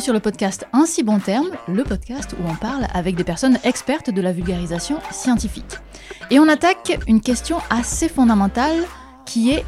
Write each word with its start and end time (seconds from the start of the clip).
sur 0.00 0.12
le 0.12 0.20
podcast 0.20 0.66
Un 0.72 0.86
si 0.86 1.02
bon 1.02 1.18
terme, 1.18 1.50
le 1.68 1.84
podcast 1.84 2.34
où 2.38 2.48
on 2.48 2.54
parle 2.54 2.86
avec 2.94 3.16
des 3.16 3.24
personnes 3.24 3.58
expertes 3.64 4.10
de 4.10 4.20
la 4.20 4.32
vulgarisation 4.32 4.98
scientifique. 5.10 5.78
Et 6.30 6.38
on 6.38 6.48
attaque 6.48 6.98
une 7.06 7.20
question 7.20 7.58
assez 7.68 8.08
fondamentale 8.08 8.84
qui 9.26 9.50
est 9.50 9.64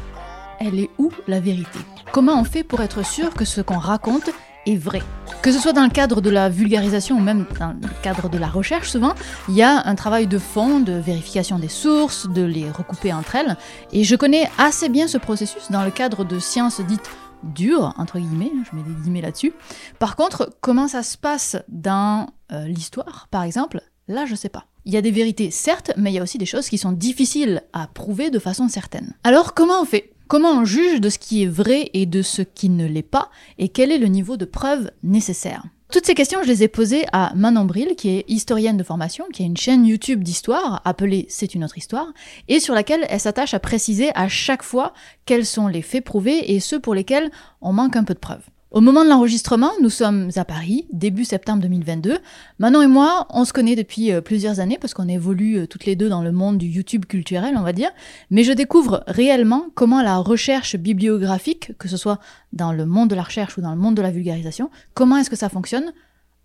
elle 0.59 0.79
est 0.79 0.89
où 0.97 1.11
la 1.27 1.39
vérité? 1.39 1.79
Comment 2.11 2.39
on 2.39 2.43
fait 2.43 2.63
pour 2.63 2.81
être 2.81 3.05
sûr 3.05 3.33
que 3.33 3.45
ce 3.45 3.61
qu'on 3.61 3.77
raconte 3.77 4.29
est 4.65 4.75
vrai? 4.75 5.01
Que 5.41 5.51
ce 5.51 5.59
soit 5.59 5.73
dans 5.73 5.83
le 5.83 5.89
cadre 5.89 6.21
de 6.21 6.29
la 6.29 6.47
vulgarisation 6.49 7.17
ou 7.17 7.19
même 7.19 7.45
dans 7.59 7.73
le 7.81 8.01
cadre 8.01 8.29
de 8.29 8.37
la 8.37 8.47
recherche, 8.47 8.89
souvent, 8.89 9.13
il 9.49 9.55
y 9.55 9.61
a 9.61 9.85
un 9.85 9.95
travail 9.95 10.25
de 10.25 10.37
fond, 10.37 10.79
de 10.79 10.93
vérification 10.93 11.59
des 11.59 11.67
sources, 11.67 12.29
de 12.29 12.43
les 12.43 12.71
recouper 12.71 13.11
entre 13.11 13.35
elles. 13.35 13.57
Et 13.91 14.03
je 14.03 14.15
connais 14.15 14.49
assez 14.57 14.89
bien 14.89 15.07
ce 15.07 15.17
processus 15.17 15.69
dans 15.69 15.83
le 15.83 15.91
cadre 15.91 16.23
de 16.23 16.39
sciences 16.39 16.79
dites 16.81 17.09
dures, 17.43 17.93
entre 17.97 18.19
guillemets, 18.19 18.51
je 18.69 18.75
mets 18.75 18.83
des 18.83 18.93
guillemets 19.01 19.21
là-dessus. 19.21 19.53
Par 19.99 20.15
contre, 20.15 20.49
comment 20.61 20.87
ça 20.87 21.03
se 21.03 21.17
passe 21.17 21.57
dans 21.67 22.27
euh, 22.51 22.67
l'histoire, 22.67 23.27
par 23.31 23.43
exemple, 23.43 23.81
là, 24.07 24.25
je 24.25 24.35
sais 24.35 24.49
pas. 24.49 24.65
Il 24.85 24.93
y 24.93 24.97
a 24.97 25.01
des 25.01 25.11
vérités, 25.11 25.51
certes, 25.51 25.91
mais 25.97 26.11
il 26.11 26.15
y 26.15 26.19
a 26.19 26.23
aussi 26.23 26.37
des 26.37 26.45
choses 26.45 26.67
qui 26.67 26.77
sont 26.77 26.91
difficiles 26.91 27.63
à 27.71 27.87
prouver 27.87 28.29
de 28.29 28.39
façon 28.39 28.67
certaine. 28.67 29.13
Alors, 29.23 29.53
comment 29.53 29.81
on 29.81 29.85
fait? 29.85 30.11
Comment 30.27 30.51
on 30.51 30.65
juge 30.65 30.99
de 30.99 31.09
ce 31.09 31.19
qui 31.19 31.43
est 31.43 31.47
vrai 31.47 31.89
et 31.93 32.05
de 32.05 32.21
ce 32.21 32.41
qui 32.41 32.69
ne 32.69 32.85
l'est 32.87 33.01
pas? 33.01 33.29
Et 33.57 33.69
quel 33.69 33.91
est 33.91 33.97
le 33.97 34.07
niveau 34.07 34.35
de 34.35 34.45
preuve 34.45 34.91
nécessaire? 35.03 35.63
Toutes 35.93 36.07
ces 36.07 36.15
questions, 36.15 36.41
je 36.41 36.47
les 36.47 36.63
ai 36.63 36.67
posées 36.67 37.05
à 37.13 37.31
Manon 37.35 37.65
Bril, 37.65 37.95
qui 37.95 38.09
est 38.09 38.25
historienne 38.27 38.77
de 38.77 38.83
formation, 38.83 39.25
qui 39.31 39.43
a 39.43 39.45
une 39.45 39.55
chaîne 39.55 39.85
YouTube 39.85 40.23
d'histoire 40.23 40.81
appelée 40.85 41.27
C'est 41.29 41.53
une 41.53 41.63
autre 41.63 41.77
histoire, 41.77 42.07
et 42.47 42.59
sur 42.59 42.73
laquelle 42.73 43.05
elle 43.09 43.19
s'attache 43.19 43.53
à 43.53 43.59
préciser 43.59 44.09
à 44.15 44.27
chaque 44.27 44.63
fois 44.63 44.93
quels 45.25 45.45
sont 45.45 45.67
les 45.67 45.83
faits 45.83 46.03
prouvés 46.03 46.51
et 46.51 46.59
ceux 46.59 46.79
pour 46.79 46.95
lesquels 46.95 47.29
on 47.61 47.73
manque 47.73 47.95
un 47.95 48.03
peu 48.03 48.15
de 48.15 48.19
preuves. 48.19 48.41
Au 48.73 48.81
moment 48.81 49.03
de 49.03 49.09
l'enregistrement, 49.09 49.69
nous 49.83 49.91
sommes 49.91 50.31
à 50.35 50.45
Paris, 50.45 50.87
début 50.91 51.25
septembre 51.25 51.61
2022. 51.61 52.17
Manon 52.57 52.81
et 52.81 52.87
moi, 52.87 53.27
on 53.29 53.45
se 53.45 53.53
connaît 53.53 53.75
depuis 53.75 54.11
euh, 54.11 54.19
plusieurs 54.19 54.59
années 54.59 54.79
parce 54.81 54.95
qu'on 54.95 55.07
évolue 55.07 55.59
euh, 55.59 55.67
toutes 55.67 55.85
les 55.85 55.95
deux 55.95 56.09
dans 56.09 56.23
le 56.23 56.31
monde 56.31 56.57
du 56.57 56.65
YouTube 56.65 57.05
culturel, 57.05 57.53
on 57.55 57.61
va 57.61 57.71
dire. 57.71 57.91
Mais 58.31 58.43
je 58.43 58.51
découvre 58.51 59.03
réellement 59.05 59.67
comment 59.75 60.01
la 60.01 60.17
recherche 60.17 60.75
bibliographique, 60.75 61.77
que 61.77 61.87
ce 61.87 61.97
soit 61.97 62.17
dans 62.51 62.71
le 62.71 62.87
monde 62.87 63.11
de 63.11 63.15
la 63.15 63.21
recherche 63.21 63.59
ou 63.59 63.61
dans 63.61 63.69
le 63.69 63.77
monde 63.79 63.93
de 63.93 64.01
la 64.01 64.09
vulgarisation, 64.09 64.71
comment 64.95 65.17
est-ce 65.17 65.29
que 65.29 65.35
ça 65.35 65.49
fonctionne 65.49 65.93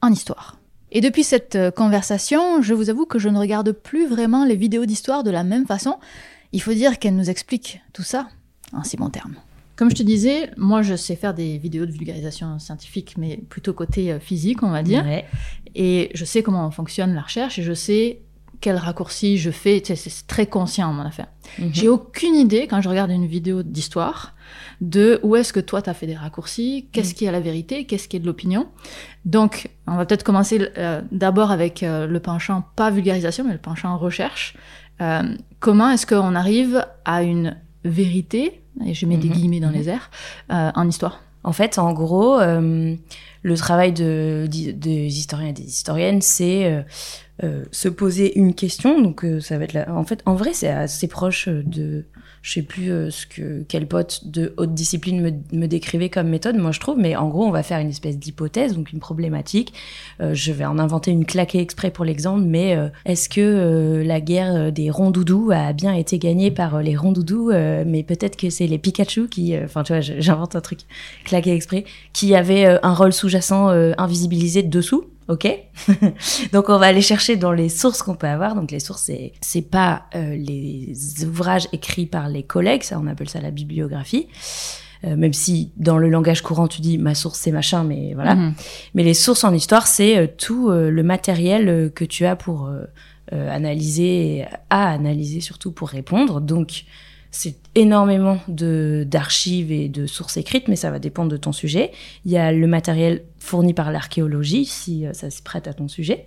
en 0.02 0.12
histoire. 0.12 0.58
Et 0.92 1.00
depuis 1.00 1.24
cette 1.24 1.56
euh, 1.56 1.70
conversation, 1.70 2.60
je 2.60 2.74
vous 2.74 2.90
avoue 2.90 3.06
que 3.06 3.18
je 3.18 3.30
ne 3.30 3.38
regarde 3.38 3.72
plus 3.72 4.06
vraiment 4.06 4.44
les 4.44 4.56
vidéos 4.56 4.84
d'histoire 4.84 5.24
de 5.24 5.30
la 5.30 5.44
même 5.44 5.64
façon. 5.64 5.96
Il 6.52 6.60
faut 6.60 6.74
dire 6.74 6.98
qu'elle 6.98 7.16
nous 7.16 7.30
explique 7.30 7.80
tout 7.94 8.02
ça 8.02 8.28
en 8.74 8.84
si 8.84 8.98
bons 8.98 9.08
termes. 9.08 9.36
Comme 9.78 9.90
je 9.90 9.94
te 9.94 10.02
disais, 10.02 10.50
moi 10.56 10.82
je 10.82 10.96
sais 10.96 11.14
faire 11.14 11.34
des 11.34 11.56
vidéos 11.56 11.86
de 11.86 11.92
vulgarisation 11.92 12.58
scientifique, 12.58 13.14
mais 13.16 13.36
plutôt 13.48 13.72
côté 13.72 14.10
euh, 14.10 14.18
physique, 14.18 14.64
on 14.64 14.70
va 14.70 14.82
dire. 14.82 15.04
Et 15.76 16.10
je 16.14 16.24
sais 16.24 16.42
comment 16.42 16.68
fonctionne 16.72 17.14
la 17.14 17.22
recherche 17.22 17.60
et 17.60 17.62
je 17.62 17.72
sais 17.72 18.22
quel 18.60 18.74
raccourci 18.74 19.38
je 19.38 19.52
fais. 19.52 19.80
c'est 19.84 20.26
très 20.26 20.46
conscient 20.46 20.92
mon 20.92 21.04
affaire. 21.04 21.28
Mhm. 21.60 21.70
J'ai 21.72 21.88
aucune 21.88 22.34
idée 22.34 22.66
quand 22.66 22.80
je 22.80 22.88
regarde 22.88 23.12
une 23.12 23.28
vidéo 23.28 23.62
d'histoire 23.62 24.34
de 24.80 25.20
où 25.22 25.36
est-ce 25.36 25.52
que 25.52 25.60
toi 25.60 25.80
tu 25.80 25.88
as 25.90 25.94
fait 25.94 26.08
des 26.08 26.16
raccourcis, 26.16 26.88
qu'est-ce 26.90 27.10
mhm. 27.10 27.14
qui 27.14 27.24
est 27.26 27.32
la 27.32 27.40
vérité, 27.40 27.84
qu'est-ce 27.84 28.08
qui 28.08 28.16
est 28.16 28.20
de 28.20 28.26
l'opinion. 28.26 28.66
Donc, 29.26 29.70
on 29.86 29.94
va 29.94 30.06
peut-être 30.06 30.24
commencer 30.24 30.72
euh, 30.76 31.02
d'abord 31.12 31.52
avec 31.52 31.84
euh, 31.84 32.08
le 32.08 32.18
penchant 32.18 32.64
pas 32.74 32.90
vulgarisation, 32.90 33.44
mais 33.44 33.52
le 33.52 33.60
penchant 33.60 33.96
recherche. 33.96 34.56
comment 35.60 35.88
est-ce 35.90 36.04
qu'on 36.04 36.34
arrive 36.34 36.84
à 37.04 37.22
une 37.22 37.56
vérité 37.84 38.60
et 38.84 38.94
je 38.94 39.06
mets 39.06 39.16
des 39.16 39.28
mhm. 39.28 39.34
guillemets 39.34 39.60
dans 39.60 39.68
mhm. 39.68 39.74
les 39.74 39.88
airs, 39.88 40.10
euh, 40.50 40.70
en 40.74 40.88
histoire. 40.88 41.20
En 41.44 41.52
fait, 41.52 41.78
en 41.78 41.92
gros, 41.92 42.38
euh, 42.40 42.94
le 43.42 43.56
travail 43.56 43.92
de, 43.92 44.46
des 44.48 45.06
historiens 45.06 45.48
et 45.48 45.52
des 45.52 45.66
historiennes, 45.66 46.20
c'est 46.20 46.84
euh, 47.44 47.64
se 47.70 47.88
poser 47.88 48.38
une 48.38 48.54
question. 48.54 49.00
Donc, 49.00 49.24
ça 49.40 49.56
va 49.56 49.64
être 49.64 49.72
là. 49.72 49.86
En 49.94 50.04
fait, 50.04 50.22
en 50.26 50.34
vrai, 50.34 50.52
c'est 50.52 50.68
assez 50.68 51.06
proche 51.06 51.48
de 51.48 52.04
je 52.48 52.54
sais 52.54 52.62
plus 52.62 52.90
euh, 52.90 53.10
ce 53.10 53.26
que 53.26 53.62
quel 53.68 53.86
pote 53.86 54.22
de 54.24 54.54
haute 54.56 54.72
discipline 54.72 55.20
me, 55.52 55.66
décrivait 55.66 56.08
comme 56.08 56.28
méthode, 56.28 56.56
moi 56.56 56.72
je 56.72 56.80
trouve, 56.80 56.96
mais 56.96 57.14
en 57.14 57.28
gros 57.28 57.44
on 57.44 57.50
va 57.50 57.62
faire 57.62 57.78
une 57.78 57.90
espèce 57.90 58.18
d'hypothèse, 58.18 58.74
donc 58.74 58.90
une 58.90 59.00
problématique. 59.00 59.74
Euh, 60.22 60.32
je 60.32 60.50
vais 60.52 60.64
en 60.64 60.78
inventer 60.78 61.10
une 61.10 61.26
claquée 61.26 61.58
exprès 61.58 61.90
pour 61.90 62.06
l'exemple, 62.06 62.44
mais 62.46 62.74
euh, 62.74 62.88
est-ce 63.04 63.28
que 63.28 64.02
la 64.02 64.22
guerre 64.22 64.72
des 64.72 64.88
rondoudous 64.88 65.50
a 65.52 65.74
bien 65.74 65.92
été 65.92 66.18
gagnée 66.18 66.50
par 66.50 66.80
les 66.80 66.96
rondoudous, 66.96 67.50
mais 67.86 68.02
peut-être 68.02 68.36
que 68.36 68.48
c'est 68.48 68.66
les 68.66 68.78
Pikachu 68.78 69.28
qui, 69.28 69.54
enfin 69.58 69.82
tu 69.82 69.92
vois, 69.92 70.00
j'invente 70.00 70.56
un 70.56 70.62
truc 70.62 70.80
claqué 71.24 71.52
exprès, 71.52 71.84
qui 72.14 72.34
avait 72.34 72.78
un 72.82 72.94
rôle 72.94 73.12
sous-jacent 73.12 73.68
invisibilisé 73.98 74.62
dessous? 74.62 75.04
Ok 75.28 75.46
Donc 76.52 76.68
on 76.68 76.78
va 76.78 76.86
aller 76.86 77.02
chercher 77.02 77.36
dans 77.36 77.52
les 77.52 77.68
sources 77.68 78.02
qu'on 78.02 78.16
peut 78.16 78.26
avoir. 78.26 78.54
Donc 78.54 78.70
les 78.70 78.80
sources, 78.80 79.02
c'est 79.02 79.32
c'est 79.40 79.62
pas 79.62 80.04
euh, 80.14 80.34
les 80.34 80.94
ouvrages 81.24 81.68
écrits 81.72 82.06
par 82.06 82.28
les 82.28 82.42
collègues, 82.42 82.82
ça 82.82 82.98
on 82.98 83.06
appelle 83.06 83.28
ça 83.28 83.40
la 83.40 83.50
bibliographie. 83.50 84.28
Euh, 85.04 85.14
même 85.14 85.32
si 85.32 85.70
dans 85.76 85.96
le 85.96 86.08
langage 86.08 86.42
courant 86.42 86.66
tu 86.66 86.80
dis 86.80 86.98
ma 86.98 87.14
source 87.14 87.38
c'est 87.38 87.52
machin, 87.52 87.84
mais 87.84 88.14
voilà. 88.14 88.34
Mhm. 88.34 88.54
Mais 88.94 89.04
les 89.04 89.14
sources 89.14 89.44
en 89.44 89.54
histoire, 89.54 89.86
c'est 89.86 90.18
euh, 90.18 90.26
tout 90.26 90.70
le 90.70 91.02
matériel 91.02 91.92
que 91.94 92.04
tu 92.04 92.24
as 92.26 92.36
pour 92.36 92.70
analyser, 93.30 94.46
à 94.70 94.90
analyser 94.90 95.40
surtout 95.40 95.70
pour 95.70 95.88
répondre. 95.88 96.40
Donc 96.40 96.84
c'est 97.30 97.56
énormément 97.78 98.40
d'archives 98.48 99.70
et 99.70 99.88
de 99.88 100.06
sources 100.06 100.36
écrites, 100.36 100.66
mais 100.66 100.74
ça 100.74 100.90
va 100.90 100.98
dépendre 100.98 101.30
de 101.30 101.36
ton 101.36 101.52
sujet. 101.52 101.92
Il 102.24 102.32
y 102.32 102.36
a 102.36 102.52
le 102.52 102.66
matériel 102.66 103.22
fourni 103.38 103.72
par 103.72 103.92
l'archéologie, 103.92 104.64
si 104.64 105.06
euh, 105.06 105.12
ça 105.12 105.30
se 105.30 105.42
prête 105.42 105.68
à 105.68 105.72
ton 105.72 105.86
sujet. 105.86 106.26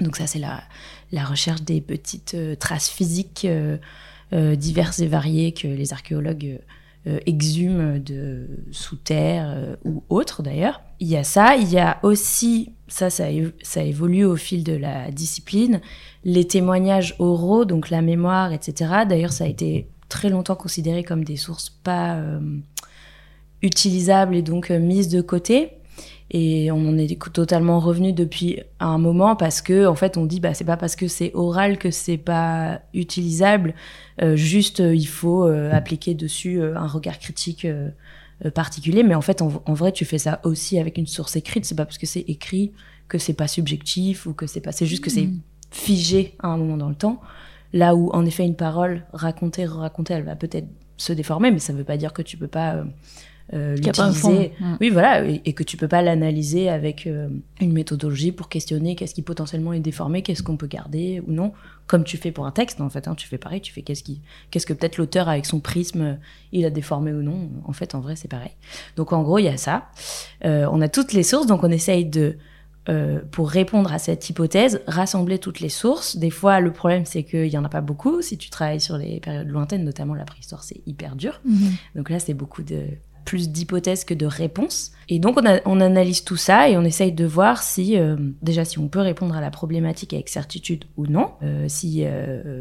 Donc 0.00 0.16
ça, 0.16 0.26
c'est 0.26 0.38
la, 0.38 0.62
la 1.10 1.24
recherche 1.24 1.62
des 1.62 1.80
petites 1.80 2.34
euh, 2.34 2.54
traces 2.54 2.90
physiques 2.90 3.46
euh, 3.46 4.56
diverses 4.56 4.98
et 4.98 5.06
variées 5.06 5.52
que 5.52 5.68
les 5.68 5.92
archéologues 5.92 6.58
exhument 7.26 7.98
de 7.98 8.48
sous 8.72 8.96
terre 8.96 9.76
ou 9.84 10.02
autres 10.08 10.42
d'ailleurs. 10.42 10.80
Il 11.00 11.06
y 11.06 11.16
a 11.16 11.22
ça, 11.22 11.54
il 11.54 11.70
y 11.70 11.78
a 11.78 11.98
aussi, 12.02 12.72
ça, 12.88 13.10
ça, 13.10 13.26
ça 13.62 13.82
évolue 13.84 14.24
au 14.24 14.36
fil 14.36 14.64
de 14.64 14.72
la 14.72 15.10
discipline, 15.10 15.82
les 16.24 16.46
témoignages 16.46 17.14
oraux, 17.18 17.66
donc 17.66 17.90
la 17.90 18.00
mémoire, 18.00 18.52
etc. 18.52 19.04
D'ailleurs, 19.06 19.34
ça 19.34 19.44
a 19.44 19.48
été 19.48 19.90
très 20.08 20.30
longtemps 20.30 20.56
considérées 20.56 21.04
comme 21.04 21.24
des 21.24 21.36
sources 21.36 21.70
pas 21.70 22.16
euh, 22.16 22.40
utilisables 23.62 24.34
et 24.36 24.42
donc 24.42 24.70
euh, 24.70 24.78
mises 24.78 25.08
de 25.08 25.20
côté. 25.20 25.72
Et 26.30 26.70
on 26.72 26.88
en 26.88 26.98
est 26.98 27.20
totalement 27.32 27.78
revenu 27.78 28.12
depuis 28.12 28.60
un 28.80 28.98
moment 28.98 29.36
parce 29.36 29.60
que 29.60 29.86
en 29.86 29.94
fait 29.94 30.16
on 30.16 30.24
dit 30.24 30.40
bah 30.40 30.54
c'est 30.54 30.64
pas 30.64 30.78
parce 30.78 30.96
que 30.96 31.06
c'est 31.06 31.30
oral 31.34 31.78
que 31.78 31.90
c'est 31.90 32.16
pas 32.16 32.80
utilisable. 32.94 33.74
Euh, 34.22 34.34
juste 34.34 34.80
il 34.80 35.06
faut 35.06 35.44
appliquer 35.44 36.14
dessus 36.14 36.62
un 36.62 36.86
regard 36.86 37.18
critique 37.18 37.66
particulier. 38.54 39.02
Mais 39.02 39.14
en 39.14 39.20
fait 39.20 39.42
en, 39.42 39.48
vrai 39.48 39.92
tu 39.92 40.04
fais 40.04 40.18
ça 40.18 40.40
aussi 40.44 40.78
avec 40.78 40.96
une 40.98 41.06
source 41.06 41.36
écrite. 41.36 41.66
C'est 41.66 41.76
pas 41.76 41.84
parce 41.84 41.98
que 41.98 42.06
c'est 42.06 42.24
écrit 42.26 42.72
que 43.06 43.18
c'est 43.18 43.34
pas 43.34 43.46
subjectif 43.46 44.26
ou 44.26 44.32
que 44.32 44.46
c'est 44.46 44.62
pas. 44.62 44.72
C'est 44.72 44.86
juste 44.86 45.04
que 45.04 45.10
c'est 45.10 45.26
mmh. 45.26 45.40
figé 45.70 46.34
à 46.40 46.48
un 46.48 46.56
moment 46.56 46.78
dans 46.78 46.88
le 46.88 46.96
temps. 46.96 47.20
Là 47.74 47.96
où, 47.96 48.08
en 48.12 48.24
effet, 48.24 48.46
une 48.46 48.54
parole 48.54 49.02
racontée, 49.12 49.66
racontée, 49.66 50.14
elle 50.14 50.22
va 50.22 50.36
peut-être 50.36 50.68
se 50.96 51.12
déformer, 51.12 51.50
mais 51.50 51.58
ça 51.58 51.72
ne 51.72 51.78
veut 51.78 51.84
pas 51.84 51.96
dire 51.96 52.12
que 52.12 52.22
tu 52.22 52.36
peux 52.36 52.46
pas 52.46 52.76
euh, 52.76 52.84
euh 53.52 53.74
l'utiliser. 53.74 54.52
Mm. 54.60 54.76
Oui, 54.80 54.90
voilà, 54.90 55.24
et, 55.24 55.52
que 55.54 55.64
tu 55.64 55.76
peux 55.76 55.88
pas 55.88 56.00
l'analyser 56.00 56.68
avec 56.68 57.08
euh, 57.08 57.28
une 57.60 57.72
méthodologie 57.72 58.30
pour 58.30 58.48
questionner 58.48 58.94
qu'est-ce 58.94 59.12
qui 59.12 59.22
potentiellement 59.22 59.72
est 59.72 59.80
déformé, 59.80 60.22
qu'est-ce 60.22 60.44
qu'on 60.44 60.56
peut 60.56 60.68
garder 60.68 61.20
ou 61.26 61.32
non, 61.32 61.52
comme 61.88 62.04
tu 62.04 62.16
fais 62.16 62.30
pour 62.30 62.46
un 62.46 62.52
texte, 62.52 62.80
en 62.80 62.90
fait. 62.90 63.08
Hein, 63.08 63.16
tu 63.16 63.26
fais 63.26 63.38
pareil, 63.38 63.60
tu 63.60 63.72
fais 63.72 63.82
qu'est-ce 63.82 64.04
qui, 64.04 64.20
qu'est-ce 64.52 64.66
que 64.66 64.72
peut-être 64.72 64.96
l'auteur 64.96 65.28
avec 65.28 65.44
son 65.44 65.58
prisme, 65.58 66.18
il 66.52 66.64
a 66.66 66.70
déformé 66.70 67.12
ou 67.12 67.22
non. 67.22 67.50
En 67.64 67.72
fait, 67.72 67.96
en 67.96 68.00
vrai, 68.00 68.14
c'est 68.14 68.28
pareil. 68.28 68.52
Donc, 68.94 69.12
en 69.12 69.24
gros, 69.24 69.38
il 69.38 69.46
y 69.46 69.48
a 69.48 69.56
ça. 69.56 69.88
Euh, 70.44 70.68
on 70.70 70.80
a 70.80 70.88
toutes 70.88 71.12
les 71.12 71.24
sources, 71.24 71.48
donc 71.48 71.64
on 71.64 71.72
essaye 71.72 72.04
de 72.04 72.36
euh, 72.90 73.20
pour 73.30 73.48
répondre 73.48 73.90
à 73.94 73.98
cette 73.98 74.28
hypothèse, 74.28 74.82
rassembler 74.86 75.38
toutes 75.38 75.60
les 75.60 75.70
sources. 75.70 76.18
Des 76.18 76.28
fois, 76.28 76.60
le 76.60 76.70
problème, 76.70 77.06
c'est 77.06 77.22
qu'il 77.22 77.48
n'y 77.48 77.56
en 77.56 77.64
a 77.64 77.70
pas 77.70 77.80
beaucoup. 77.80 78.20
Si 78.20 78.36
tu 78.36 78.50
travailles 78.50 78.80
sur 78.80 78.98
les 78.98 79.20
périodes 79.20 79.48
lointaines, 79.48 79.84
notamment 79.84 80.14
la 80.14 80.26
préhistoire, 80.26 80.62
c'est 80.62 80.82
hyper 80.86 81.16
dur. 81.16 81.40
Mhm. 81.46 81.72
Donc 81.96 82.10
là, 82.10 82.18
c'est 82.18 82.34
beaucoup 82.34 82.62
de 82.62 82.82
plus 83.24 83.48
d'hypothèses 83.48 84.04
que 84.04 84.12
de 84.12 84.26
réponses. 84.26 84.92
Et 85.08 85.18
donc, 85.18 85.40
on, 85.64 85.80
analyse 85.80 86.24
tout 86.24 86.36
ça 86.36 86.68
et 86.68 86.76
on 86.76 86.84
essaye 86.84 87.12
de 87.12 87.24
voir 87.24 87.62
si, 87.62 87.96
euh, 87.96 88.16
déjà, 88.42 88.66
si 88.66 88.78
on 88.78 88.88
peut 88.88 89.00
répondre 89.00 89.34
à 89.34 89.40
la 89.40 89.50
problématique 89.50 90.12
avec 90.12 90.28
certitude 90.28 90.84
ou 90.98 91.06
non, 91.06 91.30
euh, 91.42 91.64
si 91.68 92.04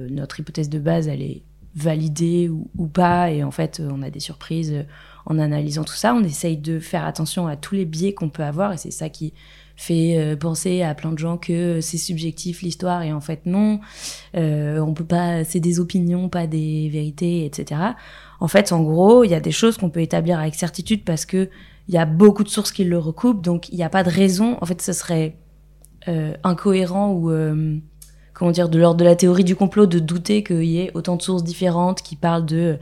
notre 0.09 0.39
hypothèse 0.39 0.69
de 0.69 0.79
base, 0.79 1.09
elle 1.09 1.21
est 1.21 1.41
validée 1.75 2.47
ou, 2.47 2.69
ou, 2.77 2.87
pas, 2.87 3.29
et 3.29 3.43
en 3.43 3.51
fait, 3.51 3.81
on 3.83 4.01
a 4.01 4.09
des 4.09 4.21
surprises 4.21 4.85
en 5.25 5.37
analysant 5.37 5.83
tout 5.83 5.95
ça. 5.95 6.15
On 6.15 6.23
essaye 6.23 6.55
de 6.55 6.79
faire 6.79 7.03
attention 7.03 7.45
à 7.45 7.57
tous 7.57 7.75
les 7.75 7.83
biais 7.83 8.13
qu'on 8.13 8.29
peut 8.29 8.43
avoir, 8.43 8.71
et 8.71 8.77
c'est 8.77 8.91
ça 8.91 9.09
qui 9.09 9.33
fait 9.75 10.17
euh, 10.17 10.35
penser 10.35 10.81
à 10.83 10.93
plein 10.93 11.11
de 11.11 11.17
gens 11.17 11.37
que 11.37 11.81
c'est 11.81 11.97
subjectif 11.97 12.61
l'histoire 12.61 13.01
et 13.01 13.11
en 13.11 13.21
fait 13.21 13.45
non, 13.45 13.79
euh, 14.35 14.79
on 14.79 14.93
peut 14.93 15.05
pas, 15.05 15.43
c'est 15.43 15.59
des 15.59 15.79
opinions, 15.79 16.29
pas 16.29 16.47
des 16.47 16.89
vérités, 16.89 17.45
etc. 17.45 17.81
En 18.39 18.47
fait, 18.47 18.71
en 18.71 18.81
gros, 18.83 19.23
il 19.23 19.31
y 19.31 19.35
a 19.35 19.39
des 19.39 19.51
choses 19.51 19.77
qu'on 19.77 19.89
peut 19.89 20.01
établir 20.01 20.39
avec 20.39 20.55
certitude 20.55 21.03
parce 21.03 21.25
que 21.25 21.49
il 21.87 21.93
y 21.93 21.97
a 21.97 22.05
beaucoup 22.05 22.43
de 22.43 22.49
sources 22.49 22.71
qui 22.71 22.83
le 22.83 22.97
recoupent, 22.97 23.41
donc 23.41 23.69
il 23.69 23.75
n'y 23.75 23.83
a 23.83 23.89
pas 23.89 24.03
de 24.03 24.09
raison. 24.09 24.57
En 24.61 24.65
fait, 24.65 24.81
ce 24.81 24.93
serait 24.93 25.37
euh, 26.07 26.33
incohérent 26.43 27.11
ou 27.11 27.31
euh, 27.31 27.77
comment 28.33 28.51
dire 28.51 28.69
de 28.69 28.77
l'ordre 28.79 28.97
de 28.97 29.05
la 29.05 29.15
théorie 29.15 29.43
du 29.43 29.55
complot 29.55 29.85
de 29.85 29.99
douter 29.99 30.43
qu'il 30.43 30.65
y 30.65 30.79
ait 30.79 30.91
autant 30.93 31.15
de 31.15 31.21
sources 31.21 31.43
différentes 31.43 32.01
qui 32.01 32.15
parlent 32.15 32.45
de 32.45 32.77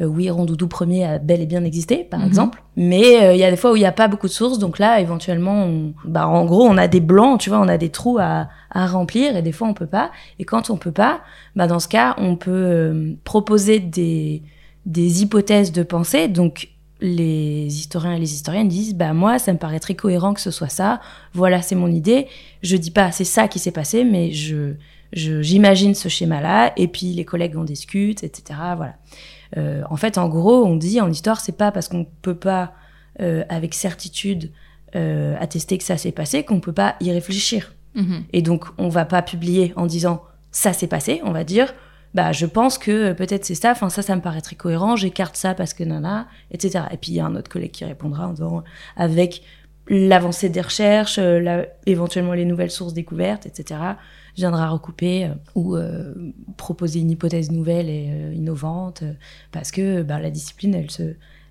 euh, 0.00 0.06
oui, 0.06 0.30
Rondoudou 0.30 0.68
premier 0.68 1.04
a 1.04 1.18
bel 1.18 1.40
et 1.40 1.46
bien 1.46 1.64
existé, 1.64 1.98
par 2.04 2.20
Mhm. 2.20 2.26
exemple. 2.26 2.62
Mais 2.76 3.22
euh, 3.22 3.32
il 3.34 3.38
y 3.38 3.44
a 3.44 3.50
des 3.50 3.56
fois 3.56 3.72
où 3.72 3.76
il 3.76 3.80
n'y 3.80 3.84
a 3.86 3.92
pas 3.92 4.08
beaucoup 4.08 4.26
de 4.26 4.32
sources, 4.32 4.58
donc 4.58 4.78
là, 4.78 5.00
éventuellement, 5.00 5.64
on- 5.64 5.92
bah, 6.04 6.26
en 6.28 6.44
gros, 6.44 6.62
on 6.64 6.76
a 6.78 6.88
des 6.88 7.00
blancs, 7.00 7.40
tu 7.40 7.50
vois, 7.50 7.60
on 7.60 7.68
a 7.68 7.78
des 7.78 7.90
trous 7.90 8.18
à, 8.18 8.48
à 8.70 8.86
remplir, 8.86 9.36
et 9.36 9.42
des 9.42 9.52
fois, 9.52 9.68
on 9.68 9.74
peut 9.74 9.86
pas. 9.86 10.10
Et 10.38 10.44
quand 10.44 10.70
on 10.70 10.76
peut 10.76 10.92
pas, 10.92 11.20
bah, 11.56 11.66
dans 11.66 11.80
ce 11.80 11.88
cas, 11.88 12.14
on 12.18 12.36
peut 12.36 12.50
euh, 12.50 13.12
proposer 13.24 13.78
des, 13.80 14.42
des 14.86 15.22
hypothèses 15.22 15.72
de 15.72 15.82
pensée. 15.82 16.28
Donc, 16.28 16.68
les 17.04 17.66
historiens 17.66 18.14
et 18.14 18.18
les 18.20 18.32
historiennes 18.32 18.68
disent, 18.68 18.94
bah, 18.94 19.12
moi, 19.12 19.38
ça 19.40 19.52
me 19.52 19.58
paraît 19.58 19.80
très 19.80 19.94
cohérent 19.94 20.34
que 20.34 20.40
ce 20.40 20.50
soit 20.52 20.68
ça. 20.68 21.00
Voilà, 21.34 21.60
c'est 21.60 21.74
mon 21.74 21.88
idée. 21.88 22.28
Je 22.62 22.76
dis 22.76 22.92
pas, 22.92 23.10
c'est 23.10 23.24
ça 23.24 23.48
qui 23.48 23.58
s'est 23.58 23.72
passé, 23.72 24.04
mais 24.04 24.30
je, 24.30 24.74
j'imagine 25.12 25.94
ce 25.94 26.08
schéma-là, 26.08 26.72
et 26.76 26.88
puis 26.88 27.06
les 27.12 27.24
collègues 27.24 27.56
en 27.56 27.64
discutent, 27.64 28.22
etc. 28.22 28.58
Voilà. 28.76 28.94
Euh, 29.56 29.82
en 29.90 29.96
fait, 29.96 30.18
en 30.18 30.28
gros, 30.28 30.64
on 30.64 30.76
dit 30.76 31.00
en 31.00 31.10
histoire, 31.10 31.40
c'est 31.40 31.56
pas 31.56 31.70
parce 31.72 31.88
qu'on 31.88 32.06
peut 32.22 32.34
pas 32.34 32.72
euh, 33.20 33.44
avec 33.48 33.74
certitude 33.74 34.50
euh, 34.94 35.36
attester 35.40 35.78
que 35.78 35.84
ça 35.84 35.96
s'est 35.96 36.12
passé 36.12 36.42
qu'on 36.44 36.60
peut 36.60 36.72
pas 36.72 36.96
y 37.00 37.10
réfléchir. 37.12 37.74
Mhm. 37.94 38.24
Et 38.32 38.42
donc, 38.42 38.64
on 38.78 38.88
va 38.88 39.04
pas 39.04 39.22
publier 39.22 39.72
en 39.76 39.86
disant 39.86 40.22
ça 40.50 40.72
s'est 40.72 40.86
passé. 40.86 41.20
On 41.24 41.32
va 41.32 41.44
dire 41.44 41.72
bah 42.14 42.30
je 42.32 42.44
pense 42.44 42.76
que 42.76 42.90
euh, 43.10 43.14
peut-être 43.14 43.44
c'est 43.46 43.54
ça. 43.54 43.70
Enfin 43.72 43.88
ça, 43.88 44.02
ça 44.02 44.14
me 44.16 44.20
paraît 44.20 44.40
très 44.42 44.56
cohérent. 44.56 44.96
J'écarte 44.96 45.36
ça 45.36 45.54
parce 45.54 45.72
que 45.74 45.82
nana, 45.84 46.26
etc. 46.50 46.84
Et 46.90 46.96
puis 46.98 47.12
il 47.12 47.14
y 47.14 47.20
a 47.20 47.24
un 47.26 47.34
autre 47.36 47.50
collègue 47.50 47.70
qui 47.70 47.84
répondra 47.86 48.28
en 48.28 48.32
disant 48.32 48.62
avec 48.96 49.42
l'avancée 49.88 50.48
des 50.48 50.60
recherches, 50.60 51.18
euh, 51.18 51.40
la- 51.40 51.66
éventuellement 51.86 52.34
les 52.34 52.44
nouvelles 52.44 52.70
sources 52.70 52.92
découvertes, 52.94 53.46
etc. 53.46 53.80
viendra 54.36 54.68
recouper 54.70 55.24
euh, 55.24 55.34
ou 55.54 55.76
euh, 55.76 56.14
proposer 56.56 57.00
une 57.00 57.10
hypothèse 57.10 57.50
nouvelle 57.50 57.88
et 57.88 58.08
euh, 58.10 58.34
innovante 58.34 59.04
parce 59.50 59.70
que 59.70 60.02
bah, 60.02 60.20
la 60.20 60.30
discipline, 60.30 60.74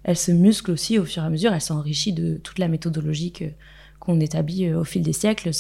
elle 0.04 0.18
se, 0.18 0.32
muscle 0.32 0.72
aussi 0.72 0.98
au 0.98 1.06
fur 1.06 1.24
et 1.24 1.26
à 1.26 1.30
mesure. 1.30 1.54
Elle 1.54 1.62
s'enrichit 1.62 2.14
de 2.14 2.38
toute 2.38 2.60
la 2.60 2.68
méthodologie 2.68 3.34
qu'on 4.00 4.20
établit 4.20 4.74
au 4.74 4.84
fil 4.84 5.04
des 5.04 5.14
siècles. 5.14 5.52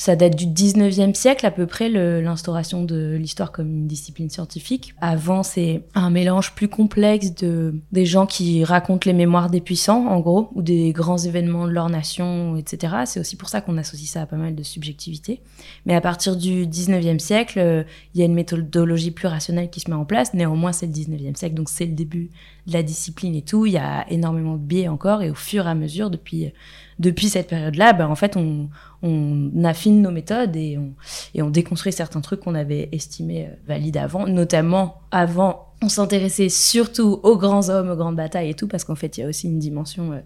Ça 0.00 0.16
date 0.16 0.34
du 0.34 0.46
19e 0.46 1.12
siècle 1.12 1.44
à 1.44 1.50
peu 1.50 1.66
près, 1.66 1.90
l'instauration 1.90 2.84
de 2.84 3.16
l'histoire 3.20 3.52
comme 3.52 3.70
une 3.70 3.86
discipline 3.86 4.30
scientifique. 4.30 4.94
Avant, 5.02 5.42
c'est 5.42 5.82
un 5.94 6.08
mélange 6.08 6.54
plus 6.54 6.68
complexe 6.68 7.34
de 7.34 7.74
des 7.92 8.06
gens 8.06 8.24
qui 8.24 8.64
racontent 8.64 9.02
les 9.04 9.12
mémoires 9.12 9.50
des 9.50 9.60
puissants, 9.60 10.06
en 10.06 10.20
gros, 10.20 10.48
ou 10.54 10.62
des 10.62 10.92
grands 10.92 11.18
événements 11.18 11.66
de 11.66 11.72
leur 11.72 11.90
nation, 11.90 12.56
etc. 12.56 12.94
C'est 13.04 13.20
aussi 13.20 13.36
pour 13.36 13.50
ça 13.50 13.60
qu'on 13.60 13.76
associe 13.76 14.08
ça 14.08 14.22
à 14.22 14.26
pas 14.26 14.36
mal 14.36 14.54
de 14.54 14.62
subjectivité. 14.62 15.42
Mais 15.84 15.94
à 15.94 16.00
partir 16.00 16.34
du 16.34 16.66
19e 16.66 17.18
siècle, 17.18 17.58
euh, 17.58 17.82
il 18.14 18.20
y 18.20 18.22
a 18.22 18.24
une 18.24 18.32
méthodologie 18.32 19.10
plus 19.10 19.28
rationnelle 19.28 19.68
qui 19.68 19.80
se 19.80 19.90
met 19.90 19.96
en 19.96 20.06
place. 20.06 20.32
Néanmoins, 20.32 20.72
c'est 20.72 20.86
le 20.86 20.92
19e 20.92 21.36
siècle, 21.36 21.56
donc 21.56 21.68
c'est 21.68 21.84
le 21.84 21.92
début 21.92 22.30
la 22.72 22.82
discipline 22.82 23.34
et 23.34 23.42
tout. 23.42 23.66
Il 23.66 23.72
y 23.72 23.78
a 23.78 24.10
énormément 24.10 24.56
de 24.56 24.62
biais 24.62 24.88
encore, 24.88 25.22
et 25.22 25.30
au 25.30 25.34
fur 25.34 25.66
et 25.66 25.70
à 25.70 25.74
mesure, 25.74 26.10
depuis, 26.10 26.52
depuis 26.98 27.28
cette 27.28 27.48
période-là, 27.48 27.92
ben, 27.92 28.08
en 28.08 28.14
fait, 28.14 28.36
on, 28.36 28.68
on 29.02 29.64
affine 29.64 30.02
nos 30.02 30.10
méthodes 30.10 30.54
et 30.56 30.78
on, 30.78 30.94
et 31.34 31.42
on 31.42 31.50
déconstruit 31.50 31.92
certains 31.92 32.20
trucs 32.20 32.40
qu'on 32.40 32.54
avait 32.54 32.88
estimés 32.92 33.46
euh, 33.46 33.54
valides 33.66 33.96
avant, 33.96 34.26
notamment 34.26 35.02
avant. 35.10 35.66
On 35.82 35.88
s'intéressait 35.88 36.50
surtout 36.50 37.20
aux 37.22 37.38
grands 37.38 37.70
hommes, 37.70 37.88
aux 37.88 37.96
grandes 37.96 38.16
batailles 38.16 38.50
et 38.50 38.54
tout, 38.54 38.68
parce 38.68 38.84
qu'en 38.84 38.94
fait, 38.94 39.16
il 39.16 39.22
y 39.22 39.24
a 39.24 39.28
aussi 39.28 39.46
une 39.46 39.58
dimension 39.58 40.12
euh, 40.12 40.18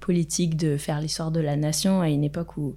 politique 0.00 0.56
de 0.56 0.76
faire 0.76 1.00
l'histoire 1.00 1.30
de 1.30 1.40
la 1.40 1.56
nation 1.56 2.00
à 2.00 2.08
une 2.08 2.24
époque 2.24 2.56
où, 2.56 2.76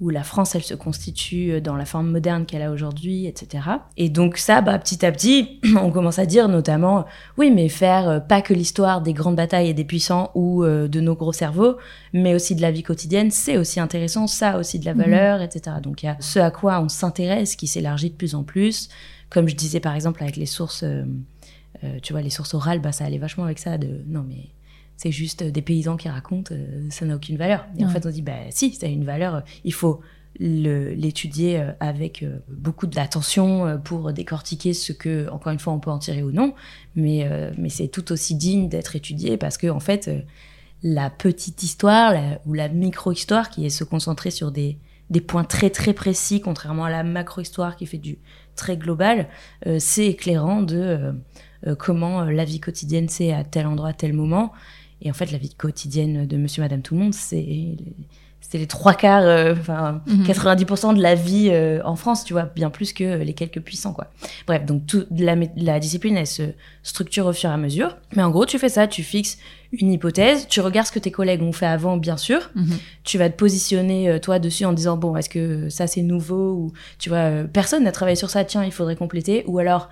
où 0.00 0.10
la 0.10 0.22
France, 0.22 0.54
elle 0.54 0.62
se 0.62 0.74
constitue 0.74 1.52
euh, 1.52 1.60
dans 1.60 1.74
la 1.74 1.86
forme 1.86 2.10
moderne 2.10 2.44
qu'elle 2.44 2.60
a 2.62 2.70
aujourd'hui, 2.70 3.26
etc. 3.26 3.64
Et 3.96 4.10
donc 4.10 4.36
ça, 4.36 4.60
bah, 4.60 4.78
petit 4.78 5.06
à 5.06 5.10
petit, 5.12 5.58
on 5.80 5.90
commence 5.90 6.18
à 6.18 6.26
dire 6.26 6.48
notamment, 6.48 7.06
oui, 7.38 7.50
mais 7.50 7.68
faire 7.70 8.08
euh, 8.08 8.20
pas 8.20 8.42
que 8.42 8.52
l'histoire 8.52 9.00
des 9.00 9.14
grandes 9.14 9.36
batailles 9.36 9.68
et 9.70 9.74
des 9.74 9.84
puissants 9.84 10.30
ou 10.34 10.64
euh, 10.64 10.86
de 10.86 11.00
nos 11.00 11.14
gros 11.14 11.32
cerveaux, 11.32 11.76
mais 12.12 12.34
aussi 12.34 12.54
de 12.54 12.60
la 12.60 12.70
vie 12.70 12.82
quotidienne, 12.82 13.30
c'est 13.30 13.56
aussi 13.56 13.80
intéressant, 13.80 14.26
ça 14.26 14.50
a 14.52 14.58
aussi 14.58 14.78
de 14.78 14.84
la 14.84 14.92
Mhm. 14.94 15.00
valeur, 15.00 15.40
etc. 15.40 15.76
Donc 15.82 16.02
il 16.02 16.06
y 16.06 16.08
a 16.10 16.16
ce 16.20 16.38
à 16.40 16.50
quoi 16.50 16.80
on 16.80 16.88
s'intéresse 16.90 17.56
qui 17.56 17.66
s'élargit 17.66 18.10
de 18.10 18.16
plus 18.16 18.34
en 18.34 18.42
plus. 18.42 18.88
Comme 19.30 19.48
je 19.48 19.56
disais 19.56 19.80
par 19.80 19.94
exemple 19.94 20.22
avec 20.22 20.36
les 20.36 20.46
sources, 20.46 20.82
euh, 20.82 21.04
euh, 21.84 21.98
tu 22.02 22.12
vois, 22.12 22.22
les 22.22 22.30
sources 22.30 22.54
orales, 22.54 22.80
bah, 22.80 22.92
ça 22.92 23.04
allait 23.04 23.18
vachement 23.18 23.44
avec 23.44 23.58
ça 23.58 23.76
de 23.78 24.02
non 24.06 24.24
mais 24.28 24.50
c'est 24.96 25.12
juste 25.12 25.42
des 25.42 25.62
paysans 25.62 25.96
qui 25.96 26.08
racontent, 26.08 26.54
euh, 26.54 26.86
ça 26.90 27.04
n'a 27.06 27.16
aucune 27.16 27.36
valeur. 27.36 27.66
Et 27.78 27.84
en 27.84 27.88
fait 27.92 28.06
on 28.06 28.10
dit 28.10 28.22
bah 28.22 28.32
si, 28.50 28.72
ça 28.72 28.86
a 28.86 28.88
une 28.88 29.04
valeur, 29.04 29.34
euh, 29.36 29.40
il 29.64 29.72
faut 29.72 30.00
l'étudier 30.38 31.60
euh, 31.60 31.72
avec 31.80 32.24
beaucoup 32.48 32.86
d'attention 32.86 33.80
pour 33.84 34.12
décortiquer 34.12 34.74
ce 34.74 34.92
que, 34.92 35.28
encore 35.30 35.52
une 35.52 35.58
fois, 35.58 35.72
on 35.72 35.78
peut 35.80 35.90
en 35.90 35.98
tirer 35.98 36.22
ou 36.22 36.30
non, 36.30 36.54
mais, 36.94 37.26
euh, 37.26 37.50
mais 37.56 37.68
c'est 37.68 37.88
tout 37.88 38.12
aussi 38.12 38.34
digne 38.34 38.68
d'être 38.68 38.96
étudié 38.96 39.36
parce 39.36 39.56
que, 39.56 39.68
en 39.68 39.80
fait, 39.80 40.08
euh, 40.08 40.20
la 40.82 41.08
petite 41.10 41.62
histoire 41.62 42.12
la- 42.12 42.38
ou 42.44 42.52
la 42.52 42.68
micro-histoire 42.68 43.48
qui 43.50 43.64
est 43.64 43.70
se 43.70 43.82
concentrer 43.84 44.30
sur 44.30 44.52
des, 44.52 44.78
des 45.08 45.20
points 45.22 45.44
très 45.44 45.70
très 45.70 45.94
précis, 45.94 46.40
contrairement 46.40 46.84
à 46.84 46.90
la 46.90 47.02
macro-histoire 47.02 47.76
qui 47.76 47.86
fait 47.86 47.96
du 47.98 48.18
très 48.56 48.76
global, 48.76 49.28
euh, 49.66 49.78
c'est 49.78 50.06
éclairant 50.06 50.62
de 50.62 51.14
comment 51.78 52.22
la 52.24 52.44
vie 52.44 52.60
quotidienne 52.60 53.08
c'est 53.08 53.32
à 53.32 53.42
tel 53.42 53.66
endroit, 53.66 53.88
à 53.88 53.92
tel 53.94 54.12
moment. 54.12 54.52
Et 55.02 55.10
en 55.10 55.14
fait, 55.14 55.30
la 55.32 55.38
vie 55.38 55.54
quotidienne 55.54 56.26
de 56.26 56.36
monsieur, 56.36 56.62
madame, 56.62 56.82
tout 56.82 56.94
le 56.94 57.00
monde, 57.00 57.14
c'est 57.14 57.76
c'est 58.48 58.58
les 58.58 58.68
trois 58.68 58.94
quarts, 58.94 59.24
euh, 59.24 59.54
enfin 59.58 60.02
Mhm. 60.06 60.24
90% 60.24 60.94
de 60.94 61.02
la 61.02 61.16
vie 61.16 61.48
euh, 61.50 61.80
en 61.84 61.96
France, 61.96 62.22
tu 62.24 62.32
vois, 62.32 62.44
bien 62.44 62.70
plus 62.70 62.92
que 62.92 63.16
les 63.20 63.32
quelques 63.32 63.60
puissants, 63.60 63.92
quoi. 63.92 64.06
Bref, 64.46 64.64
donc 64.64 64.86
tout, 64.86 65.04
la, 65.10 65.80
discipline, 65.80 66.16
elle 66.16 66.28
se 66.28 66.42
structure 66.84 67.26
au 67.26 67.32
fur 67.32 67.50
et 67.50 67.52
à 67.52 67.56
mesure. 67.56 67.96
Mais 68.14 68.22
en 68.22 68.30
gros, 68.30 68.46
tu 68.46 68.56
fais 68.60 68.68
ça, 68.68 68.86
tu 68.86 69.02
fixes 69.02 69.38
une 69.72 69.90
hypothèse, 69.90 70.46
tu 70.48 70.60
regardes 70.60 70.86
ce 70.86 70.92
que 70.92 71.00
tes 71.00 71.10
collègues 71.10 71.42
ont 71.42 71.50
fait 71.50 71.66
avant, 71.66 71.96
bien 71.96 72.16
sûr. 72.16 72.50
Mhm. 72.54 72.78
Tu 73.02 73.18
vas 73.18 73.28
te 73.30 73.36
positionner, 73.36 74.08
euh, 74.08 74.20
toi, 74.20 74.38
dessus 74.38 74.64
en 74.64 74.72
disant, 74.72 74.96
bon, 74.96 75.16
est-ce 75.16 75.28
que 75.28 75.68
ça, 75.68 75.88
c'est 75.88 76.02
nouveau 76.02 76.52
Ou, 76.52 76.72
tu 77.00 77.08
vois, 77.08 77.18
euh, 77.18 77.44
personne 77.52 77.82
n'a 77.82 77.90
travaillé 77.90 78.16
sur 78.16 78.30
ça, 78.30 78.44
tiens, 78.44 78.62
il 78.64 78.70
faudrait 78.72 78.96
compléter. 78.96 79.42
Ou 79.48 79.58
alors, 79.58 79.88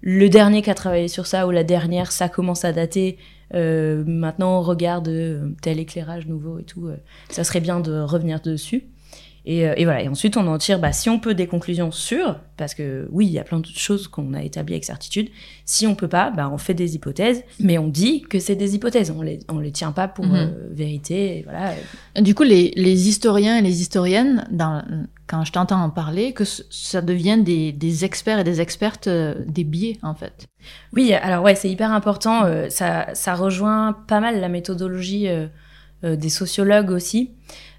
le 0.00 0.28
dernier 0.28 0.62
qui 0.62 0.70
a 0.70 0.74
travaillé 0.74 1.08
sur 1.08 1.26
ça, 1.26 1.48
ou 1.48 1.50
la 1.50 1.64
dernière, 1.64 2.12
ça 2.12 2.28
commence 2.28 2.64
à 2.64 2.72
dater. 2.72 3.18
Euh, 3.54 4.02
maintenant, 4.06 4.58
on 4.58 4.62
regarde 4.62 5.08
euh, 5.08 5.50
tel 5.62 5.78
éclairage 5.78 6.26
nouveau 6.26 6.58
et 6.58 6.64
tout. 6.64 6.86
euh, 6.86 6.96
ça 7.30 7.44
serait 7.44 7.60
bien 7.60 7.80
de 7.80 8.00
revenir 8.00 8.40
dessus. 8.40 8.84
Et, 9.48 9.66
euh, 9.68 9.74
et 9.76 9.84
voilà. 9.84 10.02
Et 10.02 10.08
ensuite, 10.08 10.36
on 10.36 10.46
en 10.48 10.58
tire, 10.58 10.80
bah, 10.80 10.92
si 10.92 11.08
on 11.08 11.20
peut, 11.20 11.32
des 11.34 11.46
conclusions 11.46 11.92
sûres, 11.92 12.40
parce 12.56 12.74
que 12.74 13.06
oui, 13.12 13.26
il 13.26 13.32
y 13.32 13.38
a 13.38 13.44
plein 13.44 13.60
de 13.60 13.66
choses 13.66 14.08
qu'on 14.08 14.34
a 14.34 14.42
établies 14.42 14.74
avec 14.74 14.84
certitude. 14.84 15.28
Si 15.64 15.86
on 15.86 15.94
peut 15.94 16.08
pas, 16.08 16.30
bah, 16.30 16.50
on 16.52 16.58
fait 16.58 16.74
des 16.74 16.96
hypothèses, 16.96 17.44
mais 17.60 17.78
on 17.78 17.86
dit 17.86 18.22
que 18.22 18.40
c'est 18.40 18.56
des 18.56 18.74
hypothèses. 18.74 19.12
On 19.16 19.22
les, 19.22 19.38
on 19.48 19.60
les 19.60 19.70
tient 19.70 19.92
pas 19.92 20.08
pour 20.08 20.26
Mhm. 20.26 20.34
euh, 20.34 20.46
vérité. 20.72 21.38
Et 21.38 21.42
voilà. 21.44 21.74
Du 22.20 22.34
coup, 22.34 22.42
les, 22.42 22.72
les 22.74 23.08
historiens 23.08 23.56
et 23.58 23.62
les 23.62 23.80
historiennes, 23.80 24.48
dans, 24.50 24.82
quand 25.28 25.44
je 25.44 25.52
t'entends 25.52 25.80
en 25.80 25.90
parler, 25.90 26.32
que 26.32 26.42
ça 26.44 27.00
devienne 27.00 27.44
des, 27.44 27.70
des 27.70 28.04
experts 28.04 28.40
et 28.40 28.44
des 28.44 28.60
expertes 28.60 29.06
euh, 29.06 29.34
des 29.46 29.62
biais, 29.64 29.98
en 30.02 30.14
fait. 30.16 30.46
Oui, 30.92 31.12
alors 31.12 31.44
ouais, 31.44 31.54
c'est 31.54 31.70
hyper 31.70 31.92
important. 31.92 32.44
euh, 32.46 32.68
ça, 32.68 33.06
ça 33.14 33.34
rejoint 33.36 33.92
pas 34.08 34.18
mal 34.18 34.40
la 34.40 34.48
méthodologie 34.48 35.28
des 36.02 36.28
sociologues 36.28 36.90
aussi, 36.90 37.30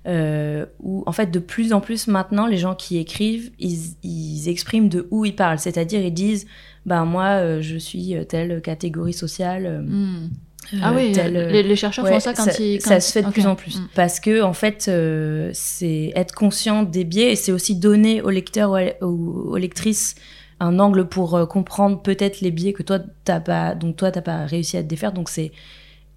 euh, 0.08 0.66
où 0.80 1.04
en 1.06 1.12
fait 1.12 1.32
de 1.32 1.40
plus 1.40 1.74
en 1.74 1.82
plus 1.82 2.08
maintenant, 2.08 2.48
les 2.48 2.58
gens 2.58 2.76
qui 2.76 2.98
écrivent, 2.98 3.52
ils, 3.60 3.78
ils 4.04 4.48
expriment 4.50 4.90
de 4.90 5.08
où 5.12 5.26
ils 5.26 5.36
parlent, 5.36 5.60
c'est-à-dire 5.60 6.00
ils 6.02 6.14
disent, 6.14 6.48
ben 6.86 7.04
moi, 7.06 7.26
euh, 7.42 7.62
je 7.62 7.78
suis 7.78 8.16
euh, 8.16 8.24
telle 8.24 8.62
catégorie 8.62 9.14
sociale. 9.14 9.66
euh, 9.66 10.28
Ah 10.82 10.92
euh, 10.92 10.96
oui, 10.96 11.14
les, 11.14 11.64
les 11.64 11.76
chercheurs 11.76 12.06
Ouais, 12.06 12.14
font 12.14 12.20
ça 12.22 12.34
quand 12.34 12.46
ils... 12.60 12.80
ça 12.82 12.96
quand- 12.96 13.02
se 13.02 13.12
fait 13.12 13.22
de 13.24 13.30
plus 13.30 13.46
en 13.48 13.56
plus. 13.56 13.80
Mm. 13.80 13.88
Parce 13.96 14.20
que, 14.22 14.42
en 14.42 14.54
fait, 14.54 14.86
euh, 14.88 15.50
c'est 15.54 16.12
être 16.16 16.34
conscient 16.34 16.84
des 16.84 17.04
biais 17.04 17.32
et 17.34 17.36
c'est 17.36 17.52
aussi 17.52 17.76
donner 17.76 18.22
au 18.22 18.30
lecteur 18.30 18.78
ou 19.02 19.50
aux 19.52 19.58
lectrices 19.58 20.16
un 20.60 20.80
angle 20.80 21.08
pour 21.08 21.36
euh, 21.36 21.46
comprendre 21.46 22.02
peut-être 22.02 22.42
les 22.42 22.52
biais 22.52 22.74
que 22.74 22.82
toi, 22.84 23.00
t'as 23.26 23.40
pas, 23.42 23.76
donc 23.76 23.98
toi, 23.98 24.12
t'as 24.12 24.22
pas 24.22 24.46
réussi 24.46 24.78
à 24.78 24.84
te 24.84 24.88
défaire. 24.88 25.12
Donc, 25.12 25.28
c'est 25.30 25.52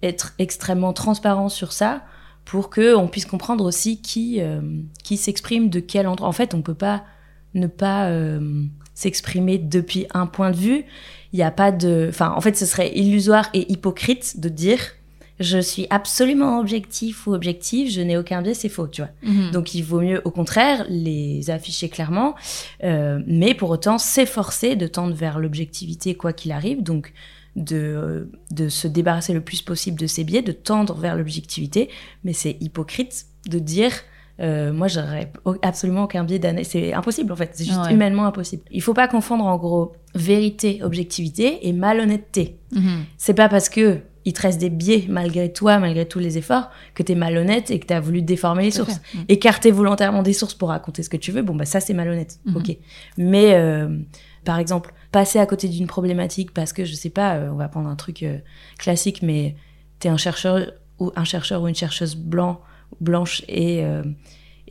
être 0.01 0.33
extrêmement 0.39 0.93
transparent 0.93 1.49
sur 1.49 1.73
ça 1.73 2.01
pour 2.45 2.69
que 2.69 2.95
on 2.95 3.07
puisse 3.07 3.25
comprendre 3.25 3.65
aussi 3.65 4.01
qui, 4.01 4.41
euh, 4.41 4.61
qui 5.03 5.17
s'exprime 5.17 5.69
de 5.69 5.79
quel 5.79 6.07
endroit. 6.07 6.27
En 6.27 6.33
fait, 6.33 6.53
on 6.53 6.61
peut 6.61 6.73
pas 6.73 7.03
ne 7.53 7.67
pas 7.67 8.07
euh, 8.07 8.63
s'exprimer 8.93 9.57
depuis 9.57 10.07
un 10.13 10.25
point 10.25 10.51
de 10.51 10.57
vue. 10.57 10.85
Il 11.33 11.37
n'y 11.37 11.43
a 11.43 11.51
pas 11.51 11.71
de, 11.71 12.07
enfin, 12.09 12.33
en 12.35 12.41
fait, 12.41 12.57
ce 12.57 12.65
serait 12.65 12.91
illusoire 12.97 13.49
et 13.53 13.71
hypocrite 13.71 14.39
de 14.39 14.49
dire 14.49 14.79
je 15.41 15.57
suis 15.57 15.87
absolument 15.89 16.59
objectif 16.59 17.25
ou 17.25 17.33
objective, 17.33 17.89
je 17.89 18.01
n'ai 18.01 18.15
aucun 18.15 18.41
biais, 18.41 18.53
c'est 18.53 18.69
faux, 18.69 18.87
tu 18.87 19.01
vois. 19.01 19.11
Mhm. 19.23 19.51
Donc 19.51 19.73
il 19.73 19.81
vaut 19.81 20.01
mieux, 20.01 20.21
au 20.23 20.29
contraire, 20.29 20.85
les 20.87 21.49
afficher 21.49 21.89
clairement, 21.89 22.35
euh, 22.83 23.19
mais 23.25 23.53
pour 23.53 23.71
autant 23.71 23.97
s'efforcer 23.97 24.75
de 24.75 24.87
tendre 24.87 25.15
vers 25.15 25.39
l'objectivité 25.39 26.15
quoi 26.15 26.31
qu'il 26.31 26.51
arrive. 26.51 26.83
Donc 26.83 27.11
de, 27.55 27.75
euh, 27.77 28.31
de 28.51 28.69
se 28.69 28.87
débarrasser 28.87 29.33
le 29.33 29.41
plus 29.41 29.61
possible 29.61 29.99
de 29.99 30.07
ces 30.07 30.23
biais, 30.23 30.41
de 30.41 30.51
tendre 30.51 30.95
vers 30.95 31.15
l'objectivité, 31.15 31.89
mais 32.23 32.33
c'est 32.33 32.57
hypocrite 32.61 33.25
de 33.47 33.59
dire 33.59 33.91
euh, 34.39 34.71
moi 34.73 34.87
j'aurais 34.87 35.31
absolument 35.61 36.05
aucun 36.05 36.23
biais 36.23 36.39
d'année, 36.39 36.63
c'est 36.63 36.93
impossible 36.93 37.31
en 37.31 37.35
fait, 37.35 37.51
c'est 37.53 37.65
juste 37.65 37.91
humainement 37.91 38.25
impossible. 38.25 38.63
Il 38.71 38.81
faut 38.81 38.93
pas 38.93 39.07
confondre 39.07 39.45
en 39.45 39.57
gros 39.57 39.93
vérité, 40.15 40.79
objectivité 40.81 41.67
et 41.67 41.73
malhonnêteté. 41.73 42.57
Mhm. 42.71 43.05
C'est 43.17 43.33
pas 43.33 43.49
parce 43.49 43.69
que 43.69 43.99
il 44.25 44.33
te 44.33 44.41
reste 44.41 44.59
des 44.59 44.69
biais 44.69 45.05
malgré 45.09 45.51
toi, 45.51 45.79
malgré 45.79 46.07
tous 46.07 46.19
les 46.19 46.37
efforts, 46.37 46.69
que 46.93 47.03
tu 47.03 47.13
es 47.13 47.15
malhonnête 47.15 47.71
et 47.71 47.79
que 47.79 47.87
tu 47.87 47.93
as 47.93 47.99
voulu 47.99 48.21
déformer 48.21 48.63
les 48.63 48.71
sources. 48.71 49.01
Mm. 49.13 49.19
Écarter 49.29 49.71
volontairement 49.71 50.21
des 50.21 50.33
sources 50.33 50.53
pour 50.53 50.69
raconter 50.69 51.01
ce 51.01 51.09
que 51.09 51.17
tu 51.17 51.31
veux, 51.31 51.41
bon, 51.41 51.55
bah 51.55 51.65
ça 51.65 51.79
c'est 51.79 51.93
malhonnête. 51.93 52.39
Mm-hmm. 52.45 52.57
Ok. 52.57 52.77
Mais, 53.17 53.55
euh, 53.55 53.97
par 54.43 54.59
exemple, 54.59 54.93
passer 55.11 55.39
à 55.39 55.45
côté 55.45 55.67
d'une 55.67 55.87
problématique 55.87 56.53
parce 56.53 56.73
que, 56.73 56.85
je 56.85 56.93
sais 56.93 57.09
pas, 57.09 57.35
euh, 57.35 57.49
on 57.51 57.55
va 57.55 57.67
prendre 57.67 57.89
un 57.89 57.95
truc 57.95 58.23
euh, 58.23 58.37
classique, 58.77 59.21
mais 59.21 59.55
tu 59.99 60.07
es 60.07 60.09
un 60.09 60.17
chercheur 60.17 60.71
ou, 60.99 61.11
un 61.15 61.23
chercheur 61.23 61.61
ou 61.61 61.67
une 61.67 61.75
chercheuse 61.75 62.15
blanc, 62.15 62.61
blanche 62.99 63.43
et 63.47 63.85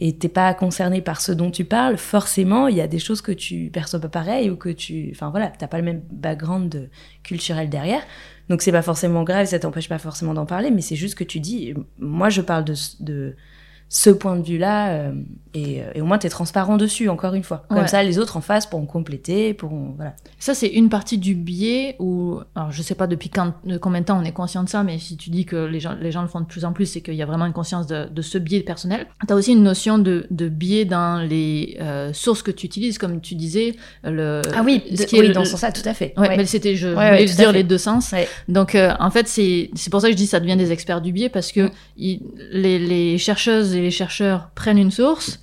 et 0.03 0.17
t'es 0.17 0.31
pas 0.31 0.55
concerné 0.55 1.03
par 1.03 1.21
ce 1.21 1.31
dont 1.31 1.51
tu 1.51 1.67
parles, 1.67 1.99
forcément, 1.99 2.69
il 2.69 2.77
y 2.77 2.81
a 2.81 2.89
des 2.89 2.99
choses 2.99 3.21
que 3.21 3.33
tu 3.33 3.69
perçois 3.71 4.01
pas 4.01 4.09
pareil 4.09 4.49
ou 4.49 4.57
que 4.57 4.71
tu, 4.71 5.11
enfin 5.13 5.29
voilà, 5.29 5.49
t'as 5.49 5.69
pas 5.69 5.77
le 5.77 5.85
même 5.85 6.03
background 6.11 6.89
culturel 7.23 7.69
derrière. 7.69 8.03
Donc 8.49 8.63
c'est 8.63 8.73
pas 8.73 8.83
forcément 8.83 9.25
grave, 9.25 9.47
ça 9.47 9.59
t'empêche 9.59 9.91
pas 9.91 9.99
forcément 9.99 10.33
d'en 10.33 10.47
parler, 10.47 10.71
mais 10.71 10.81
c'est 10.81 10.97
juste 10.97 11.17
que 11.17 11.25
tu 11.25 11.39
dis, 11.39 11.75
moi 11.99 12.31
je 12.31 12.41
parle 12.41 12.65
de, 12.65 12.75
de 13.01 13.37
ce 13.91 14.09
point 14.09 14.37
de 14.37 14.43
vue-là, 14.43 14.93
euh, 14.93 15.13
et, 15.55 15.83
euh, 15.83 15.91
et, 15.95 16.01
au 16.01 16.05
moins 16.05 16.19
tu 16.19 16.27
es 16.27 16.31
transparent 16.31 16.77
dessus, 16.77 17.09
encore 17.09 17.35
une 17.35 17.43
fois. 17.43 17.65
Comme 17.69 17.87
ça, 17.87 18.03
les 18.03 18.19
autres 18.19 18.37
en 18.37 18.41
face 18.41 18.67
pourront 18.67 18.87
compléter, 18.87 19.55
pourront. 19.55 19.95
Voilà. 19.97 20.15
Ça, 20.39 20.55
c'est 20.55 20.69
une 20.69 20.89
partie 20.89 21.19
du 21.19 21.35
biais 21.35 21.97
où. 21.99 22.39
Alors, 22.55 22.73
je 22.73 22.83
sais 22.83 22.95
pas 22.95 23.07
depuis 23.07 23.29
quand, 23.31 23.55
combien 23.81 24.01
de 24.01 24.07
temps 24.07 24.19
on 24.21 24.25
est 24.25 24.33
conscient 24.33 24.63
de 24.65 24.69
ça, 24.69 24.83
mais 24.83 24.99
si 24.99 25.17
tu 25.17 25.31
dis 25.31 25.45
que 25.45 25.57
les 25.57 25.81
gens, 25.81 25.97
les 26.01 26.13
gens 26.13 26.23
le 26.23 26.29
font 26.29 26.41
de 26.41 26.47
plus 26.47 26.65
en 26.65 26.73
plus, 26.73 26.87
c'est 26.87 27.01
qu'il 27.01 27.15
y 27.15 27.23
a 27.23 27.27
vraiment 27.27 27.47
une 27.47 27.53
conscience 27.53 27.87
de, 27.87 28.07
de 28.09 28.23
ce 28.23 28.39
biais 28.39 28.61
personnel. 28.61 29.07
Tu 29.27 29.33
as 29.33 29.37
aussi 29.37 29.53
une 29.53 29.63
notion 29.63 29.99
de, 29.99 30.27
de 30.31 30.49
biais 30.49 30.85
dans 30.85 31.21
les 31.21 31.77
euh, 31.81 32.13
sources 32.13 32.43
que 32.43 32.51
tu 32.51 32.67
utilises, 32.67 32.99
comme 32.99 33.21
tu 33.21 33.35
disais. 33.35 33.75
Le, 34.05 34.43
ah 34.55 34.63
oui, 34.65 34.83
ce 34.95 35.05
qui 35.05 35.17
est 35.17 35.29
dans 35.31 35.45
ce 35.45 35.53
sens-là, 35.53 35.73
tout 35.73 35.89
à 35.89 35.95
fait. 35.95 36.15
Ouais, 36.17 36.37
mais 36.37 36.47
c'était, 36.47 36.77
je 36.77 36.89
voulais 36.89 37.25
dire 37.25 37.53
les 37.53 37.65
deux 37.65 37.79
sens. 37.79 38.15
Donc, 38.49 38.77
en 38.77 39.11
fait, 39.11 39.27
c'est 39.27 39.71
pour 39.91 40.01
ça 40.01 40.09
que 40.09 40.13
je 40.13 40.17
dis 40.17 40.27
ça 40.27 40.41
devient 40.41 40.57
des 40.57 40.73
experts 40.73 41.01
du 41.01 41.13
biais, 41.13 41.29
parce 41.29 41.53
que 41.53 41.67
mm. 41.67 41.71
les, 42.53 42.79
les 42.79 43.19
chercheuses 43.19 43.75
les 43.81 43.91
chercheurs 43.91 44.51
prennent 44.55 44.79
une 44.79 44.91
source. 44.91 45.40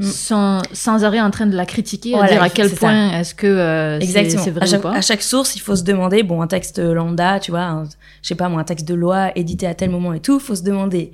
Sans, 0.00 0.62
sans 0.72 1.04
arrêt 1.04 1.20
en 1.20 1.30
train 1.30 1.46
de 1.46 1.56
la 1.56 1.66
critiquer, 1.66 2.14
à 2.14 2.26
dire 2.26 2.42
à 2.42 2.48
quel 2.48 2.70
point 2.70 3.18
est-ce 3.18 3.34
que 3.34 3.46
euh, 3.46 4.00
c'est 4.00 4.50
vrai 4.50 4.62
à 4.62 4.66
chaque, 4.66 4.80
ou 4.80 4.82
pas. 4.82 4.92
À 4.94 5.00
chaque 5.00 5.22
source, 5.22 5.56
il 5.56 5.60
faut 5.60 5.76
se 5.76 5.84
demander, 5.84 6.22
bon, 6.22 6.40
un 6.42 6.46
texte 6.46 6.78
lambda, 6.78 7.40
tu 7.40 7.50
vois, 7.50 7.84
je 8.22 8.28
sais 8.28 8.34
pas 8.34 8.48
moi, 8.48 8.60
un 8.60 8.64
texte 8.64 8.86
de 8.88 8.94
loi 8.94 9.30
édité 9.36 9.66
à 9.66 9.74
tel 9.74 9.90
moment 9.90 10.12
et 10.12 10.20
tout, 10.20 10.40
faut 10.40 10.54
se 10.54 10.62
demander 10.62 11.12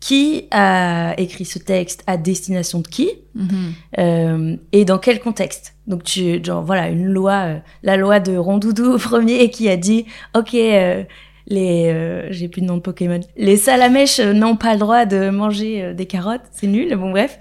qui 0.00 0.46
a 0.50 1.14
écrit 1.18 1.44
ce 1.44 1.58
texte 1.58 2.04
à 2.06 2.16
destination 2.16 2.80
de 2.80 2.86
qui 2.86 3.10
mm-hmm. 3.36 3.98
euh, 3.98 4.56
et 4.72 4.84
dans 4.84 4.98
quel 4.98 5.20
contexte. 5.20 5.74
Donc 5.86 6.04
tu 6.04 6.42
genre 6.44 6.62
voilà 6.62 6.88
une 6.88 7.06
loi, 7.06 7.32
euh, 7.32 7.58
la 7.82 7.96
loi 7.96 8.20
de 8.20 8.36
Rondoudou 8.36 8.84
au 8.94 8.98
premier 8.98 9.50
qui 9.50 9.68
a 9.68 9.76
dit 9.76 10.06
ok 10.36 10.56
les 11.48 11.88
euh, 11.88 12.26
j'ai 12.30 12.48
plus 12.48 12.60
de 12.60 12.66
nom 12.66 12.76
de 12.76 12.82
Pokémon. 12.82 13.20
Les 13.36 13.56
salamèches 13.56 14.20
euh, 14.20 14.32
n'ont 14.32 14.56
pas 14.56 14.74
le 14.74 14.78
droit 14.78 15.06
de 15.06 15.30
manger 15.30 15.82
euh, 15.82 15.94
des 15.94 16.06
carottes, 16.06 16.42
c'est 16.52 16.66
nul. 16.66 16.94
Bon 16.96 17.10
bref, 17.10 17.38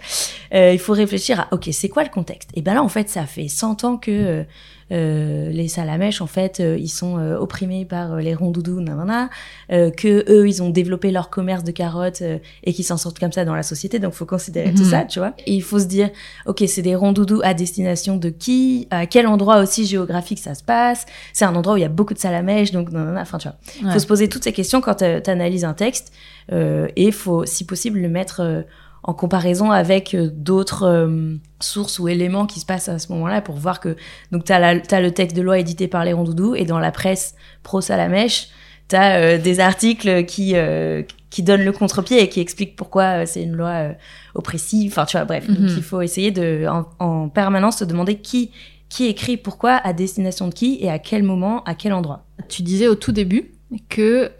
il 0.51 0.79
faut 0.79 0.93
réfléchir 0.93 1.39
à 1.39 1.47
OK, 1.51 1.69
c'est 1.71 1.89
quoi 1.89 2.03
le 2.03 2.09
contexte? 2.09 2.49
Et 2.53 2.61
ben 2.61 2.73
là 2.73 2.83
en 2.83 2.89
fait, 2.89 3.09
ça 3.09 3.25
fait 3.25 3.47
100 3.47 3.83
ans 3.83 3.97
que 3.97 4.45
euh, 4.91 5.49
les 5.49 5.67
salamèches, 5.67 6.21
en 6.21 6.27
fait, 6.27 6.59
euh, 6.59 6.77
ils 6.79 6.89
sont 6.89 7.17
euh, 7.17 7.37
opprimés 7.37 7.83
par 7.83 8.17
les 8.17 8.33
rondoudous, 8.33 8.79
nanana, 8.79 9.29
que 9.69 10.31
eux, 10.31 10.47
ils 10.47 10.63
ont 10.63 10.69
développé 10.69 11.11
leur 11.11 11.29
commerce 11.29 11.63
de 11.63 11.71
carottes 11.71 12.23
et 12.63 12.73
qu'ils 12.73 12.85
s'en 12.85 12.97
sortent 12.97 13.19
comme 13.19 13.31
ça 13.31 13.43
dans 13.43 13.55
la 13.55 13.63
société. 13.63 13.99
Donc, 13.99 14.13
faut 14.13 14.25
considérer 14.25 14.73
tout 14.73 14.83
mhm. 14.83 14.89
ça, 14.89 15.03
tu 15.03 15.19
vois. 15.19 15.33
Et 15.45 15.53
il 15.53 15.63
faut 15.63 15.79
se 15.79 15.85
dire, 15.85 16.09
ok, 16.45 16.63
c'est 16.67 16.81
des 16.81 16.95
rondoudous 16.95 17.41
à 17.43 17.53
destination 17.53 18.17
de 18.17 18.29
qui? 18.29 18.87
À 18.89 19.05
quel 19.05 19.27
endroit 19.27 19.59
aussi 19.59 19.85
géographique 19.85 20.39
ça 20.39 20.55
se 20.55 20.63
passe? 20.63 21.05
C'est 21.33 21.45
un 21.45 21.55
endroit 21.55 21.73
où 21.73 21.77
il 21.77 21.81
y 21.81 21.85
a 21.85 21.89
beaucoup 21.89 22.13
de 22.13 22.19
salamèches, 22.19 22.71
donc 22.71 22.91
nanana. 22.91 23.21
Enfin, 23.21 23.37
tu 23.37 23.47
vois. 23.47 23.57
Il 23.81 23.91
faut 23.91 23.99
se 23.99 24.07
poser 24.07 24.29
toutes 24.29 24.43
ces 24.43 24.53
questions 24.53 24.81
quand 24.81 24.95
tu 24.95 25.29
analyses 25.29 25.65
un 25.65 25.73
texte 25.73 26.13
et 26.49 26.89
il 26.95 27.11
faut, 27.11 27.45
si 27.45 27.65
possible, 27.65 27.99
le 27.99 28.09
mettre 28.09 28.63
en 29.03 29.13
comparaison 29.13 29.71
avec 29.71 30.13
euh, 30.13 30.29
d'autres 30.31 30.83
euh, 30.83 31.35
sources 31.59 31.99
ou 31.99 32.07
éléments 32.07 32.45
qui 32.45 32.59
se 32.59 32.65
passent 32.65 32.89
à 32.89 32.99
ce 32.99 33.11
moment-là 33.13 33.41
pour 33.41 33.55
voir 33.55 33.79
que 33.79 33.95
donc 34.31 34.43
tu 34.43 34.51
as, 34.51 34.73
le 34.73 35.11
texte 35.11 35.35
de 35.35 35.41
loi 35.41 35.59
édité 35.59 35.87
par 35.87 36.03
les 36.05 36.13
rondoudous 36.13 36.55
et 36.55 36.65
dans 36.65 36.79
la 36.79 36.91
presse 36.91 37.35
pro 37.63 37.81
salamèche 37.81 38.49
tu 38.89 38.95
as 38.95 39.17
euh, 39.17 39.37
des 39.37 39.59
articles 39.59 40.25
qui 40.25 40.55
qui 41.29 41.43
donnent 41.43 41.65
le 41.65 41.71
contre-pied 41.73 42.21
et 42.21 42.29
qui 42.29 42.39
expliquent 42.39 42.75
pourquoi 42.75 43.25
c'est 43.25 43.43
une 43.43 43.51
loi 43.51 43.89
oppressive. 44.33 44.93
Enfin 44.93 45.05
tu 45.05 45.17
vois 45.17 45.25
bref. 45.25 45.47
Donc 45.47 45.59
mhm. 45.59 45.75
il 45.75 45.83
faut 45.83 46.01
essayer 46.01 46.31
de 46.31 46.65
en, 46.99 47.27
permanence 47.27 47.79
se 47.79 47.83
demander 47.83 48.15
qui 48.15 48.51
qui 48.87 49.07
écrit 49.07 49.35
pourquoi 49.35 49.73
à 49.73 49.91
destination 49.91 50.47
de 50.47 50.53
qui 50.53 50.77
et 50.79 50.89
à 50.89 50.99
quel 50.99 51.23
moment 51.23 51.63
à 51.65 51.75
quel 51.75 51.91
endroit. 51.91 52.23
Tu 52.47 52.61
disais 52.61 52.87
au 52.87 52.95
tout 52.95 53.11
début 53.11 53.51
que 53.89 54.31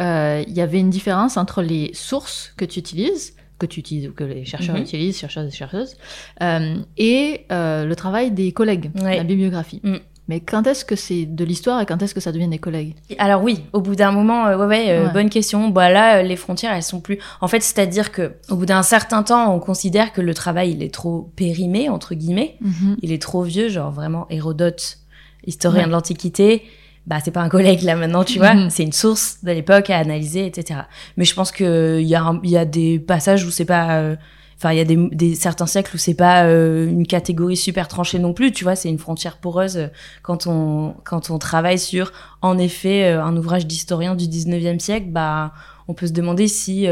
il 0.48 0.54
y 0.54 0.62
avait 0.62 0.80
une 0.80 0.90
différence 0.90 1.36
entre 1.36 1.62
les 1.62 1.92
sources 1.94 2.54
que 2.56 2.64
tu 2.64 2.80
utilises 2.80 3.37
que 3.60 3.66
tu 3.66 3.80
utilises, 3.80 4.12
que 4.16 4.24
les 4.24 4.46
chercheurs 4.46 4.76
mhm. 4.76 4.84
utilisent, 4.84 5.18
chercheurs 5.18 5.46
et 5.46 5.52
chercheuses, 5.52 5.96
euh, 6.42 6.78
et 6.98 7.46
euh, 7.52 7.86
le 7.86 7.96
travail 7.96 8.32
des 8.32 8.52
collègues, 8.52 8.92
la 8.96 9.24
bibliographie. 9.24 9.82
Mm. 9.84 9.98
Mais 10.30 10.42
quand 10.42 10.68
est-ce 10.68 10.84
que 10.84 10.98
c'est 10.98 11.26
de 11.26 11.46
l'histoire 11.46 11.80
et 11.80 11.86
quand 11.86 12.02
est-ce 12.02 12.14
que 12.14 12.20
ça 12.20 12.34
devient 12.34 12.50
des 12.50 12.58
collègues? 12.58 12.96
Alors 13.18 13.42
oui, 13.42 13.64
au 13.72 13.80
bout 13.80 13.96
d'un 13.96 14.12
moment, 14.12 14.48
euh, 14.48 14.58
ouais, 14.58 14.68
ouais, 14.68 15.10
bonne 15.14 15.30
question. 15.30 15.70
Bah 15.70 15.90
là, 15.90 16.22
les 16.22 16.36
frontières, 16.36 16.74
elles 16.74 16.84
sont 16.84 17.00
plus. 17.00 17.18
En 17.40 17.48
fait, 17.48 17.62
c'est-à-dire 17.62 18.12
que 18.12 18.34
au 18.50 18.58
bout 18.58 18.66
d'un 18.66 18.84
certain 18.84 19.24
temps, 19.24 19.56
on 19.56 19.60
considère 19.60 20.12
que 20.12 20.20
le 20.20 20.34
travail, 20.34 20.72
il 20.72 20.84
est 20.84 20.94
trop 20.94 21.32
périmé 21.38 21.88
entre 21.88 22.14
guillemets, 22.14 22.58
mhm. 22.60 22.98
il 23.02 23.14
est 23.14 23.22
trop 23.22 23.44
vieux, 23.44 23.70
genre 23.70 23.92
vraiment 23.92 24.28
Hérodote, 24.30 25.00
historien 25.46 25.88
de 25.88 25.92
l'Antiquité 25.94 26.64
bah 27.08 27.18
c'est 27.24 27.32
pas 27.32 27.42
un 27.42 27.50
collègue 27.50 27.82
là 27.84 27.96
maintenant 27.96 28.24
tu 28.24 28.38
vois. 28.38 28.54
Mhm. 28.54 28.70
c'est 28.70 28.84
une 28.84 28.92
source 28.92 29.38
de 29.42 29.52
l'époque 29.52 29.90
à 29.90 29.98
analyser 29.98 30.46
etc 30.46 30.82
mais 31.16 31.24
je 31.24 31.34
pense 31.34 31.52
que 31.52 32.00
il 32.00 32.08
y 32.08 32.16
a 32.16 32.40
il 32.44 32.50
y 32.50 32.58
a 32.58 32.66
des 32.66 33.00
passages 33.00 33.46
où 33.46 33.50
c'est 33.50 33.66
pas 33.66 34.00
euh, 34.00 34.16
enfin 34.58 34.74
il 34.74 34.78
y 34.78 34.82
a 34.82 34.86
des, 34.86 34.98
des, 35.12 35.36
certains 35.36 35.68
siècles 35.68 35.96
où 35.96 35.98
c'est 35.98 36.16
pas 36.16 36.44
euh, 36.46 36.88
une 36.90 37.08
catégorie 37.08 37.56
super 37.56 37.88
tranchée 37.88 38.20
non 38.20 38.34
plus 38.34 38.52
tu 38.52 38.64
vois. 38.66 38.76
C'est 38.76 38.90
une 38.90 38.98
frontière 38.98 39.38
poreuse 39.38 39.78
euh, 39.78 39.88
quand 40.22 40.48
on 40.48 40.96
quand 41.06 41.30
on 41.30 41.40
travaille 41.40 41.80
sur 41.80 42.12
en 42.42 42.58
effet 42.58 43.10
un 43.10 43.36
ouvrage 43.38 43.66
d'historien 43.66 44.16
du 44.16 44.26
19e 44.26 44.80
siècle 44.80 45.08
bah 45.10 45.54
on 45.88 45.94
peut 45.94 46.08
se 46.08 46.12
demander 46.12 46.50
si 46.50 46.88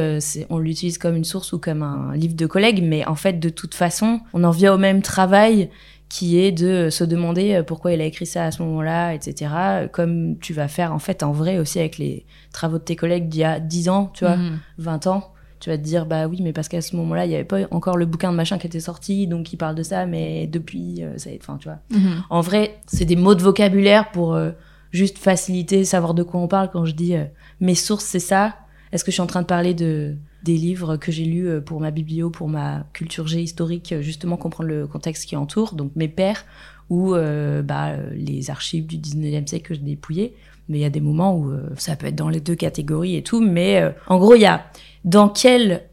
on 0.50 0.58
l'utilise 0.58 0.98
comme 0.98 1.18
une 1.18 1.26
source 1.26 1.52
ou 1.52 1.60
comme 1.60 1.84
un 1.84 2.16
livre 2.16 2.36
de 2.36 2.46
collègue 2.46 2.82
mais 2.82 3.06
en 3.06 3.16
fait 3.16 3.40
de 3.40 3.50
toute 3.50 3.76
façon 3.76 4.22
on 4.34 4.46
en 4.46 4.52
vient 4.52 4.74
au 4.74 4.78
même 4.78 5.02
travail 5.02 5.70
qui 6.10 6.40
est 6.40 6.52
de 6.52 6.90
se 6.90 7.04
demander 7.04 7.56
euh, 7.56 7.64
pourquoi 7.64 7.94
il 7.94 8.02
a 8.02 8.06
écrit 8.06 8.26
ça 8.26 8.46
à 8.46 8.52
ce 8.52 8.62
moment-là, 8.64 9.14
etc. 9.14 9.52
Comme 9.92 10.38
tu 10.40 10.54
vas 10.54 10.68
faire 10.68 10.94
en 10.94 11.00
fait 11.00 11.24
en 11.24 11.32
vrai 11.32 11.58
aussi 11.58 11.80
avec 11.80 11.98
les 11.98 12.26
travaux 12.52 12.78
de 12.78 12.84
tes 12.84 12.96
collègues 12.96 13.28
d'il 13.28 13.42
y 13.42 13.44
a 13.44 13.60
10 13.60 13.90
ans, 13.90 14.12
tu 14.14 14.26
vois, 14.26 14.38
20 14.78 15.06
mhm. 15.06 15.12
ans. 15.12 15.32
Tu 15.60 15.70
vas 15.70 15.78
te 15.78 15.84
dire, 15.84 16.06
bah 16.06 16.28
oui, 16.28 16.42
mais 16.44 16.54
parce 16.54 16.68
qu'à 16.68 16.82
ce 16.82 16.96
moment-là, 16.98 17.26
il 17.26 17.30
n'y 17.30 17.36
avait 17.36 17.44
pas 17.44 17.62
encore 17.72 17.98
le 17.98 18.06
bouquin 18.06 18.32
de 18.32 18.36
machin 18.38 18.58
qui 18.58 18.68
était 18.68 18.82
sorti, 18.82 19.26
donc 19.26 19.52
il 19.52 19.58
parle 19.58 19.74
de 19.74 19.84
ça, 19.84 20.06
mais 20.06 20.48
depuis, 20.48 21.02
euh, 21.02 21.18
ça 21.18 21.32
enfin, 21.40 21.58
tu 21.58 21.70
vois. 21.70 21.80
Mhm. 21.90 22.24
En 22.30 22.42
vrai, 22.42 22.78
c'est 22.86 23.06
des 23.06 23.16
mots 23.16 23.36
de 23.36 23.42
vocabulaire 23.42 24.12
pour 24.12 24.36
euh, 24.36 24.52
juste 24.92 25.18
faciliter, 25.18 25.84
savoir 25.86 26.14
de 26.14 26.24
quoi 26.24 26.40
on 26.40 26.48
parle 26.48 26.70
quand 26.72 26.86
je 26.86 26.92
dis 26.92 27.16
mes 27.62 27.76
sources, 27.76 28.06
c'est 28.06 28.20
ça. 28.20 28.56
Est-ce 28.92 29.04
que 29.04 29.12
je 29.12 29.16
suis 29.16 29.22
en 29.22 29.28
train 29.28 29.42
de 29.42 29.48
parler 29.48 29.74
de 29.74 30.16
des 30.46 30.58
livres 30.58 30.96
que 30.96 31.12
j'ai 31.12 31.26
lus 31.26 31.50
euh, 31.50 31.60
pour 31.60 31.82
ma 31.82 31.92
biblio, 31.92 32.30
pour 32.30 32.48
ma 32.48 32.86
culture 32.94 33.28
G 33.28 33.42
historique, 33.42 33.92
euh, 33.92 34.02
justement 34.02 34.38
comprendre 34.38 34.70
le 34.70 34.88
contexte 34.88 35.26
qui 35.26 35.36
entoure, 35.36 35.74
donc 35.74 35.92
mes 35.96 36.08
pères 36.08 36.46
ou 36.90 37.16
euh, 37.16 37.64
bah, 37.64 37.96
les 38.14 38.52
archives 38.52 38.86
du 38.86 38.98
19e 38.98 39.48
siècle 39.48 39.70
que 39.70 39.74
je 39.74 39.80
dépouillais. 39.80 40.34
Mais 40.70 40.78
il 40.78 40.82
y 40.82 40.86
a 40.86 40.92
des 40.92 41.02
moments 41.02 41.36
où 41.36 41.52
ça 41.78 41.96
peut 41.96 42.08
être 42.08 42.16
dans 42.16 42.30
les 42.30 42.40
deux 42.40 42.56
catégories 42.56 43.16
et 43.16 43.22
tout. 43.22 43.40
Mais 43.40 43.84
en 44.08 44.18
gros, 44.18 44.34
il 44.34 44.42
y 44.42 44.48
a 44.48 44.66
dans 45.04 45.30
quel 45.30 45.84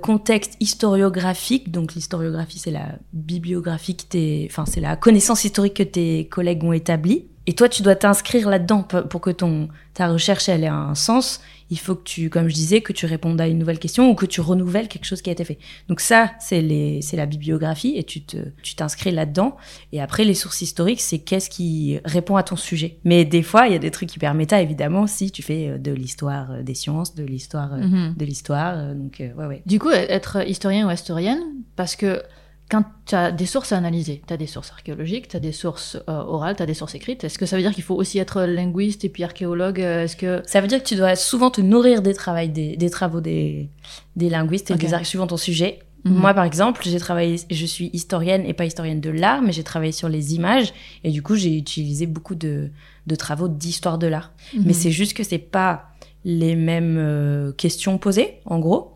contexte 0.00 0.56
historiographique, 0.58 1.70
donc 1.70 1.94
l'historiographie 1.94 2.58
c'est 2.58 2.70
la 2.70 2.94
bibliographie 3.12 3.94
que 3.94 4.46
enfin 4.46 4.64
c'est 4.64 4.80
la 4.80 4.96
connaissance 4.96 5.44
historique 5.44 5.74
que 5.74 5.82
tes 5.82 6.28
collègues 6.28 6.64
ont 6.64 6.72
établie, 6.72 7.26
et 7.46 7.52
toi 7.52 7.68
tu 7.68 7.82
dois 7.82 7.94
t'inscrire 7.94 8.48
là-dedans 8.48 8.84
pour 8.84 9.20
que 9.20 9.30
ton 9.30 9.68
ta 9.92 10.08
recherche 10.08 10.48
ait 10.48 10.66
un 10.66 10.94
sens 10.94 11.42
il 11.72 11.78
faut 11.78 11.94
que 11.94 12.02
tu, 12.04 12.28
comme 12.28 12.48
je 12.48 12.54
disais, 12.54 12.82
que 12.82 12.92
tu 12.92 13.06
répondes 13.06 13.40
à 13.40 13.48
une 13.48 13.58
nouvelle 13.58 13.78
question 13.78 14.10
ou 14.10 14.14
que 14.14 14.26
tu 14.26 14.42
renouvelles 14.42 14.88
quelque 14.88 15.06
chose 15.06 15.22
qui 15.22 15.30
a 15.30 15.32
été 15.32 15.42
fait. 15.42 15.56
Donc 15.88 16.00
ça, 16.00 16.32
c'est 16.38 16.60
les, 16.60 17.00
c'est 17.00 17.16
la 17.16 17.24
bibliographie 17.24 17.94
et 17.96 18.04
tu 18.04 18.22
te, 18.22 18.36
tu 18.62 18.74
t'inscris 18.74 19.10
là-dedans. 19.10 19.56
Et 19.90 20.02
après, 20.02 20.24
les 20.24 20.34
sources 20.34 20.60
historiques, 20.60 21.00
c'est 21.00 21.20
qu'est-ce 21.20 21.48
qui 21.48 21.98
répond 22.04 22.36
à 22.36 22.42
ton 22.42 22.56
sujet. 22.56 22.98
Mais 23.04 23.24
des 23.24 23.42
fois, 23.42 23.68
il 23.68 23.72
y 23.72 23.74
a 23.74 23.78
des 23.78 23.90
trucs 23.90 24.14
hyper 24.14 24.34
méta, 24.34 24.60
évidemment, 24.60 25.06
si 25.06 25.30
tu 25.30 25.42
fais 25.42 25.70
euh, 25.70 25.78
de 25.78 25.92
l'histoire 25.92 26.50
euh, 26.50 26.62
des 26.62 26.74
sciences, 26.74 27.14
de 27.14 27.24
l'histoire, 27.24 27.72
euh, 27.72 27.78
mhm. 27.78 28.14
de 28.18 28.24
l'histoire. 28.26 28.94
Donc, 28.94 29.16
ouais, 29.20 29.46
ouais. 29.46 29.62
Du 29.64 29.78
coup, 29.78 29.90
être 29.90 30.46
historien 30.46 30.86
ou 30.86 30.90
historienne, 30.90 31.40
parce 31.74 31.96
que 31.96 32.22
quand 32.70 32.84
tu 33.04 33.14
as 33.14 33.32
des 33.32 33.46
sources 33.46 33.72
à 33.72 33.76
analyser, 33.76 34.22
tu 34.26 34.32
as 34.32 34.36
des 34.36 34.46
sources 34.46 34.70
archéologiques, 34.70 35.28
tu 35.28 35.36
as 35.36 35.40
des 35.40 35.52
sources 35.52 35.96
euh, 36.08 36.22
orales, 36.22 36.56
tu 36.56 36.62
as 36.62 36.66
des 36.66 36.74
sources 36.74 36.94
écrites, 36.94 37.22
est-ce 37.24 37.38
que 37.38 37.44
ça 37.44 37.56
veut 37.56 37.62
dire 37.62 37.72
qu'il 37.74 37.84
faut 37.84 37.94
aussi 37.94 38.18
être 38.18 38.42
linguiste 38.42 39.04
et 39.04 39.08
puis 39.08 39.24
archéologue 39.24 39.78
Est-ce 39.78 40.16
que 40.16 40.42
ça 40.46 40.60
veut 40.60 40.68
dire 40.68 40.82
que 40.82 40.88
tu 40.88 40.96
dois 40.96 41.14
souvent 41.16 41.50
te 41.50 41.60
nourrir 41.60 42.00
des, 42.00 42.14
travaux 42.14 42.46
des, 42.46 42.76
des 42.76 42.90
travaux 42.90 43.20
des, 43.20 43.68
des 44.16 44.30
linguistes 44.30 44.70
et 44.70 44.74
des 44.74 44.94
archives 44.94 45.08
suivant 45.08 45.26
ton 45.26 45.36
sujet 45.36 45.80
Mhm. 46.04 46.14
Moi, 46.14 46.34
par 46.34 46.44
exemple, 46.44 46.82
j'ai 46.84 46.98
travaillé, 46.98 47.40
je 47.50 47.66
suis 47.66 47.90
historienne 47.92 48.44
et 48.44 48.54
pas 48.54 48.64
historienne 48.64 49.00
de 49.00 49.10
l'art, 49.10 49.42
mais 49.42 49.52
j'ai 49.52 49.62
travaillé 49.62 49.92
sur 49.92 50.08
les 50.08 50.34
images 50.34 50.72
et 51.04 51.10
du 51.10 51.22
coup, 51.22 51.36
j'ai 51.36 51.56
utilisé 51.56 52.06
beaucoup 52.06 52.34
de, 52.34 52.70
de 53.06 53.14
travaux 53.14 53.48
d'histoire 53.48 53.98
de 53.98 54.08
l'art. 54.08 54.32
Mhm. 54.54 54.64
Mais 54.66 54.72
c'est 54.72 54.90
juste 54.90 55.14
que 55.14 55.22
c'est 55.22 55.38
pas 55.38 55.90
les 56.24 56.56
mêmes 56.56 56.96
euh, 56.98 57.52
questions 57.52 57.98
posées, 57.98 58.40
en 58.46 58.58
gros. 58.58 58.91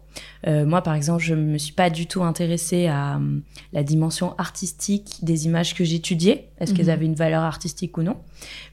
Euh, 0.46 0.64
moi, 0.64 0.82
par 0.82 0.94
exemple, 0.94 1.22
je 1.22 1.34
me 1.34 1.58
suis 1.58 1.72
pas 1.72 1.90
du 1.90 2.06
tout 2.06 2.22
intéressée 2.22 2.86
à 2.86 3.16
euh, 3.16 3.40
la 3.72 3.82
dimension 3.82 4.34
artistique 4.38 5.18
des 5.22 5.46
images 5.46 5.74
que 5.74 5.84
j'étudiais. 5.84 6.48
Est-ce 6.58 6.74
qu'elles 6.74 6.86
mhm. 6.86 6.92
avaient 6.92 7.06
une 7.06 7.14
valeur 7.14 7.42
artistique 7.42 7.96
ou 7.98 8.02
non 8.02 8.16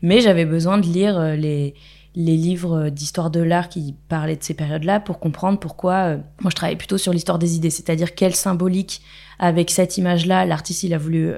Mais 0.02 0.22
j'avais 0.22 0.46
besoin 0.46 0.78
de 0.78 0.86
lire 0.86 1.20
les 1.36 1.74
les 2.16 2.38
livres 2.38 2.90
d'histoire 2.90 3.32
de 3.32 3.40
l'art 3.40 3.70
qui 3.70 3.96
parlaient 4.08 4.36
de 4.36 4.44
ces 4.44 4.54
périodes-là 4.54 5.00
pour 5.00 5.20
comprendre 5.20 5.60
pourquoi. 5.60 5.94
Euh, 5.94 6.18
moi, 6.42 6.52
je 6.52 6.56
travaillais 6.56 6.78
plutôt 6.78 6.98
sur 6.98 7.12
l'histoire 7.12 7.40
des 7.40 7.56
idées, 7.56 7.72
c'est-à-dire 7.72 8.14
quelle 8.14 8.36
symbolique 8.36 9.02
avec 9.40 9.72
cette 9.72 9.98
image-là 9.98 10.46
l'artiste 10.46 10.84
il 10.84 10.94
a 10.94 11.00
voulu 11.00 11.34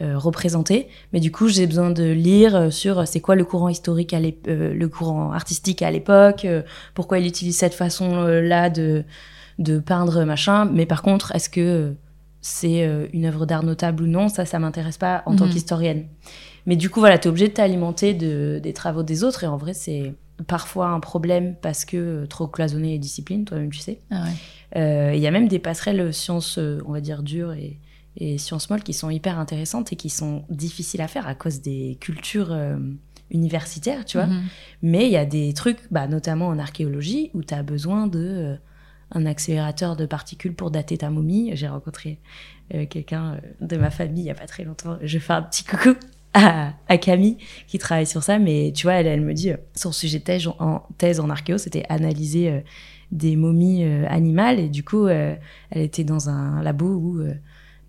euh, 0.00 0.04
euh, 0.10 0.18
représenter. 0.18 0.88
Mais 1.12 1.20
du 1.20 1.30
coup, 1.30 1.48
j'ai 1.48 1.66
besoin 1.66 1.90
de 1.90 2.04
lire 2.04 2.72
sur 2.72 3.06
c'est 3.06 3.20
quoi 3.20 3.34
le 3.34 3.44
courant 3.44 3.68
historique, 3.68 4.12
à 4.12 4.20
le 4.20 4.86
courant 4.86 5.32
artistique 5.32 5.82
à 5.82 5.90
l'époque, 5.90 6.46
pourquoi 6.94 7.18
il 7.18 7.26
utilise 7.26 7.56
cette 7.56 7.74
façon-là 7.74 8.70
de 8.70 9.04
de 9.58 9.78
peindre 9.78 10.24
machin. 10.24 10.64
Mais 10.64 10.86
par 10.86 11.02
contre, 11.02 11.34
est-ce 11.34 11.50
que 11.50 11.92
c'est 12.40 12.88
une 13.12 13.26
œuvre 13.26 13.44
d'art 13.44 13.62
notable 13.62 14.04
ou 14.04 14.06
non? 14.06 14.28
Ça, 14.28 14.46
ça 14.46 14.58
m'intéresse 14.58 14.96
pas 14.96 15.22
en 15.26 15.36
tant 15.36 15.46
mhm. 15.46 15.52
qu'historienne. 15.52 16.06
Mais 16.66 16.76
du 16.76 16.88
coup, 16.88 17.00
voilà, 17.00 17.18
tu 17.18 17.28
es 17.28 17.30
obligé 17.30 17.48
de 17.48 17.52
t'alimenter 17.52 18.14
de, 18.14 18.60
des 18.62 18.72
travaux 18.72 19.02
des 19.02 19.24
autres. 19.24 19.44
Et 19.44 19.46
en 19.46 19.56
vrai, 19.56 19.74
c'est 19.74 20.14
parfois 20.46 20.88
un 20.88 21.00
problème 21.00 21.54
parce 21.60 21.84
que 21.84 21.96
euh, 21.96 22.26
trop 22.26 22.46
cloisonné 22.46 22.92
les 22.92 22.98
disciplines, 22.98 23.44
toi-même, 23.44 23.70
tu 23.70 23.78
sais. 23.78 24.00
Ah 24.10 24.24
euh, 24.76 25.12
il 25.14 25.20
y 25.20 25.26
a 25.26 25.30
même 25.30 25.48
des 25.48 25.58
passerelles 25.58 26.12
sciences, 26.14 26.58
euh, 26.58 26.80
on 26.86 26.92
va 26.92 27.00
dire, 27.00 27.22
dures 27.22 27.52
et, 27.52 27.78
et 28.20 28.38
sciences 28.38 28.70
molles 28.70 28.82
qui 28.82 28.92
sont 28.92 29.10
hyper 29.10 29.38
intéressantes 29.38 29.92
et 29.92 29.96
qui 29.96 30.10
sont 30.10 30.44
difficiles 30.50 31.00
à 31.00 31.08
faire 31.08 31.26
à 31.26 31.34
cause 31.34 31.60
des 31.60 31.96
cultures 32.00 32.56
universitaires, 33.30 34.04
tu 34.04 34.18
vois. 34.18 34.26
Mhm. 34.26 34.42
Mais 34.82 35.06
il 35.06 35.12
y 35.12 35.16
a 35.16 35.24
des 35.24 35.52
trucs, 35.54 35.78
bah, 35.90 36.06
notamment 36.06 36.48
en 36.48 36.58
archéologie, 36.58 37.30
où 37.34 37.42
tu 37.42 37.54
as 37.54 37.62
besoin 37.62 38.06
de 38.06 38.56
un 39.12 39.26
accélérateur 39.26 39.96
de 39.96 40.06
particules 40.06 40.54
pour 40.54 40.70
dater 40.70 40.98
ta 40.98 41.10
momie. 41.10 41.50
J'ai 41.54 41.66
rencontré 41.66 42.20
quelqu'un 42.90 43.40
de 43.60 43.76
ma 43.76 43.90
famille 43.90 44.24
il 44.24 44.26
y 44.26 44.30
a 44.30 44.34
pas 44.34 44.46
très 44.46 44.64
longtemps. 44.64 44.98
Je 45.02 45.18
fais 45.18 45.32
un 45.32 45.42
petit 45.42 45.64
coucou 45.64 45.96
à, 46.34 46.98
Camille 46.98 47.36
qui 47.66 47.78
travaille 47.78 48.06
sur 48.06 48.22
ça, 48.22 48.38
mais 48.38 48.72
tu 48.74 48.86
vois, 48.86 48.94
elle, 48.94 49.06
elle 49.06 49.20
me 49.20 49.34
dit, 49.34 49.50
euh, 49.50 49.56
son 49.74 49.92
sujet 49.92 50.18
de 50.18 50.24
thèse 50.24 50.46
en, 50.46 50.86
thèse 50.98 51.20
en 51.20 51.30
archéo, 51.30 51.58
c'était 51.58 51.84
analyser 51.88 52.50
euh, 52.50 52.60
des 53.10 53.36
momies 53.36 53.84
euh, 53.84 54.06
animales, 54.08 54.60
et 54.60 54.68
du 54.68 54.84
coup, 54.84 55.08
elle 55.08 55.38
était 55.72 56.04
dans 56.04 56.28
un 56.28 56.62
labo 56.62 56.86
où 56.86 57.22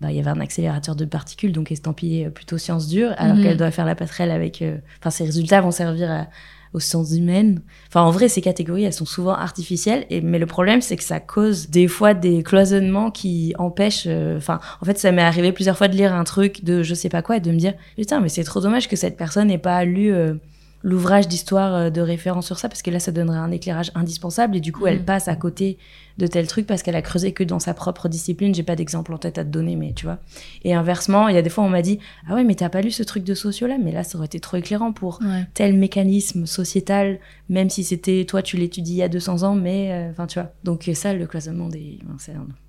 bah, 0.02 0.10
il 0.10 0.16
y 0.16 0.20
avait 0.20 0.30
un 0.30 0.40
accélérateur 0.40 0.96
de 0.96 1.04
particules, 1.04 1.52
donc 1.52 1.72
estampillé 1.72 2.28
plutôt 2.28 2.58
sciences 2.58 2.88
dures, 2.88 3.14
alors 3.16 3.36
mhm. 3.36 3.42
qu'elle 3.42 3.56
doit 3.56 3.70
faire 3.70 3.86
la 3.86 3.94
passerelle 3.94 4.30
avec... 4.30 4.62
Enfin, 5.00 5.10
ses 5.10 5.24
résultats 5.24 5.60
vont 5.60 5.70
servir 5.70 6.10
à, 6.10 6.26
aux 6.74 6.80
sciences 6.80 7.12
humaines. 7.12 7.60
Enfin, 7.88 8.02
en 8.02 8.10
vrai, 8.10 8.28
ces 8.28 8.40
catégories, 8.40 8.84
elles 8.84 8.92
sont 8.92 9.04
souvent 9.04 9.34
artificielles. 9.34 10.06
Et, 10.10 10.20
mais 10.20 10.38
le 10.38 10.46
problème, 10.46 10.80
c'est 10.80 10.96
que 10.96 11.04
ça 11.04 11.20
cause 11.20 11.68
des 11.68 11.88
fois 11.88 12.14
des 12.14 12.42
cloisonnements 12.42 13.10
qui 13.10 13.54
empêchent. 13.58 14.06
Euh, 14.06 14.36
enfin, 14.38 14.60
en 14.80 14.84
fait, 14.84 14.98
ça 14.98 15.12
m'est 15.12 15.22
arrivé 15.22 15.52
plusieurs 15.52 15.76
fois 15.76 15.88
de 15.88 15.96
lire 15.96 16.14
un 16.14 16.24
truc 16.24 16.64
de 16.64 16.82
je 16.82 16.94
sais 16.94 17.08
pas 17.08 17.22
quoi 17.22 17.36
et 17.36 17.40
de 17.40 17.50
me 17.50 17.58
dire 17.58 17.74
putain, 17.96 18.20
mais 18.20 18.28
c'est 18.28 18.44
trop 18.44 18.60
dommage 18.60 18.88
que 18.88 18.96
cette 18.96 19.16
personne 19.16 19.48
n'ait 19.48 19.58
pas 19.58 19.84
lu. 19.84 20.12
Euh, 20.12 20.34
l'ouvrage 20.82 21.28
d'histoire 21.28 21.74
euh, 21.74 21.90
de 21.90 22.00
référence 22.00 22.46
sur 22.46 22.58
ça 22.58 22.68
parce 22.68 22.82
que 22.82 22.90
là 22.90 23.00
ça 23.00 23.12
donnerait 23.12 23.38
un 23.38 23.50
éclairage 23.50 23.92
indispensable 23.94 24.56
et 24.56 24.60
du 24.60 24.72
coup 24.72 24.86
elle 24.86 25.00
mm. 25.00 25.04
passe 25.04 25.28
à 25.28 25.36
côté 25.36 25.78
de 26.18 26.26
tel 26.26 26.46
truc 26.46 26.66
parce 26.66 26.82
qu'elle 26.82 26.96
a 26.96 27.02
creusé 27.02 27.32
que 27.32 27.42
dans 27.42 27.58
sa 27.58 27.72
propre 27.72 28.08
discipline. 28.08 28.54
J'ai 28.54 28.62
pas 28.62 28.76
d'exemple 28.76 29.14
en 29.14 29.18
tête 29.18 29.38
à 29.38 29.44
te 29.44 29.48
donner 29.48 29.76
mais 29.76 29.92
tu 29.94 30.04
vois. 30.04 30.18
Et 30.64 30.74
inversement 30.74 31.28
il 31.28 31.34
y 31.34 31.38
a 31.38 31.42
des 31.42 31.50
fois 31.50 31.64
on 31.64 31.68
m'a 31.68 31.82
dit 31.82 31.98
ah 32.28 32.34
ouais 32.34 32.44
mais 32.44 32.54
t'as 32.54 32.68
pas 32.68 32.80
lu 32.80 32.90
ce 32.90 33.02
truc 33.02 33.24
de 33.24 33.34
socio 33.34 33.66
là 33.66 33.76
mais 33.82 33.92
là 33.92 34.04
ça 34.04 34.18
aurait 34.18 34.26
été 34.26 34.40
trop 34.40 34.56
éclairant 34.56 34.92
pour 34.92 35.20
tel 35.54 35.74
mécanisme 35.74 36.46
sociétal 36.46 37.18
même 37.48 37.70
si 37.70 37.84
c'était 37.84 38.24
toi 38.24 38.42
tu 38.42 38.56
l'étudies 38.56 38.92
il 38.92 38.98
y 38.98 39.02
a 39.02 39.08
200 39.08 39.42
ans 39.42 39.54
mais 39.54 39.92
euh, 39.92 40.10
enfin 40.10 40.26
tu 40.26 40.38
vois. 40.38 40.52
Donc 40.64 40.90
ça 40.94 41.14
le 41.14 41.26
cloisonnement 41.26 41.68
des 41.68 41.98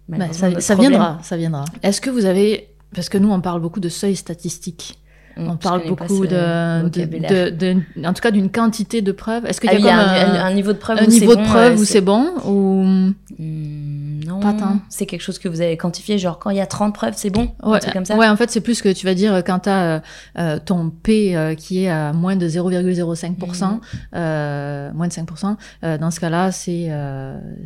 bah, 0.09 0.31
ça, 0.31 0.59
ça 0.59 0.75
viendra 0.75 1.19
ça 1.23 1.37
viendra. 1.37 1.65
Est-ce 1.81 2.01
que 2.01 2.09
vous 2.09 2.25
avez 2.25 2.69
parce 2.93 3.09
que 3.09 3.17
nous 3.17 3.31
on 3.31 3.41
parle 3.41 3.61
beaucoup 3.61 3.79
de 3.79 3.89
seuil 3.89 4.15
statistique 4.15 5.02
on 5.37 5.57
parle 5.57 5.87
beaucoup 5.87 6.25
de, 6.25 6.87
de, 6.89 7.49
de, 7.49 7.77
en 8.05 8.13
tout 8.13 8.21
cas, 8.21 8.31
d'une 8.31 8.51
quantité 8.51 9.01
de 9.01 9.11
preuves. 9.11 9.45
Est-ce 9.45 9.59
qu'il 9.59 9.79
y 9.79 9.89
a, 9.89 9.97
ah 9.97 10.45
un, 10.45 10.53
niveau 10.53 10.73
de 10.73 10.77
preuve 10.77 10.99
un 10.99 11.07
niveau 11.07 11.35
de 11.35 11.43
preuve 11.43 11.79
où 11.79 11.85
c'est 11.85 12.01
bon 12.01 12.29
ou 12.45 12.83
mm, 12.83 14.23
non 14.25 14.39
C'est 14.89 15.05
quelque 15.05 15.21
chose 15.21 15.39
que 15.39 15.47
vous 15.47 15.61
avez 15.61 15.77
quantifié, 15.77 16.17
genre 16.17 16.39
quand 16.39 16.49
il 16.49 16.57
y 16.57 16.61
a 16.61 16.65
30 16.65 16.93
preuves, 16.93 17.13
c'est 17.15 17.29
bon 17.29 17.49
Ouais, 17.63 17.79
comme 17.91 18.05
ça. 18.05 18.15
Ouais, 18.15 18.27
en 18.27 18.35
fait, 18.35 18.49
c'est 18.49 18.61
plus 18.61 18.81
que 18.81 18.89
tu 18.89 19.05
vas 19.05 19.13
dire 19.13 19.43
quand 19.45 19.59
tu 19.59 19.69
as 19.69 19.83
euh, 19.83 19.99
euh, 20.39 20.59
ton 20.63 20.89
P 20.89 21.35
euh, 21.35 21.55
qui 21.55 21.83
est 21.83 21.89
à 21.89 22.13
moins 22.13 22.35
de 22.35 22.47
0,05%, 22.47 23.79
mm. 24.13 24.95
moins 24.95 25.07
de 25.07 25.13
5%. 25.13 25.97
dans 25.99 26.11
ce 26.11 26.19
cas-là, 26.19 26.51
c'est 26.51 26.89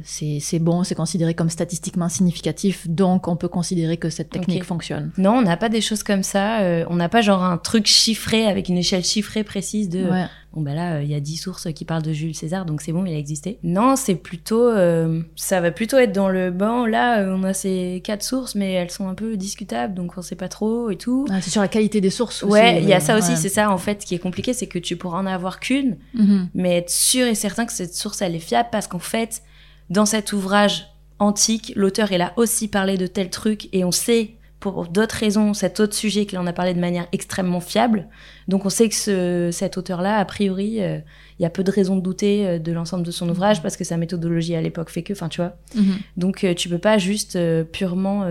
c'est 0.04 0.60
bon, 0.60 0.84
c'est 0.84 0.96
considéré 0.96 1.34
comme 1.34 1.50
statistiquement 1.50 2.10
significatif, 2.10 2.88
donc 2.88 3.28
on 3.28 3.36
peut 3.36 3.48
considérer 3.48 3.98
que 3.98 4.10
cette 4.10 4.30
technique 4.30 4.64
fonctionne. 4.64 5.12
Non, 5.18 5.34
on 5.34 5.42
n'a 5.42 5.58
pas 5.58 5.70
des 5.70 5.82
choses 5.82 6.04
comme 6.04 6.24
ça. 6.24 6.60
on 6.90 6.96
n'a 6.96 7.10
pas 7.10 7.22
genre 7.22 7.44
un 7.44 7.57
truc 7.58 7.88
chiffré 7.88 8.46
avec 8.48 8.70
une 8.70 8.78
échelle 8.78 9.04
chiffrée 9.04 9.44
précise 9.44 9.90
de 9.90 10.06
bon 10.54 10.62
ben 10.62 10.76
là 10.76 11.02
il 11.02 11.10
y 11.10 11.16
a 11.16 11.20
10 11.20 11.38
sources 11.38 11.72
qui 11.74 11.86
parlent 11.86 12.02
de 12.04 12.14
Jules 12.14 12.36
César 12.36 12.66
donc 12.66 12.82
c'est 12.82 12.92
bon 12.92 13.06
il 13.06 13.14
a 13.14 13.18
existé. 13.18 13.60
Non 13.64 13.96
c'est 13.96 14.16
plutôt 14.16 14.68
euh, 14.68 15.22
ça 15.36 15.62
va 15.62 15.72
plutôt 15.72 15.98
être 15.98 16.12
dans 16.12 16.30
le 16.30 16.52
banc. 16.52 16.86
Là 16.86 17.26
on 17.28 17.44
a 17.44 17.54
ces 17.54 18.02
quatre 18.04 18.24
sources 18.24 18.56
mais 18.56 18.74
elles 18.74 18.92
sont 18.92 19.08
un 19.08 19.16
peu 19.16 19.38
discutables 19.38 19.94
donc 19.94 20.14
on 20.18 20.22
sait 20.22 20.36
pas 20.36 20.50
trop 20.50 20.90
et 20.90 20.98
tout. 20.98 21.26
Ah, 21.30 21.42
c'est 21.42 21.50
sur 21.50 21.62
la 21.62 21.68
qualité 21.68 22.02
des 22.02 22.10
sources 22.10 22.44
ouais 22.44 22.82
il 22.82 22.88
y 22.88 22.94
a 22.94 23.00
ça 23.00 23.18
aussi 23.18 23.38
c'est 23.38 23.50
ça 23.50 23.72
en 23.72 23.78
fait 23.78 24.02
ce 24.02 24.08
qui 24.08 24.16
est 24.16 24.20
compliqué 24.20 24.54
c'est 24.54 24.68
que 24.68 24.80
tu 24.80 24.96
pourras 24.96 25.20
en 25.20 25.26
avoir 25.26 25.60
qu'une 25.60 25.98
mm-hmm. 26.16 26.48
mais 26.54 26.78
être 26.78 26.90
sûr 26.90 27.28
et 27.28 27.36
certain 27.36 27.66
que 27.66 27.74
cette 27.74 27.94
source 27.94 28.22
elle 28.22 28.36
est 28.36 28.40
fiable 28.40 28.70
parce 28.72 28.88
qu'en 28.88 29.00
fait 29.00 29.42
dans 29.90 30.06
cet 30.06 30.34
ouvrage 30.34 30.88
antique 31.20 31.74
l'auteur 31.76 32.12
il 32.12 32.22
a 32.22 32.34
aussi 32.38 32.68
parlé 32.68 32.98
de 32.98 33.08
tel 33.08 33.30
truc 33.30 33.70
et 33.74 33.84
on 33.84 33.92
sait 33.92 34.37
pour 34.60 34.88
d'autres 34.88 35.16
raisons 35.16 35.54
cet 35.54 35.80
autre 35.80 35.94
sujet 35.94 36.26
qu'il 36.26 36.40
en 36.40 36.48
a 36.48 36.54
parlé 36.54 36.74
de 36.74 36.80
manière 36.80 37.08
extrêmement 37.12 37.60
fiable. 37.60 38.08
Donc 38.48 38.66
on 38.66 38.70
sait 38.70 38.90
que 38.90 38.96
ce, 38.96 39.50
cet 39.52 39.78
auteur-là, 39.78 40.18
a 40.18 40.26
priori, 40.26 40.82
euh, 40.82 41.00
il 41.40 41.44
y 41.44 41.46
a 41.46 41.50
peu 41.50 41.64
de 41.64 41.72
raisons 41.72 41.96
de 41.96 42.02
douter 42.02 42.48
euh, 42.48 42.60
de 42.60 42.72
l'ensemble 42.72 43.04
de 43.04 43.12
son 43.12 43.30
ouvrage 43.30 43.62
parce 43.62 43.78
que 43.78 43.84
sa 43.84 43.98
méthodologie 43.98 44.56
à 44.56 44.62
l'époque 44.62 44.90
fait 44.90 45.04
que, 45.04 45.14
enfin 45.14 45.30
tu 45.30 45.42
vois. 45.42 45.56
Mhm. 45.76 45.98
Donc 46.18 46.44
euh, 46.44 46.56
tu 46.56 46.70
peux 46.70 46.80
pas 46.80 46.98
juste 46.98 47.38
purement 47.72 48.26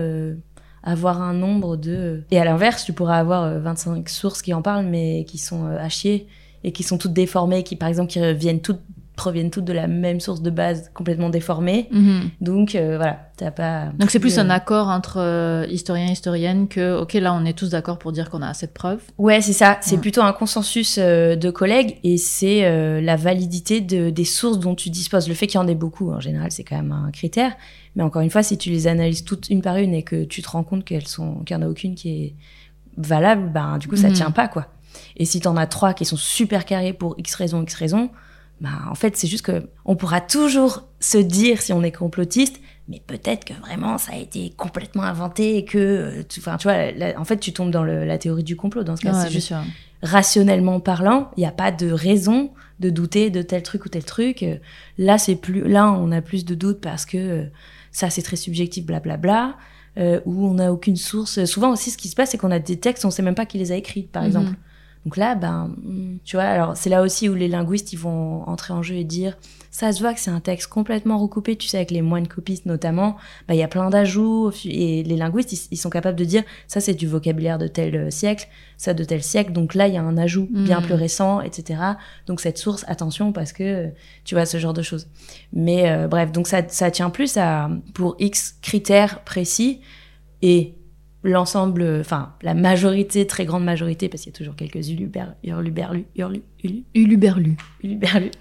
avoir 0.83 1.21
un 1.21 1.33
nombre 1.33 1.75
de... 1.77 2.23
Et 2.31 2.39
à 2.39 2.45
l'inverse, 2.45 2.83
tu 2.85 2.93
pourras 2.93 3.17
avoir 3.17 3.59
25 3.59 4.07
sources 4.09 4.41
qui 4.41 4.53
en 4.53 4.61
parlent 4.61 4.85
mais 4.85 5.25
qui 5.25 5.37
sont 5.37 5.65
à 5.65 5.89
chier 5.89 6.27
et 6.63 6.71
qui 6.71 6.83
sont 6.83 6.97
toutes 6.97 7.13
déformées, 7.13 7.63
qui 7.63 7.75
par 7.75 7.89
exemple 7.89 8.11
qui 8.11 8.19
viennent 8.33 8.61
toutes 8.61 8.81
proviennent 9.17 9.49
toutes 9.49 9.65
de 9.65 9.73
la 9.73 9.87
même 9.87 10.21
source 10.21 10.41
de 10.41 10.49
base 10.49 10.89
complètement 10.93 11.29
déformée. 11.29 11.89
Mhm. 11.91 12.29
Donc 12.39 12.75
euh, 12.75 12.95
voilà, 12.95 13.29
t'as 13.35 13.51
pas. 13.51 13.87
Donc 13.97 14.11
c'est 14.11 14.19
plus 14.19 14.37
un 14.39 14.49
accord 14.49 14.87
entre 14.87 15.17
euh, 15.19 15.65
historiens 15.69 16.07
et 16.07 16.11
historiennes 16.11 16.69
que, 16.69 16.97
ok, 17.01 17.13
là 17.13 17.33
on 17.33 17.43
est 17.43 17.57
tous 17.57 17.71
d'accord 17.71 17.97
pour 17.99 18.13
dire 18.13 18.29
qu'on 18.29 18.41
a 18.41 18.47
assez 18.47 18.67
de 18.67 18.71
preuves. 18.71 19.01
Ouais, 19.17 19.41
c'est 19.41 19.53
ça. 19.53 19.79
C'est 19.81 19.97
plutôt 19.97 20.21
un 20.21 20.31
consensus 20.31 20.97
euh, 20.97 21.35
de 21.35 21.49
collègues 21.49 21.97
et 22.03 22.17
c'est 22.17 22.61
la 23.01 23.15
validité 23.15 23.81
de, 23.81 24.09
des 24.09 24.23
sources 24.23 24.59
dont 24.59 24.75
tu 24.75 24.89
disposes. 24.89 25.27
Le 25.27 25.33
fait 25.33 25.47
qu'il 25.47 25.59
y 25.59 25.63
en 25.63 25.67
ait 25.67 25.75
beaucoup, 25.75 26.11
en 26.11 26.19
général, 26.19 26.51
c'est 26.51 26.63
quand 26.63 26.77
même 26.77 26.91
un 26.91 27.11
critère. 27.11 27.53
Mais 27.95 28.03
encore 28.03 28.21
une 28.21 28.29
fois, 28.29 28.43
si 28.43 28.57
tu 28.57 28.69
les 28.69 28.85
analyses 28.85 29.23
toutes 29.23 29.49
une 29.49 29.63
par 29.63 29.77
une 29.77 29.95
et 29.95 30.03
que 30.03 30.23
tu 30.23 30.43
te 30.43 30.49
rends 30.49 30.63
compte 30.63 30.85
qu'elles 30.85 31.07
sont, 31.07 31.39
qu'il 31.43 31.57
n'y 31.57 31.63
en 31.63 31.65
a 31.65 31.69
aucune 31.69 31.95
qui 31.95 32.09
est 32.09 32.35
valable, 32.97 33.49
ben 33.51 33.79
du 33.79 33.87
coup 33.87 33.95
ça 33.95 34.09
mhm. 34.09 34.13
tient 34.13 34.31
pas 34.31 34.47
quoi. 34.47 34.67
Et 35.15 35.25
si 35.25 35.39
t'en 35.39 35.57
as 35.57 35.65
trois 35.67 35.93
qui 35.93 36.05
sont 36.05 36.17
super 36.17 36.65
carrés 36.65 36.93
pour 36.93 37.15
X 37.17 37.33
raison, 37.35 37.63
X 37.63 37.73
raison, 37.73 38.09
bah, 38.61 38.69
en 38.89 38.95
fait, 38.95 39.15
c'est 39.15 39.27
juste 39.27 39.45
que 39.45 39.69
on 39.85 39.95
pourra 39.95 40.21
toujours 40.21 40.87
se 40.99 41.17
dire 41.17 41.61
si 41.61 41.73
on 41.73 41.83
est 41.83 41.91
complotiste, 41.91 42.59
mais 42.87 43.01
peut-être 43.05 43.45
que 43.45 43.53
vraiment 43.53 43.97
ça 43.97 44.13
a 44.13 44.17
été 44.17 44.53
complètement 44.57 45.03
inventé 45.03 45.57
et 45.57 45.65
que, 45.65 45.77
euh, 45.77 46.23
enfin, 46.37 46.57
tu 46.57 46.67
vois, 46.67 46.75
en 47.17 47.25
fait, 47.25 47.37
tu 47.37 47.53
tombes 47.53 47.71
dans 47.71 47.83
la 47.83 48.17
théorie 48.17 48.43
du 48.43 48.55
complot 48.55 48.83
dans 48.83 48.95
ce 48.95 49.01
cas. 49.01 49.13
c'est 49.13 49.31
juste 49.31 49.53
rationnellement 50.01 50.79
parlant, 50.79 51.31
il 51.37 51.41
n'y 51.41 51.45
a 51.47 51.51
pas 51.51 51.71
de 51.71 51.91
raison 51.91 52.51
de 52.79 52.89
douter 52.89 53.29
de 53.29 53.41
tel 53.41 53.63
truc 53.63 53.85
ou 53.85 53.89
tel 53.89 54.03
truc. 54.03 54.45
Là, 54.97 55.17
c'est 55.17 55.35
plus, 55.35 55.67
là, 55.67 55.91
on 55.91 56.11
a 56.11 56.21
plus 56.21 56.45
de 56.45 56.55
doutes 56.55 56.81
parce 56.81 57.05
que 57.05 57.17
euh, 57.17 57.43
ça, 57.91 58.09
c'est 58.09 58.21
très 58.21 58.35
subjectif, 58.35 58.85
blablabla. 58.85 59.55
Euh, 59.97 60.21
où 60.25 60.45
on 60.45 60.53
n'a 60.53 60.71
aucune 60.71 60.95
source. 60.95 61.43
Souvent 61.45 61.71
aussi, 61.71 61.89
ce 61.89 61.97
qui 61.97 62.07
se 62.07 62.15
passe, 62.15 62.29
c'est 62.29 62.37
qu'on 62.37 62.51
a 62.51 62.59
des 62.59 62.77
textes, 62.77 63.03
on 63.03 63.07
ne 63.07 63.11
sait 63.11 63.23
même 63.23 63.33
pas 63.33 63.47
qui 63.47 63.57
les 63.57 63.71
a 63.71 63.75
écrits, 63.75 64.03
par 64.03 64.21
mhm. 64.21 64.27
exemple. 64.27 64.51
Donc 65.07 65.15
là, 65.15 65.35
ben, 65.35 65.73
tu 66.25 66.35
vois, 66.35 66.43
alors 66.43 66.75
c'est 66.75 66.89
là 66.89 67.01
aussi 67.01 67.29
où 67.29 67.33
les 67.33 67.47
linguistes 67.47 67.93
ils 67.93 67.97
vont 67.97 68.43
entrer 68.45 68.73
en 68.73 68.83
jeu 68.83 68.95
et 68.95 69.05
dire 69.05 69.37
ça 69.71 69.93
se 69.93 70.01
voit 70.01 70.13
que 70.13 70.19
c'est 70.19 70.31
un 70.31 70.41
texte 70.41 70.67
complètement 70.67 71.17
recoupé, 71.17 71.55
tu 71.55 71.69
sais, 71.69 71.77
avec 71.77 71.91
les 71.91 72.01
moines 72.01 72.27
copistes 72.27 72.65
notamment, 72.65 73.15
bah, 73.47 73.53
il 73.53 73.57
y 73.57 73.63
a 73.63 73.69
plein 73.69 73.89
d'ajouts, 73.89 74.51
et 74.65 75.03
les 75.03 75.15
linguistes, 75.15 75.69
ils, 75.71 75.77
sont 75.77 75.89
capables 75.89 76.17
de 76.17 76.25
dire, 76.25 76.43
ça 76.67 76.81
c'est 76.81 76.93
du 76.93 77.07
vocabulaire 77.07 77.57
de 77.57 77.67
tel 77.67 77.95
euh, 77.95 78.09
siècle, 78.09 78.49
ça 78.75 78.93
de 78.93 79.05
tel 79.05 79.23
siècle, 79.23 79.53
donc 79.53 79.75
là 79.75 79.87
il 79.87 79.93
y 79.93 79.97
a 79.97 80.03
un 80.03 80.17
ajout 80.17 80.49
bien 80.51 80.81
hmm. 80.81 80.83
plus 80.83 80.95
récent, 80.95 81.39
etc. 81.39 81.79
Donc 82.25 82.41
cette 82.41 82.57
source, 82.57 82.83
attention, 82.89 83.31
parce 83.31 83.53
que, 83.53 83.87
tu 84.25 84.35
vois, 84.35 84.45
ce 84.45 84.57
genre 84.57 84.73
de 84.73 84.81
choses. 84.81 85.07
Mais 85.53 85.89
euh, 85.89 86.09
bref, 86.09 86.33
donc 86.33 86.49
ça, 86.49 86.67
ça 86.67 86.91
tient 86.91 87.09
plus 87.09 87.37
à, 87.37 87.69
pour 87.93 88.17
X 88.19 88.57
critères 88.61 89.23
précis, 89.23 89.79
et 90.41 90.75
l'ensemble, 91.23 91.97
enfin 91.99 92.33
la 92.41 92.53
majorité, 92.53 93.27
très 93.27 93.45
grande 93.45 93.63
majorité, 93.63 94.09
parce 94.09 94.23
qu'il 94.23 94.31
y 94.31 94.35
a 94.35 94.37
toujours 94.37 94.55
quelques 94.55 94.87
uluber, 94.89 95.25
hurluberlus, 95.43 96.05
hurlu, 96.15 96.41
uluberlus, 96.93 97.57
uluberlus, 97.83 98.31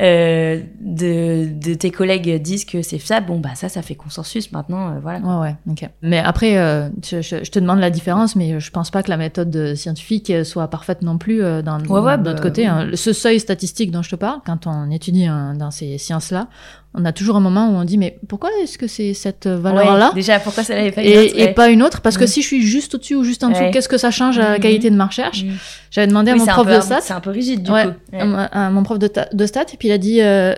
euh, 0.00 0.60
de, 0.80 1.48
de, 1.52 1.74
tes 1.74 1.90
collègues 1.90 2.40
disent 2.40 2.64
que 2.64 2.82
c'est 2.82 2.98
ça, 2.98 3.20
bon 3.20 3.38
bah 3.38 3.54
ça, 3.54 3.68
ça 3.68 3.82
fait 3.82 3.94
consensus 3.94 4.50
maintenant, 4.52 4.88
euh, 4.88 5.00
voilà. 5.02 5.18
Ouais, 5.20 5.48
ouais, 5.48 5.56
ok. 5.70 5.88
Mais 6.02 6.18
après, 6.18 6.56
euh, 6.56 6.88
je, 7.02 7.50
te 7.50 7.58
demande 7.58 7.78
la 7.78 7.90
différence, 7.90 8.34
mais 8.34 8.58
je 8.58 8.70
pense 8.70 8.90
pas 8.90 9.02
que 9.02 9.10
la 9.10 9.16
méthode 9.16 9.74
scientifique 9.74 10.32
soit 10.44 10.68
parfaite 10.68 11.02
non 11.02 11.18
plus 11.18 11.40
dans, 11.62 11.78
ouais, 11.78 12.18
d'autre 12.18 12.36
bah, 12.36 12.42
côté. 12.42 12.66
Hein. 12.66 12.90
Ce 12.94 13.12
seuil 13.12 13.38
statistique 13.38 13.90
dont 13.90 14.02
je 14.02 14.10
te 14.10 14.16
parle, 14.16 14.40
quand 14.46 14.66
on 14.66 14.90
étudie 14.90 15.26
dans 15.26 15.70
ces 15.70 15.98
sciences-là, 15.98 16.48
on 16.94 17.04
a 17.04 17.12
toujours 17.12 17.36
un 17.36 17.40
moment 17.40 17.70
où 17.70 17.74
on 17.74 17.84
dit 17.84 17.96
mais 17.96 18.18
pourquoi 18.28 18.50
est-ce 18.62 18.76
que 18.76 18.86
c'est 18.86 19.14
cette 19.14 19.46
valeur 19.46 19.96
là 19.96 20.12
déjà 20.14 20.38
pourquoi 20.38 20.62
ça 20.62 20.74
l'avait 20.74 20.92
pas 20.92 21.02
et, 21.02 21.42
et 21.42 21.48
pas 21.48 21.70
une 21.70 21.82
autre? 21.82 22.02
Parce 22.02 22.18
que 22.18 22.26
si 22.26 22.42
je 22.42 22.46
suis 22.46 22.62
juste 22.62 22.94
au-dessus 22.94 23.14
ou 23.14 23.24
juste 23.24 23.42
en 23.44 23.50
dessous 23.50 23.70
qu'est-ce 23.72 23.88
que 23.88 23.98
ça 23.98 24.10
change 24.10 24.38
à 24.38 24.50
la 24.50 24.58
mm. 24.58 24.60
qualité 24.60 24.90
de 24.90 24.96
ma 24.96 25.06
recherche? 25.06 25.44
Mm. 25.44 25.52
j'avais 25.90 26.06
demandé 26.06 26.32
à 26.32 26.36
mon 26.36 26.46
prof 26.46 26.66
de 26.66 26.80
stats 26.80 27.00
c'est 27.00 27.14
un 27.14 27.20
peu 27.20 27.30
rigide 27.42 27.62
du 27.62 27.70
coup 27.70 27.76
à, 28.12 28.70
mon 28.70 28.82
prof 28.82 28.98
de, 28.98 29.10
de 29.32 29.46
stats 29.46 29.66
et 29.72 29.76
puis 29.76 29.88
il 29.88 29.92
a 29.92 29.98
dit 29.98 30.20
euh, 30.20 30.54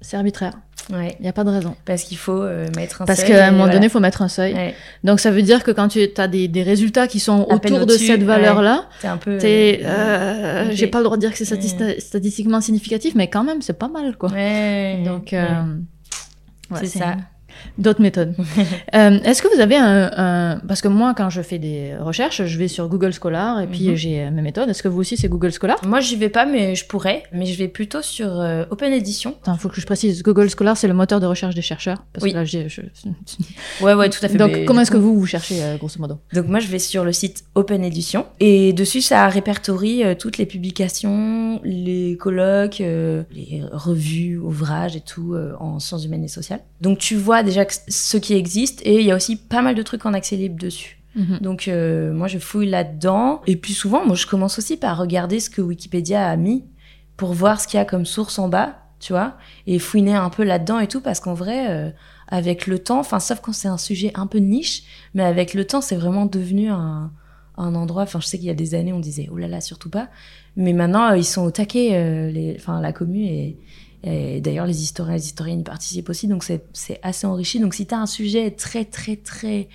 c'est 0.00 0.16
arbitraire 0.16 0.52
il 0.90 1.16
n'y 1.20 1.28
a 1.28 1.32
pas 1.32 1.44
de 1.44 1.50
raison. 1.50 1.74
Parce 1.84 2.04
qu'il 2.04 2.16
faut 2.16 2.40
euh, 2.40 2.68
mettre 2.76 3.02
un 3.02 3.06
Parce 3.06 3.20
seuil. 3.20 3.28
Parce 3.28 3.38
qu'à 3.40 3.48
un 3.48 3.50
moment 3.50 3.68
donné, 3.68 3.86
il 3.86 3.90
faut 3.90 4.00
mettre 4.00 4.22
un 4.22 4.28
seuil. 4.28 4.74
Donc 5.04 5.20
ça 5.20 5.30
veut 5.30 5.42
dire 5.42 5.64
que 5.64 5.70
quand 5.70 5.88
tu 5.88 6.08
as 6.16 6.28
des, 6.28 6.48
des 6.48 6.62
résultats 6.62 7.08
qui 7.08 7.20
sont 7.20 7.46
autour 7.50 7.86
de 7.86 7.92
cette 7.92 8.22
valeur-là, 8.22 8.88
c'est 9.00 9.08
un 9.08 9.16
peu. 9.16 9.38
Euh, 9.42 10.70
J'ai 10.70 10.86
pas 10.86 10.98
le 10.98 11.04
droit 11.04 11.16
de 11.16 11.22
dire 11.22 11.32
que 11.32 11.44
c'est 11.44 12.00
statistiquement 12.00 12.60
significatif, 12.60 13.14
mais 13.14 13.28
quand 13.28 13.44
même, 13.44 13.62
c'est 13.62 13.78
pas 13.78 13.88
mal, 13.88 14.16
quoi. 14.16 14.30
Donc. 15.04 15.34
c'est 16.74 16.86
ça. 16.86 17.16
D'autres 17.78 18.02
méthodes. 18.02 18.34
euh, 18.94 19.18
Est-ce 19.24 19.42
que 19.42 19.54
vous 19.54 19.60
avez 19.60 19.76
un, 19.76 20.10
un, 20.16 20.60
Parce 20.66 20.80
que 20.80 20.88
moi, 20.88 21.14
quand 21.14 21.30
je 21.30 21.42
fais 21.42 21.58
des 21.58 21.94
recherches, 21.98 22.44
je 22.44 22.58
vais 22.58 22.68
sur 22.68 22.88
Google 22.88 23.12
Scholar 23.12 23.60
et 23.60 23.66
puis 23.66 23.88
mhm. 23.88 23.94
j'ai 23.94 24.30
mes 24.30 24.42
méthodes. 24.42 24.68
Est-ce 24.68 24.82
que 24.82 24.88
vous 24.88 25.00
aussi, 25.00 25.16
c'est 25.16 25.28
Google 25.28 25.52
Scholar? 25.52 25.78
Moi, 25.84 26.00
j'y 26.00 26.16
vais 26.16 26.28
pas, 26.28 26.46
mais 26.46 26.74
je 26.74 26.86
pourrais. 26.86 27.22
Mais 27.32 27.46
je 27.46 27.58
vais 27.58 27.68
plutôt 27.68 28.02
sur 28.02 28.40
euh, 28.40 28.64
Open 28.70 28.92
Edition. 28.92 29.36
Il 29.46 29.58
faut 29.58 29.68
que 29.68 29.80
je 29.80 29.86
précise. 29.86 30.22
Google 30.22 30.48
Scholar, 30.50 30.76
c'est 30.76 30.88
le 30.88 30.94
moteur 30.94 31.20
de 31.20 31.26
recherche 31.26 31.54
des 31.54 31.62
chercheurs. 31.62 32.02
Parce 32.12 32.24
oui. 32.24 32.32
que 32.32 32.36
là, 32.36 32.44
je... 32.44 32.58
ouais, 33.80 33.94
ouais, 33.94 34.08
tout 34.10 34.18
à 34.22 34.28
fait. 34.28 34.38
Donc, 34.38 34.64
comment 34.64 34.80
est-ce 34.80 34.90
que 34.90 34.96
vous, 34.96 35.18
vous 35.18 35.26
cherchez, 35.26 35.62
euh, 35.62 35.76
grosso 35.76 35.98
modo? 35.98 36.18
Donc, 36.32 36.48
moi, 36.48 36.60
je 36.60 36.68
vais 36.68 36.78
sur 36.78 37.04
le 37.04 37.12
site 37.12 37.44
Open 37.54 37.84
Edition. 37.84 38.26
Et 38.40 38.72
dessus, 38.72 39.02
ça 39.02 39.26
répertorie 39.28 40.04
euh, 40.04 40.14
toutes 40.14 40.38
les 40.38 40.46
publications, 40.46 41.60
les 41.64 42.16
colloques, 42.18 42.78
les 42.78 43.62
revues, 43.72 44.38
ouvrages 44.38 44.96
et 44.96 45.00
tout 45.00 45.36
en 45.58 45.78
sciences 45.78 46.04
humaines 46.04 46.24
et 46.24 46.28
sociales. 46.28 46.60
Donc, 46.80 46.98
tu 46.98 47.16
vois 47.16 47.42
déjà 47.46 47.64
ce 47.88 48.18
qui 48.18 48.34
existe 48.34 48.82
et 48.84 49.00
il 49.00 49.06
y 49.06 49.10
a 49.10 49.16
aussi 49.16 49.36
pas 49.36 49.62
mal 49.62 49.74
de 49.74 49.82
trucs 49.82 50.04
en 50.04 50.12
accès 50.12 50.36
libre 50.36 50.58
dessus. 50.58 50.96
Mhm. 51.14 51.38
Donc 51.40 51.68
euh, 51.68 52.12
moi 52.12 52.28
je 52.28 52.38
fouille 52.38 52.68
là-dedans 52.68 53.40
et 53.46 53.56
puis 53.56 53.72
souvent 53.72 54.04
moi 54.04 54.14
je 54.14 54.26
commence 54.26 54.58
aussi 54.58 54.76
par 54.76 54.98
regarder 54.98 55.40
ce 55.40 55.48
que 55.48 55.62
Wikipédia 55.62 56.28
a 56.28 56.36
mis 56.36 56.64
pour 57.16 57.32
voir 57.32 57.60
ce 57.60 57.66
qu'il 57.66 57.78
y 57.78 57.80
a 57.80 57.86
comme 57.86 58.04
source 58.04 58.38
en 58.38 58.48
bas, 58.48 58.76
tu 59.00 59.14
vois, 59.14 59.36
et 59.66 59.78
fouiner 59.78 60.14
un 60.14 60.28
peu 60.28 60.44
là-dedans 60.44 60.78
et 60.78 60.88
tout 60.88 61.00
parce 61.00 61.20
qu'en 61.20 61.32
vrai 61.32 61.70
euh, 61.70 61.90
avec 62.28 62.66
le 62.66 62.78
temps, 62.78 62.98
enfin 62.98 63.18
sauf 63.18 63.40
quand 63.40 63.54
c'est 63.54 63.68
un 63.68 63.78
sujet 63.78 64.12
un 64.14 64.26
peu 64.26 64.38
niche, 64.38 64.82
mais 65.14 65.22
avec 65.22 65.54
le 65.54 65.64
temps 65.64 65.80
c'est 65.80 65.96
vraiment 65.96 66.26
devenu 66.26 66.68
un, 66.68 67.10
un 67.56 67.74
endroit, 67.74 68.02
enfin 68.02 68.20
je 68.20 68.26
sais 68.26 68.36
qu'il 68.36 68.48
y 68.48 68.50
a 68.50 68.54
des 68.54 68.74
années 68.74 68.92
on 68.92 69.00
disait 69.00 69.30
oh 69.32 69.38
là 69.38 69.48
là 69.48 69.62
surtout 69.62 69.88
pas, 69.88 70.08
mais 70.56 70.74
maintenant 70.74 71.12
euh, 71.12 71.16
ils 71.16 71.24
sont 71.24 71.44
au 71.44 71.50
taquet, 71.50 72.30
les, 72.30 72.56
enfin 72.58 72.82
la 72.82 72.92
commune 72.92 73.24
et 73.24 73.58
et 74.06 74.40
d'ailleurs, 74.40 74.66
les 74.66 74.82
historiens 74.82 75.14
et 75.14 75.18
les 75.18 75.26
historiennes 75.26 75.60
y 75.60 75.64
participent 75.64 76.08
aussi, 76.08 76.28
donc 76.28 76.44
c'est 76.44 77.00
assez 77.02 77.26
enrichi. 77.26 77.58
Donc 77.58 77.74
si 77.74 77.86
tu 77.86 77.94
as 77.94 77.98
un 77.98 78.06
sujet 78.06 78.52
très, 78.52 78.84
très, 78.84 79.16
très, 79.16 79.68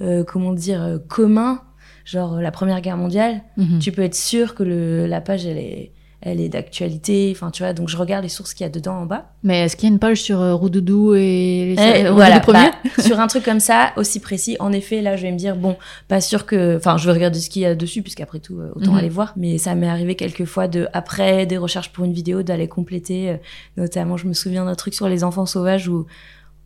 euh, 0.00 0.24
comment 0.24 0.52
dire, 0.52 0.82
euh, 0.82 0.98
commun, 0.98 1.62
genre 2.04 2.40
la 2.40 2.50
Première 2.50 2.80
Guerre 2.80 2.96
mondiale, 2.96 3.42
mhm. 3.56 3.78
tu 3.78 3.92
peux 3.92 4.02
être 4.02 4.16
sûr 4.16 4.56
que 4.56 4.64
le, 4.64 5.06
la 5.06 5.20
page, 5.20 5.46
elle 5.46 5.58
est, 5.58 5.92
elle 6.22 6.40
est 6.40 6.48
d'actualité. 6.48 7.30
Enfin, 7.34 7.50
tu 7.50 7.62
vois, 7.62 7.72
donc 7.72 7.88
je 7.88 7.96
regarde 7.96 8.22
les 8.22 8.28
sources 8.28 8.54
qu'il 8.54 8.64
y 8.64 8.66
a 8.66 8.70
dedans 8.70 8.94
en 8.94 9.06
bas. 9.06 9.30
Mais 9.42 9.64
est-ce 9.64 9.76
qu'il 9.76 9.88
y 9.88 9.92
a 9.92 9.92
une 9.92 9.98
page 9.98 10.22
sur 10.22 10.40
euh, 10.40 10.54
Roudoudou 10.54 11.14
et 11.14 11.74
les 11.76 11.76
eh, 11.78 12.10
voilà, 12.10 12.40
bah, 12.40 12.70
Sur 12.98 13.20
un 13.20 13.26
truc 13.26 13.44
comme 13.44 13.60
ça, 13.60 13.92
aussi 13.96 14.20
précis, 14.20 14.56
en 14.58 14.72
effet, 14.72 15.02
là, 15.02 15.16
je 15.16 15.22
vais 15.22 15.32
me 15.32 15.36
dire, 15.36 15.56
bon, 15.56 15.76
pas 16.08 16.20
sûr 16.20 16.46
que. 16.46 16.76
Enfin, 16.76 16.96
je 16.96 17.06
vais 17.06 17.12
regarder 17.12 17.38
ce 17.38 17.50
qu'il 17.50 17.62
y 17.62 17.66
a 17.66 17.74
dessus, 17.74 18.02
puisqu'après 18.02 18.40
tout, 18.40 18.58
euh, 18.58 18.72
autant 18.74 18.92
mhm. 18.92 18.98
aller 18.98 19.08
voir. 19.08 19.34
Mais 19.36 19.58
ça 19.58 19.74
m'est 19.74 19.88
arrivé 19.88 20.14
quelques 20.14 20.46
fois, 20.46 20.68
de, 20.68 20.88
après 20.92 21.46
des 21.46 21.58
recherches 21.58 21.92
pour 21.92 22.04
une 22.04 22.12
vidéo, 22.12 22.42
d'aller 22.42 22.68
compléter. 22.68 23.30
Euh, 23.30 23.36
notamment, 23.76 24.16
je 24.16 24.26
me 24.26 24.32
souviens 24.32 24.64
d'un 24.64 24.74
truc 24.74 24.94
sur 24.94 25.08
les 25.08 25.22
enfants 25.22 25.46
sauvages 25.46 25.88
où, 25.88 26.06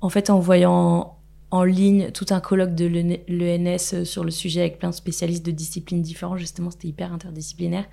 en 0.00 0.08
fait, 0.08 0.30
en 0.30 0.38
voyant 0.38 1.19
en 1.50 1.64
ligne 1.64 2.10
tout 2.12 2.26
un 2.30 2.40
colloque 2.40 2.74
de 2.74 2.86
l'ENS 2.86 3.94
euh, 3.94 4.04
sur 4.04 4.24
le 4.24 4.30
sujet 4.30 4.60
avec 4.60 4.78
plein 4.78 4.90
de 4.90 4.94
spécialistes 4.94 5.44
de 5.44 5.50
disciplines 5.50 6.02
différentes. 6.02 6.38
Justement, 6.38 6.70
c'était 6.70 6.88
hyper 6.88 7.12
interdisciplinaire. 7.12 7.84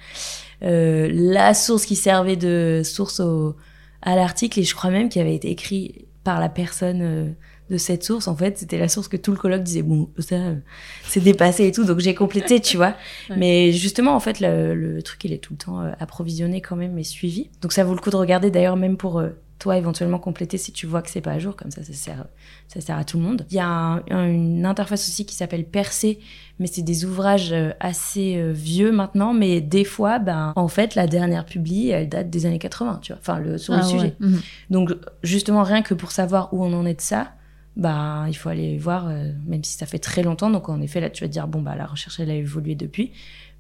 Euh, 0.64 1.10
la 1.12 1.54
source 1.54 1.86
qui 1.86 1.96
servait 1.96 2.36
de 2.36 2.82
source 2.84 3.20
au, 3.20 3.56
à 4.02 4.16
l'article, 4.16 4.60
et 4.60 4.64
je 4.64 4.76
crois 4.76 4.92
même 4.92 5.10
qu'il 5.10 5.22
avait 5.22 5.36
été 5.36 5.50
écrit 5.50 6.06
par 6.24 6.40
la 6.40 6.50
personne 6.50 7.02
euh, 7.02 7.30
de 7.70 7.78
cette 7.78 8.04
source, 8.04 8.28
en 8.28 8.36
fait, 8.36 8.58
c'était 8.58 8.78
la 8.78 8.88
source 8.88 9.08
que 9.08 9.18
tout 9.18 9.32
le 9.32 9.38
colloque 9.38 9.64
disait, 9.64 9.82
bon, 9.82 10.10
ça, 10.20 10.36
euh, 10.36 10.56
c'est 11.06 11.20
dépassé 11.20 11.68
et 11.68 11.72
tout, 11.72 11.84
donc 11.84 12.00
j'ai 12.00 12.14
complété, 12.16 12.60
tu 12.62 12.78
vois. 12.78 12.96
Mais 13.36 13.74
justement, 13.74 14.16
en 14.16 14.20
fait, 14.20 14.40
le, 14.40 14.74
le, 14.76 15.02
truc, 15.02 15.24
il 15.26 15.34
est 15.34 15.40
tout 15.40 15.54
le 15.54 15.58
temps 15.58 15.80
approvisionné 16.00 16.62
quand 16.62 16.76
même 16.76 16.98
et 16.98 17.04
suivi. 17.04 17.50
Donc 17.62 17.74
ça 17.74 17.84
vaut 17.84 17.94
le 17.94 18.00
coup 18.00 18.12
de 18.12 18.16
regarder, 18.16 18.52
d'ailleurs, 18.52 18.78
même 18.78 18.98
pour 18.98 19.22
toi 19.60 19.78
éventuellement 19.78 20.20
compléter 20.20 20.58
si 20.58 20.72
tu 20.72 20.86
vois 20.86 21.02
que 21.02 21.10
c'est 21.10 21.22
pas 21.22 21.32
à 21.32 21.40
jour, 21.40 21.56
comme 21.56 21.72
ça, 21.72 21.84
ça 21.84 21.94
sert, 21.94 22.26
ça 22.68 22.82
sert 22.82 22.98
à 22.98 23.04
tout 23.04 23.18
le 23.18 23.24
monde. 23.24 23.46
Il 23.50 23.56
y 23.56 23.60
a 23.60 24.04
une 24.10 24.66
interface 24.66 25.08
aussi 25.08 25.26
qui 25.26 25.36
s'appelle 25.36 25.66
Percé, 25.66 26.20
mais 26.60 26.68
c'est 26.68 26.84
des 26.84 27.06
ouvrages 27.06 27.52
euh, 27.54 27.72
assez 27.80 28.38
euh, 28.38 28.52
vieux 28.52 28.92
maintenant, 28.92 29.34
mais 29.34 29.62
des 29.62 29.84
fois, 29.84 30.20
ben, 30.20 30.54
en 30.56 30.68
fait, 30.68 30.96
la 30.96 31.08
dernière 31.08 31.46
publie, 31.46 31.90
elle 31.90 32.10
date 32.10 32.30
des 32.30 32.46
années 32.46 32.60
80, 32.60 33.00
tu 33.02 33.14
vois, 33.14 33.20
enfin, 33.20 33.40
le, 33.40 33.58
sur 33.58 33.74
le 33.74 33.80
ah 33.80 33.84
sujet. 33.84 34.16
Mhm. 34.20 34.42
Donc, 34.70 34.94
justement, 35.24 35.64
rien 35.64 35.82
que 35.82 35.94
pour 35.94 36.12
savoir 36.12 36.54
où 36.54 36.64
on 36.64 36.74
en 36.74 36.86
est 36.86 36.96
de 36.96 37.02
ça, 37.02 37.34
bah, 37.78 38.26
il 38.28 38.34
faut 38.34 38.50
aller 38.50 38.78
voir, 38.78 39.08
euh, 39.08 39.32
même 39.46 39.64
si 39.64 39.78
ça 39.78 39.86
fait 39.86 40.00
très 40.00 40.24
longtemps. 40.24 40.50
Donc, 40.50 40.68
en 40.68 40.82
effet, 40.82 41.00
là, 41.00 41.12
tu 41.12 41.24
vas 41.24 41.28
te 41.28 41.34
dire, 41.34 41.48
bon, 41.48 41.62
bah, 41.62 41.76
la 41.76 41.86
recherche, 41.86 42.20
elle 42.20 42.32
a 42.32 42.34
évolué 42.34 42.74
depuis. 42.74 43.12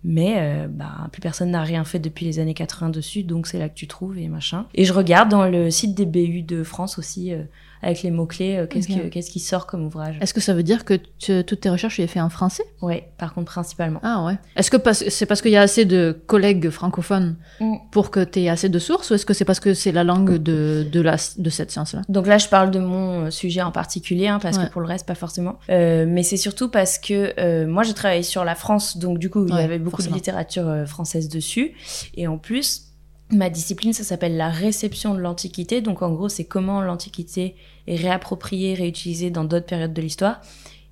Mais 0.03 0.35
euh, 0.37 0.67
bah, 0.69 1.09
plus 1.11 1.21
personne 1.21 1.51
n'a 1.51 1.63
rien 1.63 1.83
fait 1.83 1.99
depuis 1.99 2.25
les 2.25 2.39
années 2.39 2.53
80 2.53 2.89
dessus, 2.89 3.23
donc 3.23 3.47
c'est 3.47 3.59
là 3.59 3.67
que 3.67 3.75
tu 3.75 3.87
trouves 3.87 4.17
et 4.17 4.27
machin. 4.27 4.65
Et 4.73 4.85
je 4.85 4.93
regarde 4.93 5.29
dans 5.29 5.45
le 5.45 5.71
site 5.71 5.95
des 5.95 6.05
BU 6.05 6.43
de 6.43 6.63
France 6.63 6.99
aussi, 6.99 7.33
euh, 7.33 7.43
avec 7.81 8.03
les 8.03 8.11
mots-clés, 8.11 8.57
euh, 8.57 8.67
qu'est-ce, 8.67 8.87
qu'est-ce 8.87 9.31
qui 9.31 9.39
sort 9.39 9.67
comme 9.67 9.85
ouvrage. 9.85 10.17
Est-ce 10.21 10.33
que 10.33 10.41
ça 10.41 10.53
veut 10.53 10.63
dire 10.63 10.85
que 10.85 10.95
toutes 11.41 11.61
tes 11.61 11.69
recherches, 11.69 11.95
tu 11.95 12.01
les 12.01 12.07
fais 12.07 12.21
en 12.21 12.29
français? 12.29 12.63
Oui, 12.81 13.03
par 13.17 13.33
contre, 13.33 13.51
principalement. 13.51 13.99
Ah 14.03 14.25
ouais. 14.25 14.37
Est-ce 14.55 14.71
que 14.71 14.77
c'est 14.93 15.25
parce 15.25 15.41
qu'il 15.41 15.51
y 15.51 15.57
a 15.57 15.61
assez 15.61 15.85
de 15.85 16.19
collègues 16.27 16.69
francophones 16.69 17.35
mm. 17.59 17.75
pour 17.91 18.11
que 18.11 18.23
tu 18.23 18.41
aies 18.41 18.49
assez 18.49 18.69
de 18.69 18.79
sources, 18.79 19.09
ou 19.11 19.13
est-ce 19.13 19.25
que 19.25 19.33
c'est 19.33 19.45
parce 19.45 19.59
que 19.59 19.73
c'est 19.73 19.91
la 19.91 20.03
langue 20.03 20.37
de, 20.37 20.85
de, 20.91 21.01
la, 21.01 21.17
de 21.37 21.49
cette 21.49 21.71
science-là? 21.71 22.01
Donc 22.09 22.27
là, 22.27 22.37
je 22.37 22.47
parle 22.47 22.71
de 22.71 22.79
mon 22.79 23.31
sujet 23.31 23.61
en 23.61 23.71
particulier, 23.71 24.27
hein, 24.27 24.39
parce 24.41 24.57
que 24.57 24.69
pour 24.69 24.81
le 24.81 24.87
reste, 24.87 25.05
pas 25.05 25.15
forcément. 25.15 25.59
mais 25.69 26.23
c'est 26.23 26.37
surtout 26.37 26.69
parce 26.69 26.97
que 26.97 27.65
moi, 27.65 27.83
j'ai 27.83 27.93
travaillé 27.93 28.23
sur 28.23 28.43
la 28.43 28.55
France, 28.55 28.97
donc 28.97 29.19
du 29.19 29.29
coup, 29.29 29.45
il 29.47 29.55
y 29.55 29.59
avait 29.59 29.79
beaucoup 29.79 30.01
de 30.01 30.13
littérature 30.13 30.67
euh, 30.67 30.85
française 30.85 31.29
dessus. 31.29 31.73
Et 32.15 32.27
en 32.27 32.37
plus, 32.37 32.86
ma 33.31 33.49
discipline, 33.49 33.93
ça 33.93 34.03
s'appelle 34.03 34.37
la 34.37 34.49
réception 34.49 35.13
de 35.13 35.19
l'Antiquité. 35.19 35.81
Donc 35.81 36.01
en 36.01 36.11
gros, 36.11 36.29
c'est 36.29 36.45
comment 36.45 36.81
l'Antiquité 36.81 37.55
est 37.87 37.95
réappropriée, 37.95 38.73
réutilisée 38.73 39.29
dans 39.29 39.43
d'autres 39.43 39.65
périodes 39.65 39.93
de 39.93 40.01
l'histoire. 40.01 40.41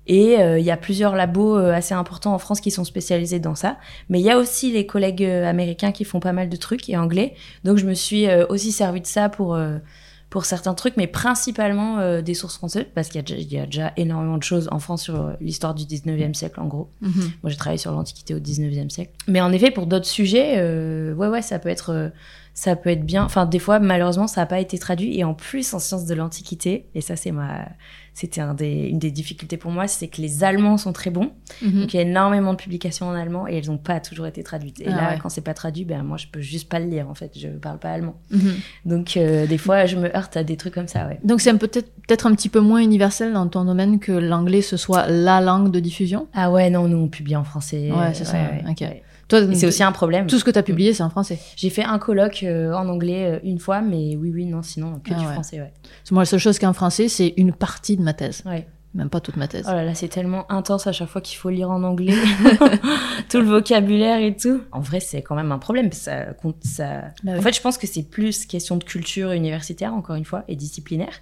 Et 0.08 0.38
euh, 0.38 0.58
il 0.58 0.64
y 0.64 0.70
a 0.70 0.76
plusieurs 0.76 1.16
labos 1.16 1.58
euh, 1.58 1.72
assez 1.72 1.94
importants 1.94 2.32
en 2.32 2.38
France 2.38 2.60
qui 2.60 2.70
sont 2.70 2.84
spécialisés 2.84 3.40
dans 3.40 3.56
ça. 3.56 3.78
Mais 4.08 4.20
il 4.20 4.24
y 4.24 4.30
a 4.30 4.38
aussi 4.38 4.70
les 4.70 4.86
collègues 4.86 5.24
américains 5.24 5.92
qui 5.92 6.04
font 6.04 6.20
pas 6.20 6.32
mal 6.32 6.48
de 6.48 6.56
trucs 6.56 6.88
et 6.88 6.96
anglais. 6.96 7.34
Donc 7.64 7.78
je 7.78 7.86
me 7.86 7.94
suis 7.94 8.26
aussi 8.48 8.70
servi 8.70 9.00
de 9.00 9.06
ça 9.06 9.28
pour 9.28 9.58
pour 10.30 10.44
certains 10.44 10.74
trucs, 10.74 10.96
mais 10.96 11.06
principalement 11.06 11.98
euh, 11.98 12.20
des 12.20 12.34
sources 12.34 12.56
françaises, 12.56 12.86
parce 12.94 13.08
qu'il 13.08 13.22
y, 13.52 13.58
a 13.58 13.66
déjà 13.66 13.92
énormément 13.96 14.38
de 14.38 14.42
choses 14.42 14.68
en 14.72 14.80
France 14.80 15.04
sur 15.04 15.20
euh, 15.20 15.32
l'histoire 15.40 15.74
du 15.74 15.84
19e 15.84 16.34
siècle, 16.34 16.60
en 16.60 16.66
gros. 16.66 16.90
Mhm. 17.00 17.30
Moi, 17.42 17.50
j'ai 17.50 17.56
travaillé 17.56 17.78
sur 17.78 17.92
l'Antiquité 17.92 18.34
au 18.34 18.40
19e 18.40 18.90
siècle. 18.90 19.12
Mais 19.28 19.40
en 19.40 19.52
effet, 19.52 19.70
pour 19.70 19.86
d'autres 19.86 20.06
sujets, 20.06 20.54
euh, 20.56 21.14
ouais, 21.14 21.28
ouais, 21.28 21.42
ça 21.42 21.58
peut 21.58 21.68
être 21.68 22.10
ça 22.56 22.74
peut 22.74 22.88
être 22.88 23.04
bien. 23.04 23.22
Enfin, 23.22 23.44
des 23.44 23.58
fois, 23.58 23.78
malheureusement, 23.80 24.26
ça 24.26 24.40
n'a 24.40 24.46
pas 24.46 24.60
été 24.60 24.78
traduit. 24.78 25.18
Et 25.18 25.24
en 25.24 25.34
plus, 25.34 25.74
en 25.74 25.78
sciences 25.78 26.06
de 26.06 26.14
l'Antiquité, 26.14 26.86
et 26.94 27.02
ça, 27.02 27.14
c'est 27.14 27.30
ma, 27.30 27.68
c'était 28.14 28.40
un 28.40 28.54
des, 28.54 28.88
une 28.88 28.98
des 28.98 29.10
difficultés 29.10 29.58
pour 29.58 29.70
moi, 29.70 29.86
c'est 29.86 30.08
que 30.08 30.22
les 30.22 30.42
Allemands 30.42 30.78
sont 30.78 30.94
très 30.94 31.10
bons. 31.10 31.32
Mhm. 31.60 31.80
Donc, 31.82 31.92
il 31.92 31.98
y 31.98 32.00
a 32.00 32.02
énormément 32.02 32.52
de 32.52 32.56
publications 32.56 33.08
en 33.08 33.14
allemand 33.14 33.46
et 33.46 33.58
elles 33.58 33.66
n'ont 33.66 33.76
pas 33.76 34.00
toujours 34.00 34.26
été 34.26 34.42
traduites. 34.42 34.80
Et 34.80 34.86
Ah 34.88 34.90
là, 34.90 35.10
ouais. 35.10 35.18
quand 35.22 35.28
c'est 35.28 35.42
pas 35.42 35.52
traduit, 35.52 35.84
ben, 35.84 36.02
moi, 36.02 36.16
je 36.16 36.28
peux 36.28 36.40
juste 36.40 36.70
pas 36.70 36.78
le 36.78 36.86
lire, 36.86 37.10
en 37.10 37.14
fait. 37.14 37.38
Je 37.38 37.48
parle 37.48 37.78
pas 37.78 37.90
allemand. 37.90 38.14
Mhm. 38.30 38.54
Donc, 38.86 39.18
euh, 39.18 39.46
des 39.46 39.58
fois, 39.58 39.84
je 39.84 39.96
me 39.96 40.16
heurte 40.16 40.38
à 40.38 40.42
des 40.42 40.56
trucs 40.56 40.72
comme 40.72 40.88
ça, 40.88 41.06
ouais. 41.08 41.20
Donc 41.24 41.42
c'est 41.42 41.50
un 41.50 41.58
peut-être 41.58 41.92
peut-être 42.08 42.26
un 42.26 42.34
petit 42.34 42.48
peu 42.48 42.60
moins 42.60 42.80
universel 42.80 43.34
dans 43.34 43.46
ton 43.48 43.66
domaine 43.66 43.98
que 43.98 44.12
l'anglais 44.12 44.62
ce 44.62 44.78
soit 44.78 45.08
la 45.08 45.42
langue 45.42 45.70
de 45.70 45.80
diffusion? 45.80 46.28
Ah 46.32 46.50
ouais, 46.50 46.70
non, 46.70 46.88
nous, 46.88 46.96
on 46.96 47.08
publie 47.08 47.36
en 47.36 47.44
français. 47.44 47.90
Ouais, 47.92 48.14
c'est 48.14 48.24
ça, 48.24 48.38
ouais. 48.38 49.02
C'est 49.30 49.66
aussi 49.66 49.82
un 49.82 49.92
problème. 49.92 50.26
tout 50.26 50.38
ce 50.38 50.44
que 50.44 50.50
tu 50.50 50.58
as 50.58 50.62
publié, 50.62 50.92
c'est 50.92 51.02
en 51.02 51.10
français. 51.10 51.38
J'ai 51.56 51.70
fait 51.70 51.84
un 51.84 51.98
colloque 51.98 52.42
euh, 52.42 52.72
en 52.72 52.88
anglais 52.88 53.34
euh, 53.34 53.38
une 53.42 53.58
fois, 53.58 53.80
mais 53.80 54.16
oui, 54.16 54.30
oui, 54.32 54.46
non, 54.46 54.62
sinon, 54.62 55.00
que 55.04 55.10
Ah 55.12 55.18
du 55.18 55.26
ouais. 55.26 55.32
français, 55.32 55.60
ouais. 55.60 55.72
Moi, 56.10 56.22
la 56.22 56.26
seule 56.26 56.40
chose 56.40 56.58
qui 56.58 56.64
est 56.64 56.68
en 56.68 56.72
français, 56.72 57.08
c'est 57.08 57.34
une 57.36 57.52
partie 57.52 57.96
de 57.96 58.02
ma 58.02 58.12
thèse, 58.14 58.42
ouais. 58.46 58.66
même 58.94 59.10
pas 59.10 59.20
toute 59.20 59.36
ma 59.36 59.48
thèse. 59.48 59.64
Oh 59.68 59.72
là 59.72 59.84
là, 59.84 59.94
c'est 59.94 60.08
tellement 60.08 60.50
intense 60.50 60.86
à 60.86 60.92
chaque 60.92 61.08
fois 61.08 61.20
qu'il 61.20 61.38
faut 61.38 61.50
lire 61.50 61.70
en 61.70 61.82
anglais, 61.82 62.14
tout 63.28 63.38
le 63.38 63.46
vocabulaire 63.46 64.20
et 64.20 64.36
tout. 64.36 64.60
En 64.72 64.80
vrai, 64.80 65.00
c'est 65.00 65.22
quand 65.22 65.34
même 65.34 65.52
un 65.52 65.58
problème. 65.58 65.90
Ça 65.92 66.26
compte, 66.34 66.62
ça. 66.62 67.00
Bah 67.24 67.32
oui. 67.32 67.38
En 67.38 67.42
fait, 67.42 67.54
je 67.54 67.60
pense 67.60 67.78
que 67.78 67.86
c'est 67.86 68.04
plus 68.04 68.46
question 68.46 68.76
de 68.76 68.84
culture 68.84 69.32
universitaire, 69.32 69.92
encore 69.92 70.16
une 70.16 70.24
fois, 70.24 70.44
et 70.48 70.56
disciplinaire. 70.56 71.14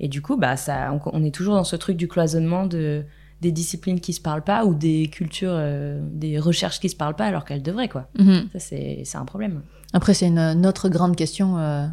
Et 0.00 0.08
du 0.08 0.22
coup, 0.22 0.36
bah, 0.36 0.56
ça, 0.56 0.92
on, 0.92 1.00
on 1.12 1.24
est 1.24 1.34
toujours 1.34 1.54
dans 1.54 1.64
ce 1.64 1.76
truc 1.76 1.96
du 1.96 2.08
cloisonnement 2.08 2.66
de 2.66 3.04
des 3.40 3.52
disciplines 3.52 4.00
qui 4.00 4.12
se 4.12 4.20
parlent 4.20 4.44
pas 4.44 4.64
ou 4.64 4.74
des 4.74 5.08
cultures, 5.08 5.50
euh, 5.52 6.00
des 6.12 6.38
recherches 6.38 6.80
qui 6.80 6.88
se 6.88 6.96
parlent 6.96 7.16
pas 7.16 7.26
alors 7.26 7.44
qu'elles 7.44 7.62
devraient, 7.62 7.88
quoi. 7.88 8.08
Mhm. 8.18 8.48
Ça, 8.52 8.58
c'est 8.58 9.04
un 9.16 9.24
problème. 9.24 9.62
Après, 9.92 10.14
c'est 10.14 10.26
une, 10.26 10.38
une 10.38 10.66
autre 10.66 10.88
grande 10.88 11.14
question 11.16 11.58
euh, 11.58 11.86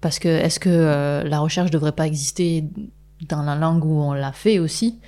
parce 0.00 0.18
que 0.18 0.28
est-ce 0.28 0.60
que 0.60 0.68
euh, 0.70 1.24
la 1.24 1.40
recherche 1.40 1.70
devrait 1.70 1.92
pas 1.92 2.06
exister 2.06 2.64
dans 3.28 3.42
la 3.42 3.54
langue 3.56 3.84
où 3.84 4.00
on 4.00 4.12
l'a 4.12 4.32
fait 4.32 4.58
aussi, 4.58 4.98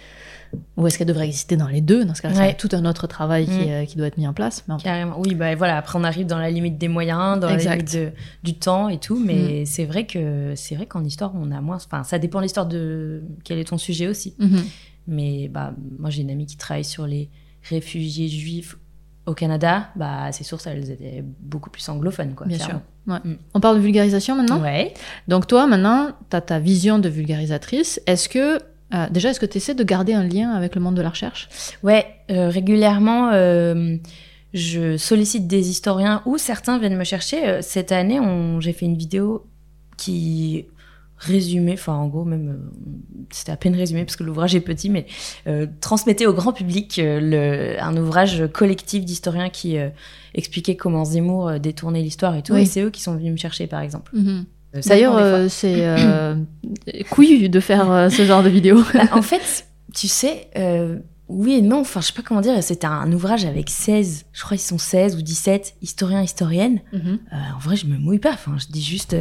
ou 0.76 0.86
est-ce 0.86 0.96
qu'elle 0.96 1.06
devrait 1.08 1.26
exister 1.26 1.56
dans 1.56 1.66
les 1.68 1.80
deux? 1.80 2.04
Dans 2.04 2.14
ce 2.14 2.22
cas-là, 2.22 2.36
Ouais. 2.38 2.56
c'est 2.58 2.68
tout 2.68 2.74
un 2.74 2.84
autre 2.86 3.06
travail 3.06 3.46
qui, 3.46 3.70
euh, 3.70 3.84
qui 3.84 3.96
doit 3.96 4.06
être 4.06 4.16
mis 4.16 4.26
en 4.26 4.32
place. 4.32 4.64
Mais 4.68 4.74
en- 4.74 4.78
Carrément. 4.78 5.20
Oui, 5.20 5.34
bah 5.34 5.54
voilà. 5.54 5.76
Après, 5.76 5.98
on 5.98 6.04
arrive 6.04 6.26
dans 6.26 6.38
la 6.38 6.50
limite 6.50 6.78
des 6.78 6.88
moyens, 6.88 7.38
dans 7.40 7.48
Exact. 7.48 7.68
la 7.70 7.76
limite 7.76 7.94
de- 7.94 8.10
du 8.42 8.54
temps 8.54 8.88
et 8.88 8.98
tout. 8.98 9.18
Mais 9.22 9.64
c'est 9.66 9.84
vrai 9.84 10.06
que 10.06 10.54
c'est 10.56 10.74
vrai 10.74 10.86
qu'en 10.86 11.04
histoire, 11.04 11.32
on 11.34 11.50
a 11.52 11.60
moins. 11.60 11.76
Enfin, 11.76 12.02
ça 12.04 12.18
dépend 12.18 12.38
de 12.38 12.44
l'histoire 12.44 12.66
de 12.66 13.22
quel 13.44 13.58
est 13.58 13.64
ton 13.68 13.78
sujet 13.78 14.08
aussi. 14.08 14.34
Mhm. 14.38 14.62
Mais 15.06 15.48
bah, 15.48 15.74
moi, 15.98 16.10
j'ai 16.10 16.22
une 16.22 16.30
amie 16.30 16.46
qui 16.46 16.56
travaille 16.56 16.84
sur 16.84 17.06
les 17.06 17.30
réfugiés 17.62 18.28
juifs 18.28 18.76
au 19.26 19.34
Canada. 19.34 19.88
Bah, 19.96 20.30
ses 20.32 20.44
sources, 20.44 20.66
elles 20.66 20.90
étaient 20.90 21.24
beaucoup 21.40 21.70
plus 21.70 21.88
anglophones, 21.88 22.34
quoi. 22.34 22.46
Bien 22.46 22.58
clairement. 22.58 22.82
Ouais. 23.06 23.18
Mm. 23.24 23.36
On 23.54 23.60
parle 23.60 23.76
de 23.76 23.82
vulgarisation 23.82 24.36
maintenant? 24.36 24.60
Ouais. 24.60 24.94
Donc 25.28 25.46
toi, 25.46 25.66
maintenant, 25.66 26.12
tu 26.30 26.36
as 26.36 26.40
ta 26.40 26.58
vision 26.58 26.98
de 26.98 27.08
vulgarisatrice. 27.08 28.00
Est-ce 28.06 28.28
que, 28.28 28.58
euh, 28.94 29.06
déjà, 29.10 29.30
est-ce 29.30 29.40
que 29.40 29.46
tu 29.46 29.58
essaies 29.58 29.74
de 29.74 29.84
garder 29.84 30.12
un 30.12 30.24
lien 30.24 30.52
avec 30.52 30.74
le 30.74 30.80
monde 30.80 30.96
de 30.96 31.02
la 31.02 31.10
recherche? 31.10 31.48
Ouais, 31.82 32.06
euh, 32.30 32.48
régulièrement, 32.48 33.30
euh, 33.32 33.96
je 34.54 34.96
sollicite 34.96 35.46
des 35.46 35.70
historiens 35.70 36.22
ou 36.24 36.38
certains 36.38 36.78
viennent 36.78 36.96
me 36.96 37.04
chercher. 37.04 37.46
Euh, 37.48 37.62
Cette 37.62 37.92
année, 37.92 38.20
j'ai 38.60 38.72
fait 38.72 38.86
une 38.86 38.96
vidéo 38.96 39.46
qui 39.96 40.66
résumait, 41.18 41.74
enfin 41.74 41.94
en 41.94 42.08
gros 42.08 42.24
même, 42.24 42.48
euh, 42.48 43.26
c'était 43.30 43.52
à 43.52 43.56
peine 43.56 43.74
résumé 43.74 44.04
parce 44.04 44.16
que 44.16 44.24
l'ouvrage 44.24 44.54
est 44.54 44.60
petit, 44.60 44.90
mais 44.90 45.06
euh, 45.46 45.66
transmettait 45.80 46.26
au 46.26 46.32
grand 46.32 46.52
public 46.52 46.98
euh, 46.98 47.20
le, 47.20 47.82
un 47.82 47.96
ouvrage 47.96 48.44
collectif 48.52 49.04
d'historiens 49.04 49.48
qui 49.48 49.78
euh, 49.78 49.88
expliquait 50.34 50.76
comment 50.76 51.04
Zemmour 51.04 51.48
euh, 51.48 51.58
détournait 51.58 52.02
l'histoire 52.02 52.34
et 52.36 52.42
tout. 52.42 52.52
Oui. 52.52 52.62
Et 52.62 52.66
c'est 52.66 52.82
eux 52.82 52.90
qui 52.90 53.00
sont 53.02 53.14
venus 53.14 53.32
me 53.32 53.36
chercher, 53.36 53.66
par 53.66 53.80
exemple. 53.80 54.12
Ça 54.80 54.90
D'ailleurs, 54.90 55.50
c'est 55.50 55.86
couillu 57.08 57.48
de 57.48 57.60
faire 57.60 58.08
ce 58.10 58.24
genre 58.24 58.42
de 58.42 58.50
vidéo. 58.50 58.82
Bah, 58.92 59.04
en 59.12 59.22
fait, 59.22 59.66
tu 59.94 60.08
sais, 60.08 60.50
oui 61.28 61.54
et 61.54 61.62
non, 61.62 61.80
enfin, 61.80 62.02
je 62.02 62.08
sais 62.08 62.12
pas 62.12 62.22
comment 62.22 62.42
dire, 62.42 62.62
c'était 62.62 62.86
un 62.86 63.10
ouvrage 63.10 63.46
avec 63.46 63.70
16, 63.70 64.26
je 64.32 64.42
crois 64.42 64.56
qu'ils 64.56 64.66
sont 64.66 64.78
16 64.78 65.16
ou 65.16 65.22
17 65.22 65.76
historiens, 65.80 66.22
historiennes. 66.22 66.80
Mhm. 66.92 67.18
En 67.56 67.58
vrai, 67.58 67.76
je 67.76 67.86
me 67.86 67.96
mouille 67.96 68.18
pas, 68.18 68.32
enfin, 68.32 68.56
je 68.58 68.66
dis 68.70 68.82
juste, 68.82 69.16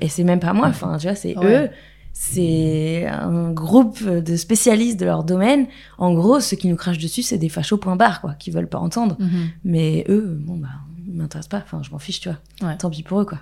et 0.00 0.08
c'est 0.08 0.24
même 0.24 0.40
pas 0.40 0.52
moi, 0.52 0.66
enfin, 0.68 0.96
tu 0.98 1.06
vois, 1.06 1.16
c'est 1.16 1.36
Ouais. 1.38 1.64
eux. 1.66 1.70
C'est 2.12 3.06
un 3.06 3.52
groupe 3.52 4.02
de 4.02 4.36
spécialistes 4.36 4.98
de 4.98 5.04
leur 5.04 5.22
domaine. 5.22 5.66
En 5.98 6.12
gros, 6.14 6.40
ceux 6.40 6.56
qui 6.56 6.66
nous 6.66 6.74
crachent 6.74 6.98
dessus, 6.98 7.22
c'est 7.22 7.38
des 7.38 7.48
fachos 7.48 7.76
point 7.78 7.94
barre, 7.94 8.20
quoi, 8.20 8.34
qui 8.34 8.50
veulent 8.50 8.68
pas 8.68 8.78
entendre. 8.78 9.16
Mhm. 9.20 9.48
Mais 9.64 10.04
eux, 10.08 10.36
bon, 10.40 10.56
bah, 10.56 10.66
ils 11.06 11.14
m'intéressent 11.14 11.48
pas. 11.48 11.58
Enfin, 11.64 11.80
je 11.84 11.90
m'en 11.92 11.98
fiche, 12.00 12.18
tu 12.20 12.28
vois. 12.28 12.38
Ouais. 12.68 12.76
Tant 12.76 12.90
pis 12.90 13.04
pour 13.04 13.20
eux, 13.20 13.24
quoi. 13.24 13.38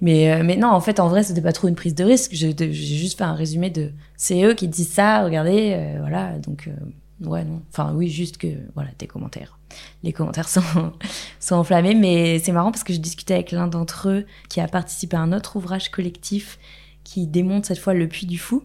Mais, 0.00 0.32
euh, 0.32 0.42
mais 0.42 0.56
non, 0.56 0.68
en 0.68 0.80
fait, 0.80 1.00
en 1.00 1.08
vrai, 1.08 1.22
c'était 1.22 1.42
pas 1.42 1.52
trop 1.52 1.68
une 1.68 1.74
prise 1.74 1.94
de 1.94 2.04
risque. 2.04 2.30
J'ai 2.32 2.54
j'ai 2.56 2.72
juste 2.96 3.18
fait 3.18 3.24
un 3.24 3.34
résumé 3.34 3.68
de 3.68 3.90
c'est 4.16 4.42
eux 4.42 4.54
qui 4.54 4.68
disent 4.68 4.88
ça, 4.92 5.22
regardez, 5.24 5.74
euh, 5.76 5.96
voilà. 6.00 6.38
Donc, 6.38 6.68
euh, 6.68 6.72
ouais, 7.26 7.44
non. 7.44 7.62
Enfin, 7.70 7.92
oui, 7.94 8.08
juste 8.08 8.38
que, 8.38 8.48
voilà, 8.74 8.90
des 8.98 9.06
commentaires. 9.06 9.58
Les 10.02 10.12
commentaires 10.12 10.48
sont, 10.50 10.92
sont 11.40 11.56
enflammés, 11.56 11.94
mais 11.94 12.38
c'est 12.38 12.52
marrant 12.52 12.70
parce 12.70 12.84
que 12.84 12.92
je 12.92 13.00
discutais 13.00 13.34
avec 13.34 13.52
l'un 13.52 13.66
d'entre 13.66 14.08
eux 14.08 14.26
qui 14.48 14.60
a 14.60 14.68
participé 14.68 15.16
à 15.16 15.20
un 15.20 15.32
autre 15.32 15.56
ouvrage 15.56 15.90
collectif 15.90 16.58
qui 17.02 17.26
démonte 17.26 17.66
cette 17.66 17.78
fois 17.78 17.94
le 17.94 18.08
puits 18.08 18.26
du 18.26 18.38
fou 18.38 18.64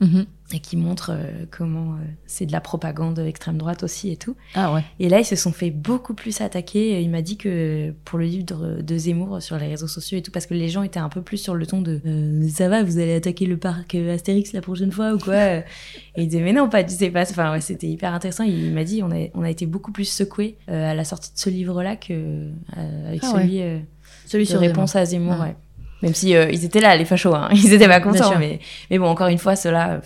Mhm. 0.00 0.24
et 0.54 0.60
qui 0.60 0.76
montre 0.78 1.10
euh, 1.12 1.44
comment 1.50 1.92
euh, 1.92 1.96
c'est 2.26 2.46
de 2.46 2.52
la 2.52 2.60
propagande 2.62 3.18
extrême 3.18 3.58
droite 3.58 3.82
aussi 3.82 4.10
et 4.10 4.16
tout. 4.16 4.34
Ah 4.54 4.72
ouais. 4.72 4.82
Et 4.98 5.08
là, 5.10 5.20
ils 5.20 5.24
se 5.26 5.36
sont 5.36 5.52
fait 5.52 5.70
beaucoup 5.70 6.14
plus 6.14 6.40
attaquer. 6.40 7.02
Il 7.02 7.10
m'a 7.10 7.20
dit 7.22 7.36
que 7.36 7.92
pour 8.04 8.18
le 8.18 8.24
livre 8.24 8.44
de, 8.44 8.80
de 8.80 8.96
Zemmour 8.96 9.42
sur 9.42 9.58
les 9.58 9.68
réseaux 9.68 9.88
sociaux 9.88 10.16
et 10.18 10.22
tout, 10.22 10.30
parce 10.30 10.46
que 10.46 10.54
les 10.54 10.68
gens 10.70 10.82
étaient 10.82 10.98
un 11.00 11.10
peu 11.10 11.20
plus 11.22 11.36
sur 11.36 11.54
le 11.54 11.66
ton 11.66 11.82
de 11.82 12.00
euh, 12.06 12.48
ça 12.48 12.68
va, 12.68 12.82
vous 12.82 12.98
allez 12.98 13.14
attaquer 13.14 13.44
le 13.46 13.58
parc 13.58 13.94
Astérix 13.94 14.52
la 14.54 14.62
prochaine 14.62 14.90
fois 14.90 15.12
ou 15.12 15.18
quoi? 15.18 15.36
Et 16.16 16.22
il 16.22 16.28
disait 16.28 16.42
mais 16.42 16.52
non, 16.52 16.68
pas 16.68 16.82
du 16.82 16.96
tout. 16.96 17.12
pas. 17.12 17.22
Enfin 17.22 17.52
ouais, 17.52 17.60
c'était 17.60 17.86
hyper 17.86 18.14
intéressant. 18.14 18.44
Il 18.44 18.72
m'a 18.72 18.84
dit 18.84 19.02
on 19.02 19.10
a, 19.10 19.26
on 19.34 19.42
a 19.42 19.50
été 19.50 19.66
beaucoup 19.66 19.92
plus 19.92 20.06
secoués 20.08 20.56
euh, 20.68 20.90
à 20.90 20.94
la 20.94 21.04
sortie 21.04 21.32
de 21.32 21.38
ce 21.38 21.50
livre-là 21.50 21.96
que 21.96 22.12
euh, 22.12 23.08
avec 23.08 23.20
Ah 23.22 23.32
celui 23.32 23.60
Celui 24.26 24.44
de 24.44 24.48
sur 24.50 24.60
réponse 24.60 24.96
à 24.96 25.04
Zemmour. 25.04 25.36
Ah. 25.38 25.42
ouais. 25.44 25.56
Même 26.02 26.14
si 26.14 26.34
euh, 26.34 26.50
ils 26.50 26.64
étaient 26.64 26.80
là, 26.80 26.96
les 26.96 27.04
fachos, 27.04 27.34
hein. 27.34 27.48
ils 27.52 27.72
étaient 27.72 27.88
pas 27.88 28.00
contents, 28.00 28.38
mais 28.38 28.60
mais 28.90 28.98
bon, 28.98 29.06
encore 29.06 29.28
une 29.28 29.38
fois, 29.38 29.56
cela, 29.56 30.00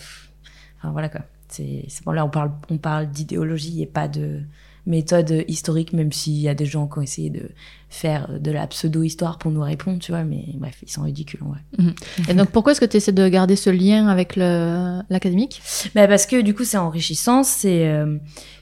enfin 0.77 0.91
voilà 0.91 1.09
quoi. 1.09 1.21
C'est 1.47 1.85
bon 2.05 2.11
là, 2.11 2.25
on 2.25 2.29
parle 2.29 2.51
on 2.69 2.77
parle 2.77 3.09
d'idéologie 3.09 3.81
et 3.81 3.85
pas 3.85 4.07
de 4.07 4.41
méthode 4.85 5.43
historique, 5.47 5.93
même 5.93 6.11
s'il 6.11 6.37
y 6.37 6.47
a 6.47 6.53
des 6.53 6.65
gens 6.65 6.87
qui 6.87 6.99
ont 6.99 7.01
essayé 7.01 7.29
de 7.29 7.49
faire 7.89 8.39
de 8.39 8.51
la 8.51 8.67
pseudo-histoire 8.67 9.37
pour 9.37 9.51
nous 9.51 9.61
répondre, 9.61 9.99
tu 9.99 10.11
vois, 10.11 10.23
mais 10.23 10.45
bref, 10.55 10.77
ils 10.83 10.91
sont 10.91 11.01
ridicules 11.01 11.39
en 11.43 11.49
vrai. 11.49 11.93
Et 12.29 12.33
donc, 12.33 12.51
pourquoi 12.51 12.73
est-ce 12.73 12.81
que 12.81 12.85
tu 12.85 12.97
essaies 12.97 13.11
de 13.11 13.27
garder 13.27 13.55
ce 13.55 13.69
lien 13.69 14.07
avec 14.07 14.35
l'académique? 14.35 15.61
Bah 15.95 16.07
parce 16.07 16.25
que 16.25 16.41
du 16.41 16.53
coup 16.53 16.65
c'est 16.65 16.77
enrichissant, 16.77 17.43
c'est 17.43 17.87
euh, 17.87 18.17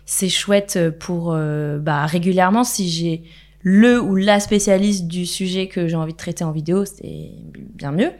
c'est 0.05 0.29
chouette 0.29 0.79
pour 0.99 1.33
euh, 1.33 1.79
bah 1.79 2.05
régulièrement 2.05 2.63
si 2.63 2.89
j'ai 2.89 3.23
le 3.63 3.99
ou 4.01 4.15
la 4.15 4.39
spécialiste 4.41 5.07
du 5.07 5.25
sujet 5.25 5.67
que 5.67 5.87
j'ai 5.87 5.95
envie 5.95 6.11
de 6.11 6.17
traiter 6.17 6.43
en 6.43 6.51
vidéo, 6.51 6.83
c'est 6.83 7.31
bien 7.73 7.91
mieux. 7.91 8.11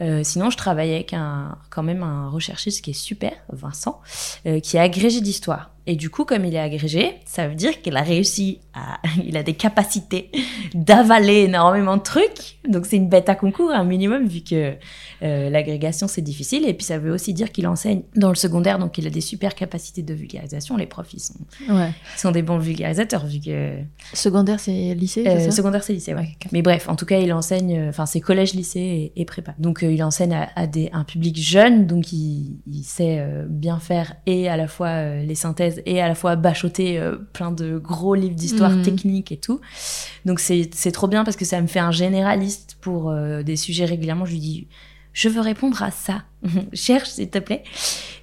Euh, 0.00 0.22
sinon, 0.24 0.50
je 0.50 0.56
travaille 0.56 0.92
avec 0.92 1.14
un, 1.14 1.56
quand 1.70 1.84
même 1.84 2.02
un 2.02 2.28
recherchiste 2.28 2.82
qui 2.84 2.90
est 2.90 2.94
super, 2.94 3.32
Vincent, 3.52 4.00
euh, 4.46 4.58
qui 4.58 4.76
est 4.76 4.80
agrégé 4.80 5.20
d'histoire. 5.20 5.70
Et 5.90 5.96
du 5.96 6.08
coup, 6.08 6.24
comme 6.24 6.44
il 6.44 6.54
est 6.54 6.60
agrégé, 6.60 7.14
ça 7.24 7.48
veut 7.48 7.56
dire 7.56 7.82
qu'il 7.82 7.96
a 7.96 8.02
réussi 8.02 8.60
à, 8.74 9.00
il 9.26 9.36
a 9.36 9.42
des 9.42 9.54
capacités 9.54 10.30
d'avaler 10.72 11.40
énormément 11.40 11.96
de 11.96 12.02
trucs. 12.02 12.58
Donc 12.68 12.86
c'est 12.86 12.94
une 12.94 13.08
bête 13.08 13.28
à 13.28 13.34
concours, 13.34 13.72
un 13.72 13.82
minimum, 13.82 14.24
vu 14.28 14.42
que 14.42 14.74
euh, 15.24 15.50
l'agrégation 15.50 16.06
c'est 16.06 16.20
difficile. 16.22 16.64
Et 16.68 16.74
puis 16.74 16.84
ça 16.86 16.98
veut 16.98 17.10
aussi 17.10 17.34
dire 17.34 17.50
qu'il 17.50 17.66
enseigne 17.66 18.02
dans 18.14 18.28
le 18.28 18.36
secondaire, 18.36 18.78
donc 18.78 18.98
il 18.98 19.06
a 19.08 19.10
des 19.10 19.20
super 19.20 19.56
capacités 19.56 20.02
de 20.02 20.14
vulgarisation. 20.14 20.76
Les 20.76 20.86
profs, 20.86 21.12
ils 21.12 21.18
sont, 21.18 21.34
Ouais. 21.68 21.90
ils 22.16 22.20
sont 22.20 22.30
des 22.30 22.42
bons 22.42 22.58
vulgarisateurs, 22.58 23.26
vu 23.26 23.40
que 23.40 23.72
Secondaire, 24.14 24.60
c'est 24.60 24.94
lycée, 24.94 25.26
euh, 25.26 25.40
ça 25.40 25.50
secondaire, 25.50 25.82
c'est 25.82 25.92
lycée, 25.92 26.14
ouais. 26.14 26.36
Mais 26.52 26.62
bref, 26.62 26.88
en 26.88 26.94
tout 26.94 27.04
cas, 27.06 27.18
il 27.18 27.32
enseigne, 27.32 27.76
euh, 27.76 27.88
enfin, 27.88 28.06
c'est 28.06 28.20
collège, 28.20 28.54
lycée 28.54 29.10
et, 29.16 29.20
et 29.20 29.24
prépa. 29.24 29.54
Donc, 29.58 29.82
euh, 29.82 29.90
il 29.92 30.04
enseigne 30.04 30.34
à, 30.34 30.50
à 30.54 30.68
des, 30.68 30.88
un 30.92 31.02
public 31.02 31.36
jeune, 31.36 31.88
donc 31.88 32.12
il, 32.12 32.58
il 32.68 32.84
sait 32.84 33.26
bien 33.48 33.80
faire 33.80 34.14
et 34.26 34.48
à 34.48 34.56
la 34.56 34.68
fois 34.68 35.16
les 35.16 35.34
synthèses 35.34 35.79
et 35.86 36.00
à 36.00 36.08
la 36.08 36.14
fois 36.14 36.36
bachoter 36.36 36.98
euh, 36.98 37.16
plein 37.32 37.50
de 37.52 37.78
gros 37.78 38.14
livres 38.14 38.34
d'histoire 38.34 38.70
Mhm. 38.70 38.82
technique 38.82 39.32
et 39.32 39.36
tout. 39.36 39.60
Donc, 40.24 40.40
c'est 40.40 40.70
c'est 40.74 40.92
trop 40.92 41.08
bien 41.08 41.24
parce 41.24 41.36
que 41.36 41.44
ça 41.44 41.60
me 41.60 41.66
fait 41.66 41.78
un 41.80 41.90
généraliste 41.92 42.76
pour 42.80 43.10
euh, 43.10 43.42
des 43.42 43.56
sujets 43.56 43.84
régulièrement. 43.84 44.24
Je 44.24 44.32
lui 44.32 44.38
dis, 44.40 44.68
je 45.12 45.28
veux 45.28 45.40
répondre 45.40 45.82
à 45.82 45.90
ça. 45.90 46.22
cherche 46.72 47.08
s'il 47.10 47.28
te 47.30 47.38
plaît. 47.38 47.62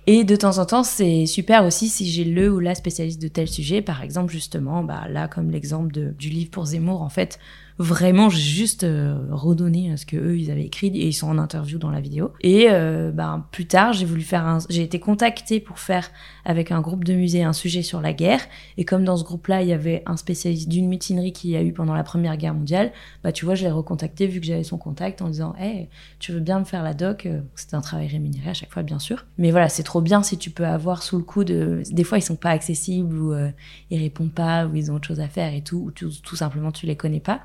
Et 0.08 0.24
de 0.24 0.36
temps 0.38 0.58
en 0.58 0.66
temps, 0.66 0.84
c'est 0.84 1.26
super 1.26 1.66
aussi 1.66 1.90
si 1.90 2.10
j'ai 2.10 2.24
le 2.24 2.50
ou 2.52 2.60
la 2.60 2.76
spécialiste 2.76 3.22
de 3.22 3.28
tel 3.28 3.48
sujet. 3.48 3.82
Par 3.82 4.02
exemple, 4.04 4.32
justement, 4.32 4.82
bah, 4.84 5.04
là, 5.10 5.28
comme 5.28 5.52
l'exemple 5.52 5.92
du 6.18 6.30
livre 6.30 6.50
pour 6.50 6.66
Zemmour, 6.66 7.02
en 7.02 7.10
fait, 7.10 7.40
vraiment, 7.80 8.30
j'ai 8.30 8.42
juste 8.42 8.84
euh, 8.84 9.18
redonné 9.32 9.96
ce 9.98 10.06
que 10.06 10.18
eux 10.18 10.38
ils 10.38 10.52
avaient 10.52 10.66
écrit 10.66 10.88
et 10.88 11.08
ils 11.08 11.14
sont 11.14 11.28
en 11.28 11.38
interview 11.38 11.78
dans 11.78 11.90
la 11.90 12.02
vidéo. 12.02 12.32
Et 12.42 12.68
euh, 12.70 13.12
ben 13.12 13.46
plus 13.52 13.68
tard, 13.68 13.94
j'ai 13.94 14.06
voulu 14.06 14.22
faire 14.22 14.46
un, 14.46 14.60
j'ai 14.70 14.84
été 14.84 15.00
contactée 15.00 15.60
pour 15.60 15.80
faire 15.80 16.10
avec 16.46 16.72
un 16.72 16.82
groupe 16.82 17.04
de 17.04 17.14
musée 17.14 17.44
un 17.44 17.54
sujet 17.54 17.82
sur 17.82 18.02
la 18.02 18.14
guerre. 18.14 18.42
Et 18.78 18.86
comme 18.86 19.04
dans 19.04 19.18
ce 19.18 19.24
groupe-là, 19.24 19.62
il 19.62 19.70
y 19.70 19.74
avait 19.74 20.04
un 20.06 20.18
spécialiste 20.18 20.70
d'une 20.70 20.88
mutinerie 20.88 21.34
qu'il 21.34 21.52
y 21.52 21.56
a 21.56 21.62
eu 21.62 21.74
pendant 21.74 21.94
la 21.94 22.04
Première 22.04 22.38
Guerre 22.38 22.54
mondiale, 22.54 22.92
bah 23.24 23.32
tu 23.32 23.46
vois, 23.46 23.56
je 23.56 23.64
l'ai 23.64 23.72
recontacté 23.72 24.28
vu 24.28 24.40
que 24.40 24.46
j'avais 24.46 24.64
son 24.64 24.78
contact 24.78 25.22
en 25.22 25.30
disant, 25.30 25.54
hey, 25.60 25.90
tu 26.20 26.32
veux 26.32 26.40
bien 26.40 26.60
me 26.60 26.66
faire 26.66 26.84
la 26.84 26.94
doc? 26.94 27.26
Euh, 27.26 27.42
C'était 27.56 27.76
un 27.76 27.82
travail 27.82 28.08
rémunéré 28.08 28.50
à 28.50 28.54
chaque 28.54 28.72
fois, 28.72 28.84
bien 28.84 29.00
sûr. 29.00 29.26
Mais 29.38 29.52
voilà, 29.52 29.70
c'est 29.70 29.84
trop 29.84 30.02
bien 30.02 30.24
si 30.24 30.38
tu 30.38 30.50
peux 30.50 30.66
avoir 30.66 31.04
sous 31.04 31.18
le 31.18 31.24
coup 31.24 31.44
de, 31.44 31.82
des 31.92 32.04
fois 32.04 32.18
ils 32.18 32.22
sont 32.22 32.36
pas 32.36 32.50
accessibles 32.50 33.18
ou 33.18 33.36
ils 33.90 34.00
répondent 34.00 34.32
pas 34.32 34.66
ou 34.66 34.76
ils 34.76 34.92
ont 34.92 34.96
autre 34.96 35.08
chose 35.08 35.20
à 35.20 35.28
faire 35.28 35.54
et 35.54 35.62
tout, 35.62 35.78
ou 35.78 35.92
tout, 35.92 36.10
tout 36.24 36.36
simplement 36.36 36.72
tu 36.72 36.86
les 36.86 36.96
connais 36.96 37.20
pas. 37.20 37.42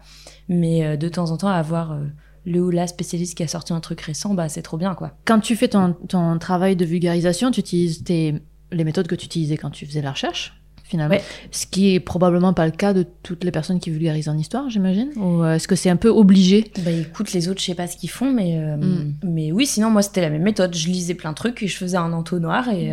Mais 0.49 0.85
euh, 0.85 0.97
de 0.97 1.09
temps 1.09 1.31
en 1.31 1.37
temps, 1.37 1.49
avoir 1.49 1.93
euh, 1.93 2.05
le 2.45 2.61
ou 2.61 2.71
la 2.71 2.87
spécialiste 2.87 3.37
qui 3.37 3.43
a 3.43 3.49
sorti 3.49 3.73
un 3.73 3.81
truc 3.81 4.01
récent, 4.01 4.35
bah, 4.35 4.49
c'est 4.49 4.63
trop 4.63 4.77
bien, 4.77 4.95
quoi. 4.95 5.13
Quand 5.25 5.41
tu 5.41 5.57
fais 5.57 5.69
ton, 5.69 5.95
ton 6.09 6.39
travail 6.39 6.77
de 6.77 6.85
vulgarisation, 6.85 7.51
tu 7.51 7.61
utilises 7.61 8.05
tes, 8.05 8.35
les 8.71 8.85
méthodes 8.85 9.07
que 9.07 9.15
tu 9.15 9.27
utilisais 9.27 9.57
quand 9.57 9.71
tu 9.71 9.87
faisais 9.87 10.03
la 10.03 10.13
recherche 10.13 10.59
finalement. 10.85 11.17
Ce 11.53 11.65
qui 11.65 11.95
est 11.95 12.01
probablement 12.01 12.53
pas 12.53 12.67
le 12.67 12.73
cas 12.73 12.93
de 12.93 13.07
toutes 13.23 13.45
les 13.45 13.51
personnes 13.51 13.81
qui 13.81 13.89
vulgarisent 13.89 14.29
en 14.29 14.37
histoire, 14.37 14.69
j'imagine. 14.69 15.11
Ou 15.17 15.43
euh, 15.43 15.55
est-ce 15.55 15.67
que 15.67 15.75
c'est 15.75 15.89
un 15.89 15.97
peu 15.97 16.11
obligé? 16.11 16.71
Bah 16.85 16.91
écoute, 16.91 17.33
les 17.33 17.49
autres, 17.49 17.61
je 17.61 17.67
sais 17.67 17.75
pas 17.75 17.87
ce 17.87 17.97
qu'ils 17.97 18.11
font, 18.11 18.31
mais 18.31 18.59
mm. 18.59 19.15
mais 19.23 19.53
oui, 19.53 19.65
sinon 19.65 19.89
moi 19.89 20.03
c'était 20.03 20.21
la 20.21 20.29
même 20.29 20.43
méthode. 20.43 20.77
Je 20.77 20.89
lisais 20.89 21.15
plein 21.15 21.31
de 21.31 21.37
trucs 21.37 21.63
et 21.63 21.67
je 21.67 21.77
faisais 21.79 21.97
un 21.97 22.13
entonnoir. 22.13 22.69
Et 22.69 22.93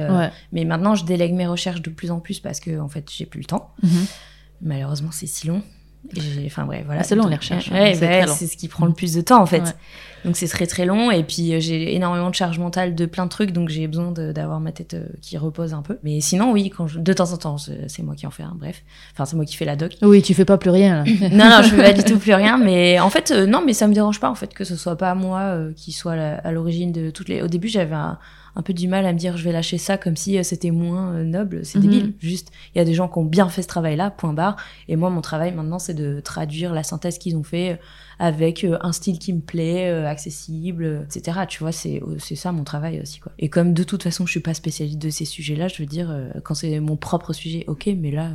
mais 0.53 0.63
maintenant 0.63 0.95
je 0.95 1.03
délègue 1.03 1.33
mes 1.33 1.47
recherches 1.47 1.81
de 1.81 1.89
plus 1.89 2.09
en 2.09 2.21
plus 2.21 2.39
parce 2.39 2.61
que 2.61 2.79
en 2.79 2.87
fait 2.87 3.09
j'ai 3.11 3.25
plus 3.25 3.41
le 3.41 3.47
temps. 3.47 3.73
Mm-hmm. 3.83 4.05
Malheureusement, 4.61 5.11
c'est 5.11 5.27
si 5.27 5.47
long. 5.47 5.61
Enfin 6.45 6.65
bref, 6.65 6.83
voilà. 6.85 7.03
C'est 7.03 7.15
long 7.15 7.27
les 7.27 7.35
recherches. 7.35 7.71
Hein. 7.71 7.93
Bah, 7.99 8.27
c'est 8.27 8.47
ce 8.47 8.57
qui 8.57 8.67
prend 8.67 8.85
le 8.85 8.93
plus 8.93 9.13
de 9.13 9.21
temps 9.21 9.41
en 9.41 9.45
fait. 9.45 9.75
Donc 10.25 10.35
c'est 10.35 10.47
très 10.47 10.67
très 10.67 10.85
long 10.85 11.11
et 11.11 11.23
puis 11.23 11.53
euh, 11.53 11.59
j'ai 11.59 11.95
énormément 11.95 12.29
de 12.29 12.35
charge 12.35 12.59
mentale 12.59 12.93
de 12.93 13.05
plein 13.05 13.25
de 13.25 13.29
trucs 13.29 13.51
donc 13.51 13.69
j'ai 13.69 13.87
besoin 13.87 14.11
d'avoir 14.11 14.59
ma 14.59 14.73
tête 14.73 14.93
euh, 14.93 15.05
qui 15.21 15.37
repose 15.37 15.73
un 15.73 15.81
peu. 15.81 15.97
Mais 16.03 16.19
sinon 16.19 16.51
oui, 16.51 16.69
quand 16.69 16.93
de 16.93 17.13
temps 17.13 17.31
en 17.31 17.37
temps 17.37 17.57
c'est 17.57 18.03
moi 18.03 18.15
qui 18.15 18.27
en 18.27 18.31
fais 18.31 18.43
un. 18.43 18.55
Bref, 18.55 18.83
enfin 19.13 19.25
c'est 19.25 19.35
moi 19.35 19.45
qui 19.45 19.55
fais 19.55 19.65
la 19.65 19.75
doc. 19.75 19.95
Oui, 20.01 20.21
tu 20.21 20.33
fais 20.33 20.45
pas 20.45 20.57
plus 20.57 20.71
rien. 20.71 21.03
Là. 21.03 21.11
non 21.31 21.49
non, 21.49 21.61
je 21.63 21.69
fais 21.69 21.83
pas 21.83 21.93
du 21.93 22.03
tout 22.03 22.17
plus 22.17 22.33
rien. 22.33 22.57
Mais 22.57 22.99
en 22.99 23.09
fait 23.09 23.31
euh, 23.31 23.45
non, 23.45 23.63
mais 23.65 23.73
ça 23.73 23.87
me 23.87 23.93
dérange 23.93 24.19
pas 24.19 24.29
en 24.29 24.35
fait 24.35 24.53
que 24.53 24.63
ce 24.63 24.75
soit 24.75 24.97
pas 24.97 25.15
moi 25.15 25.57
qui 25.75 25.91
soit 25.91 26.13
à 26.13 26.51
l'origine 26.51 26.91
de 26.91 27.11
toutes 27.11 27.29
les. 27.29 27.41
Au 27.41 27.47
début 27.47 27.67
j'avais 27.67 27.95
un 27.95 28.17
un 28.55 28.61
peu 28.61 28.73
du 28.73 28.87
mal 28.87 29.05
à 29.05 29.13
me 29.13 29.17
dire 29.17 29.37
je 29.37 29.43
vais 29.43 29.51
lâcher 29.51 29.77
ça 29.77 29.97
comme 29.97 30.15
si 30.15 30.37
euh, 30.37 30.43
c'était 30.43 30.71
moins 30.71 31.13
euh, 31.13 31.23
noble. 31.23 31.65
C'est 31.65 31.79
débile. 31.79 32.07
Mhm. 32.07 32.13
Juste, 32.19 32.51
il 32.73 32.77
y 32.77 32.81
a 32.81 32.85
des 32.85 32.93
gens 32.93 33.07
qui 33.07 33.17
ont 33.17 33.25
bien 33.25 33.49
fait 33.49 33.61
ce 33.61 33.67
travail-là, 33.67 34.11
point 34.11 34.33
barre. 34.33 34.57
Et 34.87 34.95
moi, 34.95 35.09
mon 35.09 35.21
travail 35.21 35.53
maintenant, 35.53 35.79
c'est 35.79 35.93
de 35.93 36.19
traduire 36.19 36.73
la 36.73 36.83
synthèse 36.83 37.17
qu'ils 37.17 37.37
ont 37.37 37.43
fait 37.43 37.71
euh, 37.71 37.75
avec 38.19 38.65
un 38.81 38.91
style 38.91 39.17
qui 39.17 39.31
me 39.31 39.39
plaît, 39.39 39.89
accessible, 40.05 41.05
etc. 41.05 41.39
Tu 41.47 41.59
vois, 41.59 41.71
c'est 41.71 42.01
ça 42.35 42.51
mon 42.51 42.65
travail 42.65 42.99
aussi, 42.99 43.21
quoi. 43.21 43.31
Et 43.39 43.47
comme 43.47 43.73
de 43.73 43.83
toute 43.83 44.03
façon, 44.03 44.25
je 44.25 44.31
suis 44.31 44.41
pas 44.41 44.53
spécialiste 44.53 44.99
de 44.99 45.09
ces 45.09 45.23
sujets-là, 45.23 45.69
je 45.69 45.81
veux 45.81 45.85
dire, 45.85 46.13
quand 46.43 46.53
c'est 46.53 46.81
mon 46.81 46.97
propre 46.97 47.31
sujet, 47.31 47.63
ok, 47.67 47.89
mais 47.97 48.11
là 48.11 48.31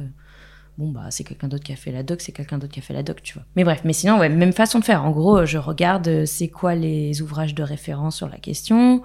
bon 0.76 0.90
bah 0.90 1.06
c'est 1.10 1.24
quelqu'un 1.24 1.48
d'autre 1.48 1.62
qui 1.62 1.72
a 1.72 1.76
fait 1.76 1.92
la 1.92 2.02
doc, 2.02 2.20
c'est 2.20 2.32
quelqu'un 2.32 2.58
d'autre 2.58 2.72
qui 2.72 2.80
a 2.80 2.82
fait 2.82 2.94
la 2.94 3.02
doc, 3.02 3.22
tu 3.22 3.34
vois. 3.34 3.44
Mais 3.54 3.64
bref, 3.64 3.82
mais 3.84 3.92
sinon 3.92 4.18
ouais, 4.18 4.28
même 4.28 4.52
façon 4.52 4.80
de 4.80 4.84
faire. 4.84 5.04
En 5.04 5.12
gros, 5.12 5.46
je 5.46 5.58
regarde 5.58 6.08
euh, 6.08 6.26
c'est 6.26 6.48
quoi 6.48 6.74
les 6.74 7.22
ouvrages 7.22 7.54
de 7.54 7.62
référence 7.62 8.16
sur 8.16 8.28
la 8.28 8.38
question, 8.38 9.02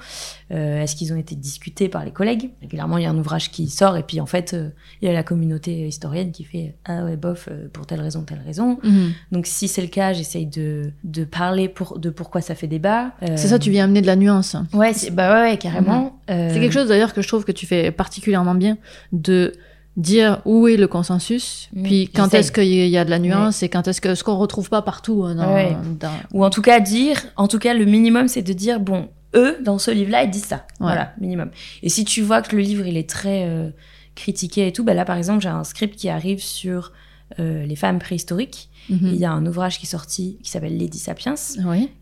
euh, 0.51 0.81
est-ce 0.81 0.95
qu'ils 0.95 1.13
ont 1.13 1.17
été 1.17 1.35
discutés 1.35 1.87
par 1.87 2.03
les 2.05 2.11
collègues? 2.11 2.49
Régulièrement, 2.61 2.97
il 2.97 3.03
y 3.03 3.05
a 3.05 3.09
un 3.09 3.17
ouvrage 3.17 3.51
qui 3.51 3.67
sort 3.67 3.97
et 3.97 4.03
puis 4.03 4.19
en 4.19 4.25
fait, 4.25 4.53
euh, 4.53 4.69
il 5.01 5.07
y 5.07 5.11
a 5.11 5.13
la 5.13 5.23
communauté 5.23 5.87
historienne 5.87 6.31
qui 6.31 6.43
fait 6.43 6.75
ah 6.85 7.05
ouais 7.05 7.17
bof 7.17 7.49
pour 7.73 7.85
telle 7.85 8.01
raison 8.01 8.23
telle 8.23 8.41
raison. 8.45 8.79
Mhm. 8.83 9.11
Donc 9.31 9.45
si 9.45 9.67
c'est 9.67 9.81
le 9.81 9.87
cas, 9.87 10.13
j'essaye 10.13 10.47
de, 10.47 10.91
de 11.03 11.23
parler 11.23 11.69
pour 11.69 11.99
de 11.99 12.09
pourquoi 12.09 12.41
ça 12.41 12.55
fait 12.55 12.67
débat. 12.67 13.11
C'est 13.21 13.47
ça, 13.49 13.59
tu 13.59 13.69
viens 13.69 13.85
amener 13.85 14.01
de 14.01 14.07
la 14.07 14.15
nuance. 14.15 14.55
Ouais, 14.73 14.93
bah 15.11 15.43
ouais, 15.43 15.57
carrément. 15.57 16.19
Mhm. 16.27 16.49
C'est 16.49 16.59
quelque 16.59 16.73
chose 16.73 16.87
d'ailleurs 16.89 17.13
que 17.13 17.21
je 17.21 17.27
trouve 17.27 17.45
que 17.45 17.51
tu 17.51 17.65
fais 17.67 17.91
particulièrement 17.91 18.55
bien 18.55 18.77
de 19.11 19.53
dire 19.97 20.41
où 20.45 20.67
est 20.67 20.77
le 20.77 20.87
consensus, 20.87 21.69
puis 21.83 22.09
quand 22.09 22.33
est-ce 22.33 22.51
qu'il 22.51 22.65
y 22.65 22.97
a 22.97 23.05
de 23.05 23.09
la 23.09 23.19
nuance 23.19 23.63
et 23.63 23.69
quand 23.69 23.87
est-ce 23.87 24.01
que 24.01 24.15
ce 24.15 24.23
qu'on 24.23 24.37
retrouve 24.37 24.69
pas 24.69 24.81
partout 24.81 25.25
euh, 25.25 25.33
dans, 25.33 26.09
ou 26.33 26.45
en 26.45 26.49
tout 26.49 26.61
cas 26.61 26.79
dire, 26.79 27.21
en 27.35 27.47
tout 27.47 27.59
cas 27.59 27.73
le 27.73 27.85
minimum 27.85 28.27
c'est 28.27 28.41
de 28.41 28.53
dire 28.53 28.79
bon 28.79 29.09
eux 29.35 29.57
dans 29.63 29.77
ce 29.77 29.91
livre-là 29.91 30.23
ils 30.23 30.29
disent 30.29 30.45
ça, 30.45 30.65
voilà 30.79 31.13
minimum. 31.19 31.51
Et 31.83 31.89
si 31.89 32.05
tu 32.05 32.21
vois 32.21 32.41
que 32.41 32.55
le 32.55 32.61
livre 32.61 32.85
il 32.85 32.97
est 32.97 33.09
très 33.09 33.45
euh, 33.47 33.69
critiqué 34.15 34.67
et 34.67 34.71
tout, 34.71 34.83
bah 34.83 34.93
là 34.93 35.05
par 35.05 35.17
exemple 35.17 35.41
j'ai 35.41 35.49
un 35.49 35.63
script 35.63 35.95
qui 35.95 36.07
arrive 36.09 36.41
sur 36.41 36.93
euh, 37.39 37.65
les 37.65 37.75
femmes 37.75 37.99
préhistoriques 37.99 38.68
Mhm. 38.89 39.11
Il 39.13 39.15
y 39.15 39.25
a 39.25 39.31
un 39.31 39.45
ouvrage 39.45 39.79
qui 39.79 39.85
est 39.85 39.89
sorti 39.89 40.37
qui 40.43 40.49
s'appelle 40.49 40.77
Lady 40.77 40.99
Sapiens, 40.99 41.35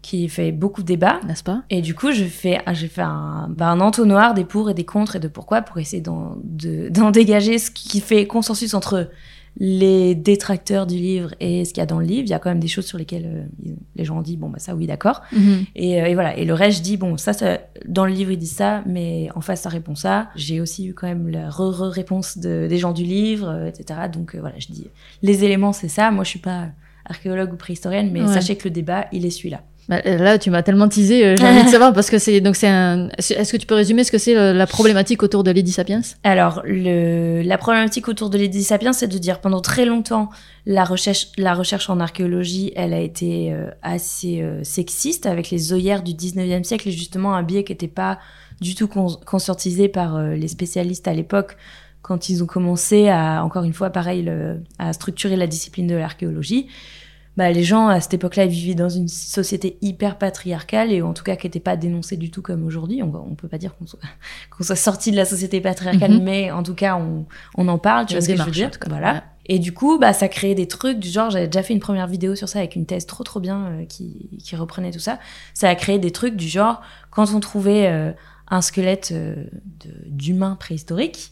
qui 0.01 0.29
fait 0.29 0.51
beaucoup 0.51 0.81
de 0.81 0.87
débats. 0.87 1.19
N'est-ce 1.27 1.43
pas? 1.43 1.63
Et 1.69 1.81
du 1.81 1.93
coup, 1.93 2.11
j'ai 2.11 2.27
fait, 2.27 2.61
j'ai 2.73 2.87
fait 2.87 3.01
un, 3.01 3.47
bah, 3.49 3.69
un, 3.69 3.79
entonnoir 3.79 4.33
des 4.33 4.45
pour 4.45 4.69
et 4.69 4.73
des 4.73 4.85
contre 4.85 5.17
et 5.17 5.19
de 5.19 5.27
pourquoi 5.27 5.61
pour 5.61 5.77
essayer 5.79 6.01
d'en, 6.01 6.37
dégager 7.11 7.59
ce 7.59 7.71
qui 7.71 7.99
fait 7.99 8.27
consensus 8.27 8.73
entre 8.73 9.09
les 9.59 10.13
détracteurs 10.13 10.85
du 10.85 10.95
livre 10.95 11.33
et 11.39 11.65
ce 11.65 11.73
qu'il 11.73 11.81
y 11.81 11.83
a 11.83 11.87
dans 11.87 11.99
le 11.99 12.05
livre. 12.05 12.23
Il 12.23 12.29
y 12.29 12.33
a 12.33 12.39
quand 12.39 12.49
même 12.49 12.59
des 12.59 12.67
choses 12.67 12.85
sur 12.85 12.97
lesquelles 12.97 13.25
euh, 13.25 13.71
les 13.95 14.05
gens 14.05 14.19
ont 14.19 14.21
dit, 14.21 14.37
bon, 14.37 14.49
bah 14.49 14.59
ça, 14.59 14.75
oui, 14.75 14.85
d'accord. 14.85 15.21
Mhm. 15.31 15.39
Euh, 15.39 15.65
et, 15.75 16.13
voilà. 16.13 16.37
Et 16.37 16.45
le 16.45 16.53
reste, 16.53 16.77
je 16.77 16.83
dis, 16.83 16.97
bon, 16.97 17.17
ça, 17.17 17.33
ça, 17.33 17.59
dans 17.87 18.05
le 18.05 18.11
livre, 18.11 18.31
il 18.31 18.37
dit 18.37 18.45
ça, 18.45 18.83
mais 18.85 19.29
en 19.35 19.41
face, 19.41 19.61
ça 19.61 19.69
répond 19.69 19.95
ça. 19.95 20.29
J'ai 20.35 20.61
aussi 20.61 20.87
eu 20.87 20.93
quand 20.93 21.07
même 21.07 21.27
la 21.27 21.49
re-réponse 21.49 22.37
des 22.37 22.77
gens 22.77 22.93
du 22.93 23.03
livre, 23.03 23.49
euh, 23.49 23.67
etc. 23.67 24.01
Donc 24.11 24.35
voilà, 24.35 24.59
je 24.59 24.67
dis, 24.67 24.87
les 25.23 25.43
éléments, 25.43 25.73
c'est 25.73 25.89
ça. 25.89 26.11
Moi, 26.11 26.23
je 26.23 26.29
suis 26.29 26.39
pas 26.39 26.67
archéologue 27.05 27.53
ou 27.53 27.57
préhistorienne, 27.57 28.11
mais 28.11 28.27
sachez 28.27 28.57
que 28.57 28.65
le 28.65 28.71
débat, 28.71 29.07
il 29.11 29.25
est 29.25 29.29
celui-là. 29.29 29.61
Bah, 29.89 30.01
là, 30.03 30.37
tu 30.37 30.51
m'as 30.51 30.63
tellement 30.63 30.89
teasé, 30.89 31.25
euh, 31.25 31.35
j'ai 31.37 31.47
envie 31.47 31.63
de 31.63 31.69
savoir 31.71 31.93
parce 31.93 32.09
que 32.09 32.19
c'est 32.19 32.41
donc 32.41 32.57
c'est 32.57 32.67
un. 32.67 33.07
Est-ce 33.17 33.51
que 33.51 33.57
tu 33.57 33.65
peux 33.65 33.75
résumer 33.75 34.03
ce 34.03 34.11
que 34.11 34.17
c'est 34.17 34.35
euh, 34.35 34.51
la 34.51 34.67
problématique 34.67 35.23
autour 35.23 35.43
de 35.43 35.51
Lady 35.51 35.71
Sapiens? 35.71 36.01
Alors, 36.23 36.61
le, 36.65 37.41
la 37.41 37.57
problématique 37.57 38.09
autour 38.09 38.29
de 38.29 38.37
Lady 38.37 38.63
Sapiens, 38.63 38.91
c'est 38.91 39.07
de 39.07 39.17
dire 39.17 39.39
pendant 39.39 39.61
très 39.61 39.85
longtemps 39.85 40.29
la 40.65 40.83
recherche, 40.83 41.29
la 41.37 41.53
recherche 41.53 41.89
en 41.89 42.01
archéologie, 42.01 42.73
elle 42.75 42.93
a 42.93 42.99
été 42.99 43.53
euh, 43.53 43.69
assez 43.81 44.43
sexiste 44.63 45.25
avec 45.25 45.49
les 45.51 45.71
œillères 45.71 46.03
du 46.03 46.11
19e 46.11 46.63
siècle 46.63 46.89
et 46.89 46.91
justement 46.91 47.33
un 47.35 47.43
biais 47.43 47.63
qui 47.63 47.71
n'était 47.71 47.87
pas 47.87 48.19
du 48.59 48.75
tout 48.75 48.87
conscientisé 48.87 49.87
par 49.87 50.19
les 50.19 50.47
spécialistes 50.47 51.07
à 51.07 51.13
l'époque 51.13 51.55
quand 52.01 52.29
ils 52.29 52.43
ont 52.43 52.47
commencé 52.47 53.07
à, 53.07 53.43
encore 53.43 53.63
une 53.63 53.73
fois, 53.73 53.91
pareil, 53.91 54.29
à 54.79 54.93
structurer 54.93 55.35
la 55.35 55.45
discipline 55.45 55.87
de 55.87 55.95
l'archéologie 55.95 56.67
bah, 57.37 57.51
les 57.51 57.63
gens 57.63 57.87
à 57.87 58.01
cette 58.01 58.15
époque-là 58.15 58.45
ils 58.45 58.51
vivaient 58.51 58.75
dans 58.75 58.89
une 58.89 59.07
société 59.07 59.77
hyper 59.81 60.17
patriarcale 60.17 60.91
et 60.91 61.01
en 61.01 61.13
tout 61.13 61.23
cas 61.23 61.35
qui 61.35 61.45
n'était 61.45 61.59
pas 61.59 61.77
dénoncée 61.77 62.17
du 62.17 62.31
tout 62.31 62.41
comme 62.41 62.65
aujourd'hui. 62.65 63.01
On, 63.03 63.13
on 63.13 63.35
peut 63.35 63.47
pas 63.47 63.59
dire 63.59 63.75
qu'on 63.77 63.85
soit, 63.85 63.99
qu'on 64.49 64.63
soit 64.63 64.75
sorti 64.75 65.11
de 65.11 65.15
la 65.15 65.25
société 65.25 65.61
patriarcale, 65.61 66.11
mhm. 66.11 66.23
mais 66.23 66.51
en 66.51 66.63
tout 66.63 66.75
cas 66.75 66.97
on, 66.97 67.25
on 67.55 67.67
en 67.67 67.77
parle. 67.77 68.07
Tu 68.07 68.15
vois 68.15 68.21
ce 68.21 68.27
que 68.27 68.35
je 68.35 68.43
veux 68.43 68.51
dire? 68.51 68.71
Voilà. 68.87 69.23
Et 69.49 69.59
du 69.59 69.73
coup, 69.73 69.97
bah, 69.97 70.13
ça 70.13 70.27
créait 70.27 70.55
des 70.55 70.67
trucs 70.67 70.99
du 70.99 71.07
genre, 71.07 71.29
j'avais 71.29 71.47
déjà 71.47 71.63
fait 71.63 71.73
une 71.73 71.79
première 71.79 72.07
vidéo 72.07 72.35
sur 72.35 72.49
ça 72.49 72.59
avec 72.59 72.75
une 72.75 72.85
thèse 72.85 73.05
trop 73.05 73.23
trop 73.23 73.39
bien 73.39 73.65
euh, 73.67 73.85
qui, 73.85 74.29
qui 74.43 74.55
reprenait 74.55 74.91
tout 74.91 74.99
ça. 74.99 75.19
Ça 75.53 75.69
a 75.69 75.75
créé 75.75 75.99
des 75.99 76.11
trucs 76.11 76.35
du 76.35 76.47
genre, 76.47 76.81
quand 77.11 77.33
on 77.33 77.39
trouvait 77.39 77.87
euh, 77.87 78.11
un 78.49 78.61
squelette 78.61 79.11
euh, 79.13 79.45
d'humain 80.05 80.57
préhistorique, 80.59 81.31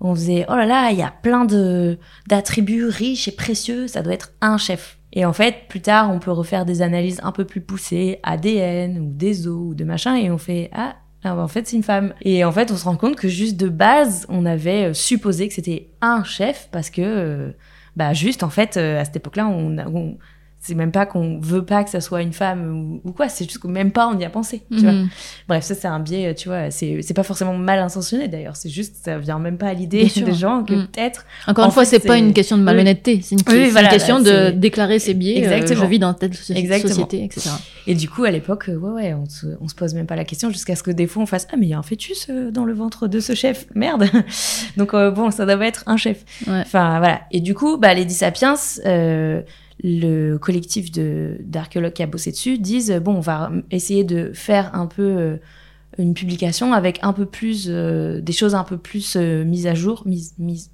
on 0.00 0.14
faisait, 0.14 0.44
oh 0.48 0.56
là 0.56 0.66
là, 0.66 0.90
il 0.90 0.98
y 0.98 1.02
a 1.02 1.12
plein 1.22 1.44
de 1.44 1.98
d'attributs 2.26 2.86
riches 2.86 3.28
et 3.28 3.32
précieux, 3.32 3.86
ça 3.86 4.02
doit 4.02 4.14
être 4.14 4.32
un 4.40 4.58
chef. 4.58 4.98
Et 5.12 5.24
en 5.24 5.32
fait, 5.32 5.68
plus 5.68 5.80
tard, 5.80 6.10
on 6.10 6.18
peut 6.18 6.30
refaire 6.30 6.64
des 6.64 6.82
analyses 6.82 7.20
un 7.22 7.32
peu 7.32 7.44
plus 7.44 7.60
poussées, 7.60 8.18
ADN 8.22 8.98
ou 8.98 9.12
des 9.12 9.46
os 9.46 9.54
ou 9.54 9.74
de 9.74 9.84
machin, 9.84 10.16
et 10.16 10.30
on 10.30 10.38
fait 10.38 10.70
ah, 10.72 10.96
ah 11.24 11.36
en 11.36 11.48
fait, 11.48 11.66
c'est 11.66 11.76
une 11.76 11.82
femme. 11.82 12.14
Et 12.22 12.44
en 12.44 12.52
fait, 12.52 12.70
on 12.72 12.76
se 12.76 12.84
rend 12.84 12.96
compte 12.96 13.16
que 13.16 13.28
juste 13.28 13.56
de 13.56 13.68
base, 13.68 14.26
on 14.28 14.44
avait 14.44 14.90
euh, 14.90 14.94
supposé 14.94 15.48
que 15.48 15.54
c'était 15.54 15.90
un 16.00 16.24
chef 16.24 16.68
parce 16.72 16.90
que, 16.90 17.02
euh, 17.02 17.52
bah, 17.96 18.12
juste 18.12 18.42
en 18.42 18.50
fait, 18.50 18.76
euh, 18.76 19.00
à 19.00 19.04
cette 19.04 19.16
époque-là, 19.16 19.46
on, 19.46 19.78
on, 19.78 20.18
c'est 20.62 20.76
même 20.76 20.92
pas 20.92 21.06
qu'on 21.06 21.40
veut 21.40 21.64
pas 21.64 21.82
que 21.82 21.90
ça 21.90 22.00
soit 22.00 22.22
une 22.22 22.32
femme 22.32 23.00
ou, 23.04 23.10
quoi, 23.10 23.28
c'est 23.28 23.44
juste 23.44 23.58
qu'on 23.58 23.68
même 23.68 23.90
pas 23.90 24.06
on 24.06 24.16
y 24.18 24.24
a 24.24 24.30
pensé, 24.30 24.62
tu 24.70 24.78
vois. 24.78 24.92
Mhm. 24.92 25.08
Bref, 25.48 25.64
ça 25.64 25.74
c'est 25.74 25.88
un 25.88 25.98
biais, 25.98 26.34
tu 26.36 26.48
vois, 26.48 26.70
c'est 26.70 27.02
c'est 27.02 27.14
pas 27.14 27.24
forcément 27.24 27.54
mal 27.54 27.80
intentionné 27.80 28.28
d'ailleurs, 28.28 28.54
c'est 28.54 28.68
juste 28.68 28.96
ça 29.04 29.18
vient 29.18 29.40
même 29.40 29.58
pas 29.58 29.68
à 29.68 29.74
l'idée 29.74 30.04
des 30.04 30.34
gens 30.34 30.62
que 30.62 30.74
mhm. 30.74 30.86
peut-être 30.86 31.26
Encore 31.48 31.66
une 31.66 31.72
fois, 31.72 31.84
c'est 31.84 31.98
pas 31.98 32.16
une 32.16 32.32
question 32.32 32.56
de 32.56 32.62
malhonnêteté, 32.62 33.20
c'est 33.22 33.34
une, 33.34 33.42
question 33.42 34.20
de 34.20 34.50
déclarer 34.50 34.98
ses 35.00 35.14
biais, 35.14 35.38
euh, 35.38 35.50
Exactement. 35.50 35.82
je 35.82 35.90
vis 35.90 35.98
dans 35.98 36.14
telle 36.14 36.34
société, 36.34 37.24
etc. 37.24 37.50
Et 37.88 37.96
du 37.96 38.08
coup, 38.08 38.22
à 38.22 38.30
l'époque, 38.30 38.68
euh, 38.68 38.76
ouais 38.76 38.92
ouais, 38.92 39.14
on 39.14 39.28
se, 39.28 39.46
on 39.60 39.68
se 39.68 39.74
pose 39.74 39.94
même 39.94 40.06
pas 40.06 40.16
la 40.16 40.24
question 40.24 40.50
jusqu'à 40.50 40.76
ce 40.76 40.84
que 40.84 40.92
des 40.92 41.08
fois 41.08 41.24
on 41.24 41.26
fasse 41.26 41.48
ah 41.52 41.56
mais 41.58 41.66
il 41.66 41.70
y 41.70 41.74
a 41.74 41.78
un 41.78 41.82
fœtus 41.82 42.28
euh, 42.30 42.52
dans 42.52 42.64
le 42.64 42.72
ventre 42.72 43.08
de 43.08 43.18
ce 43.18 43.34
chef, 43.34 43.66
merde. 43.74 44.08
Donc 44.76 44.92
bon, 44.92 45.32
ça 45.32 45.44
doit 45.44 45.66
être 45.66 45.82
un 45.86 45.96
chef. 45.96 46.24
Enfin 46.46 46.98
voilà. 47.00 47.22
Et 47.32 47.40
du 47.40 47.54
coup, 47.54 47.76
bah 47.78 47.94
les 47.94 48.08
Sapiens 48.08 48.54
euh, 48.86 49.42
le 49.82 50.36
collectif 50.36 50.90
d'archéologues 50.92 51.92
qui 51.92 52.02
a 52.02 52.06
bossé 52.06 52.30
dessus 52.30 52.58
disent 52.58 52.92
bon, 53.02 53.16
on 53.16 53.20
va 53.20 53.50
essayer 53.70 54.04
de 54.04 54.32
faire 54.32 54.74
un 54.74 54.86
peu 54.86 55.02
euh, 55.02 55.36
une 55.98 56.14
publication 56.14 56.72
avec 56.72 56.98
un 57.02 57.12
peu 57.12 57.26
plus 57.26 57.68
des 57.68 58.32
choses 58.32 58.54
un 58.54 58.64
peu 58.64 58.78
plus 58.78 59.16
mises 59.16 59.66
à 59.66 59.74
jour, 59.74 60.02
mises 60.06 60.34
mise 60.38 60.70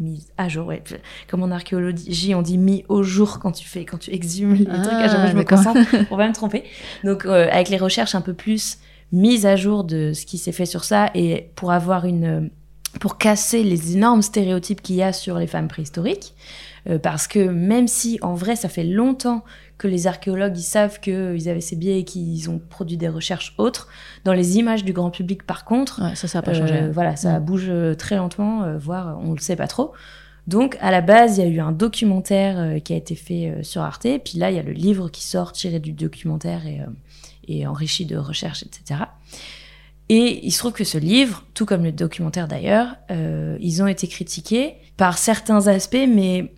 mise 0.00 0.32
à 0.36 0.48
jour. 0.48 0.66
Ouais. 0.66 0.82
Comme 1.28 1.42
en 1.42 1.50
archéologie, 1.50 2.34
on 2.34 2.42
dit 2.42 2.58
mis 2.58 2.84
au 2.88 3.02
jour 3.02 3.38
quand 3.38 3.52
tu 3.52 3.68
fais, 3.68 3.84
quand 3.84 3.98
tu 3.98 4.12
exhumes 4.12 4.54
les 4.54 4.64
trucs. 4.64 4.78
À 4.78 5.08
chaque 5.08 5.30
je 5.30 5.36
me 5.36 5.44
concentre 5.44 6.06
pour 6.08 6.16
pas 6.16 6.26
me 6.26 6.34
tromper. 6.34 6.64
Donc, 7.04 7.26
euh, 7.26 7.48
avec 7.52 7.68
les 7.68 7.76
recherches 7.76 8.14
un 8.14 8.20
peu 8.20 8.34
plus 8.34 8.78
mises 9.12 9.46
à 9.46 9.56
jour 9.56 9.84
de 9.84 10.12
ce 10.12 10.26
qui 10.26 10.38
s'est 10.38 10.52
fait 10.52 10.66
sur 10.66 10.84
ça 10.84 11.10
et 11.14 11.50
pour 11.54 11.72
avoir 11.72 12.06
une, 12.06 12.50
pour 13.00 13.18
casser 13.18 13.62
les 13.62 13.94
énormes 13.94 14.22
stéréotypes 14.22 14.82
qu'il 14.82 14.96
y 14.96 15.02
a 15.02 15.12
sur 15.12 15.38
les 15.38 15.46
femmes 15.46 15.68
préhistoriques. 15.68 16.34
Euh, 16.88 16.98
parce 16.98 17.26
que 17.26 17.38
même 17.38 17.88
si 17.88 18.18
en 18.22 18.34
vrai 18.34 18.56
ça 18.56 18.68
fait 18.68 18.84
longtemps 18.84 19.44
que 19.78 19.88
les 19.88 20.06
archéologues 20.06 20.56
ils 20.56 20.62
savent 20.62 21.00
qu'ils 21.00 21.48
avaient 21.48 21.60
ces 21.60 21.76
biais 21.76 22.00
et 22.00 22.04
qu'ils 22.04 22.48
ont 22.50 22.58
produit 22.58 22.96
des 22.96 23.08
recherches 23.08 23.54
autres, 23.58 23.88
dans 24.24 24.32
les 24.32 24.58
images 24.58 24.84
du 24.84 24.92
grand 24.92 25.10
public 25.10 25.44
par 25.44 25.64
contre, 25.64 26.16
ça 26.16 26.28
ça 26.28 26.38
a 26.38 26.42
pas 26.42 26.54
changé. 26.54 26.74
Euh, 26.74 26.90
voilà, 26.92 27.16
ça 27.16 27.38
bouge 27.40 27.66
euh, 27.68 27.94
très 27.94 28.16
lentement, 28.16 28.76
voire 28.78 29.18
on 29.22 29.32
le 29.32 29.38
sait 29.38 29.56
pas 29.56 29.66
trop. 29.66 29.92
Donc 30.46 30.76
à 30.80 30.90
la 30.90 31.00
base 31.00 31.38
il 31.38 31.44
y 31.44 31.46
a 31.46 31.48
eu 31.48 31.60
un 31.60 31.72
documentaire 31.72 32.82
qui 32.82 32.92
a 32.92 32.96
été 32.96 33.14
fait 33.14 33.58
sur 33.62 33.82
Arte, 33.82 34.06
puis 34.24 34.38
là 34.38 34.50
il 34.50 34.56
y 34.56 34.58
a 34.58 34.62
le 34.62 34.72
livre 34.72 35.08
qui 35.08 35.22
sort 35.22 35.52
tiré 35.52 35.80
du 35.80 35.92
documentaire 35.92 36.66
et, 36.66 36.80
et 37.46 37.66
enrichi 37.66 38.06
de 38.06 38.16
recherches 38.16 38.62
etc. 38.62 39.02
Et 40.08 40.44
il 40.44 40.50
se 40.50 40.58
trouve 40.58 40.72
que 40.72 40.82
ce 40.82 40.98
livre, 40.98 41.44
tout 41.54 41.66
comme 41.66 41.84
le 41.84 41.92
documentaire 41.92 42.48
d'ailleurs, 42.48 42.96
ils 43.60 43.82
ont 43.82 43.86
été 43.86 44.08
critiqués 44.08 44.74
par 44.96 45.18
certains 45.18 45.68
aspects, 45.68 46.08
mais 46.08 46.52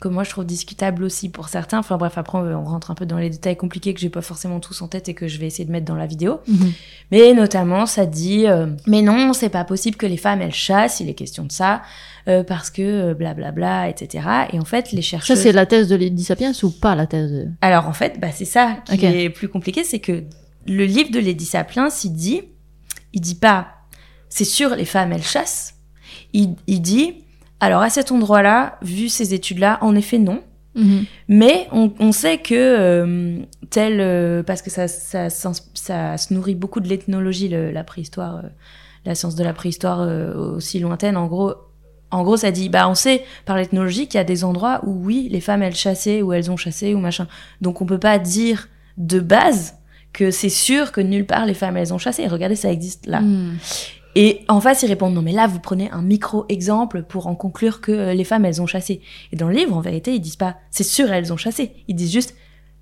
que 0.00 0.08
moi 0.08 0.24
je 0.24 0.30
trouve 0.30 0.44
discutable 0.44 1.04
aussi 1.04 1.28
pour 1.28 1.48
certains. 1.48 1.78
Enfin 1.78 1.96
bref, 1.96 2.16
après 2.16 2.38
on 2.38 2.64
rentre 2.64 2.90
un 2.90 2.94
peu 2.94 3.06
dans 3.06 3.18
les 3.18 3.30
détails 3.30 3.56
compliqués 3.56 3.94
que 3.94 4.00
j'ai 4.00 4.10
pas 4.10 4.22
forcément 4.22 4.60
tous 4.60 4.82
en 4.82 4.88
tête 4.88 5.08
et 5.08 5.14
que 5.14 5.28
je 5.28 5.38
vais 5.38 5.46
essayer 5.46 5.64
de 5.64 5.72
mettre 5.72 5.86
dans 5.86 5.94
la 5.94 6.06
vidéo. 6.06 6.40
Mhm. 6.48 6.72
Mais 7.10 7.32
notamment, 7.34 7.86
ça 7.86 8.06
dit 8.06 8.46
euh, 8.46 8.66
mais 8.86 9.02
non, 9.02 9.32
c'est 9.32 9.48
pas 9.48 9.64
possible 9.64 9.96
que 9.96 10.06
les 10.06 10.16
femmes 10.16 10.42
elles 10.42 10.54
chassent, 10.54 11.00
il 11.00 11.08
est 11.08 11.14
question 11.14 11.44
de 11.44 11.52
ça. 11.52 11.82
Euh, 12.28 12.44
parce 12.44 12.70
que 12.70 13.14
blablabla, 13.14 13.48
euh, 13.48 13.52
bla, 13.52 13.52
bla, 13.52 13.88
etc. 13.88 14.28
Et 14.52 14.60
en 14.60 14.64
fait, 14.66 14.92
les 14.92 15.00
chercheurs... 15.00 15.36
Ça, 15.36 15.42
c'est 15.42 15.52
la 15.52 15.64
thèse 15.64 15.88
de 15.88 15.96
Lady 15.96 16.22
Sapiens 16.22 16.52
ou 16.62 16.70
pas 16.70 16.94
la 16.94 17.06
thèse 17.06 17.32
de... 17.32 17.48
Alors, 17.62 17.88
en 17.88 17.94
fait, 17.94 18.20
bah, 18.20 18.28
c'est 18.30 18.44
ça 18.44 18.76
qui 18.84 19.06
est 19.06 19.30
plus 19.30 19.48
compliqué, 19.48 19.84
c'est 19.84 20.00
que 20.00 20.24
le 20.66 20.84
livre 20.84 21.10
de 21.10 21.18
Lady 21.18 21.46
Sapiens, 21.46 21.88
il 22.04 22.12
dit, 22.12 22.42
il 23.14 23.22
dit 23.22 23.36
pas, 23.36 23.68
c'est 24.28 24.44
sûr, 24.44 24.76
les 24.76 24.84
femmes, 24.84 25.12
elles 25.12 25.22
chassent. 25.22 25.76
Il, 26.32 26.56
il 26.66 26.82
dit, 26.82 27.24
alors 27.60 27.82
à 27.82 27.90
cet 27.90 28.10
endroit-là, 28.10 28.78
vu 28.82 29.08
ces 29.08 29.34
études-là, 29.34 29.78
en 29.82 29.94
effet 29.94 30.18
non. 30.18 30.42
Mhm. 30.74 31.04
Mais 31.28 31.68
on, 31.72 32.12
sait 32.12 32.38
que 32.38 32.54
euh, 32.54 33.38
tel, 33.70 34.00
euh, 34.00 34.42
parce 34.42 34.62
que 34.62 34.70
ça, 34.70 34.88
ça, 34.88 35.28
se 35.30 36.34
nourrit 36.34 36.54
beaucoup 36.54 36.80
de 36.80 36.88
l'ethnologie, 36.88 37.48
la 37.48 37.84
préhistoire, 37.84 38.36
euh, 38.36 38.48
la 39.04 39.14
science 39.14 39.34
de 39.34 39.44
la 39.44 39.52
préhistoire 39.52 40.00
aussi 40.36 40.78
lointaine. 40.78 41.16
En 41.16 41.26
gros, 41.26 41.54
en 42.10 42.22
gros, 42.22 42.36
ça 42.36 42.50
dit, 42.50 42.68
bah 42.68 42.88
on 42.88 42.94
sait 42.94 43.24
par 43.46 43.56
l'ethnologie 43.56 44.06
qu'il 44.06 44.18
y 44.18 44.20
a 44.20 44.24
des 44.24 44.44
endroits 44.44 44.80
où 44.84 44.92
oui, 45.04 45.28
les 45.30 45.40
femmes 45.40 45.62
elles 45.62 45.74
chassaient 45.74 46.22
ou 46.22 46.32
elles 46.32 46.50
ont 46.50 46.56
chassé 46.56 46.94
ou 46.94 46.98
machin. 46.98 47.26
Donc 47.60 47.80
on 47.82 47.86
peut 47.86 47.98
pas 47.98 48.18
dire 48.18 48.68
de 48.96 49.20
base 49.20 49.74
que 50.12 50.30
c'est 50.30 50.48
sûr 50.48 50.92
que 50.92 51.00
nulle 51.00 51.26
part 51.26 51.46
les 51.46 51.54
femmes 51.54 51.76
elles 51.76 51.94
ont 51.94 51.98
chassé. 51.98 52.26
Regardez, 52.26 52.56
ça 52.56 52.70
existe 52.70 53.06
là. 53.06 53.20
Mhm. 53.20 53.56
Et 54.16 54.40
en 54.48 54.60
face, 54.60 54.82
ils 54.82 54.88
répondent 54.88 55.14
non 55.14 55.22
mais 55.22 55.32
là, 55.32 55.46
vous 55.46 55.60
prenez 55.60 55.90
un 55.90 56.02
micro-exemple 56.02 57.02
pour 57.02 57.26
en 57.26 57.34
conclure 57.34 57.80
que 57.80 57.92
euh, 57.92 58.14
les 58.14 58.24
femmes, 58.24 58.44
elles 58.44 58.60
ont 58.60 58.66
chassé. 58.66 59.00
Et 59.32 59.36
dans 59.36 59.48
le 59.48 59.54
livre, 59.54 59.76
en 59.76 59.80
vérité, 59.80 60.14
ils 60.14 60.20
disent 60.20 60.36
pas 60.36 60.56
c'est 60.70 60.84
sûr, 60.84 61.12
elles 61.12 61.32
ont 61.32 61.36
chassé. 61.36 61.72
Ils 61.88 61.94
disent 61.94 62.12
juste 62.12 62.34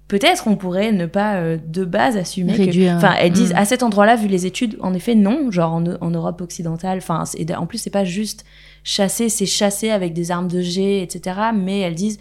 peut-être 0.08 0.48
on 0.48 0.56
pourrait 0.56 0.90
ne 0.90 1.06
pas 1.06 1.36
euh, 1.36 1.58
de 1.64 1.84
base 1.84 2.16
assumer 2.16 2.54
que 2.54 2.96
enfin 2.96 3.14
elles 3.18 3.30
disent 3.30 3.52
mm. 3.52 3.58
à 3.58 3.64
cet 3.66 3.82
endroit-là 3.82 4.16
vu 4.16 4.26
les 4.26 4.46
études 4.46 4.76
en 4.80 4.94
effet 4.94 5.14
non 5.14 5.50
genre 5.50 5.74
en, 5.74 5.84
en 6.00 6.10
Europe 6.10 6.40
occidentale 6.40 6.98
enfin 6.98 7.24
en 7.56 7.66
plus 7.66 7.78
c'est 7.78 7.90
pas 7.90 8.04
juste 8.04 8.44
chasser 8.82 9.28
c'est 9.28 9.46
chasser 9.46 9.90
avec 9.90 10.14
des 10.14 10.30
armes 10.30 10.48
de 10.48 10.62
jet 10.62 11.02
etc 11.02 11.36
mais 11.54 11.80
elles 11.80 11.94
disent 11.94 12.18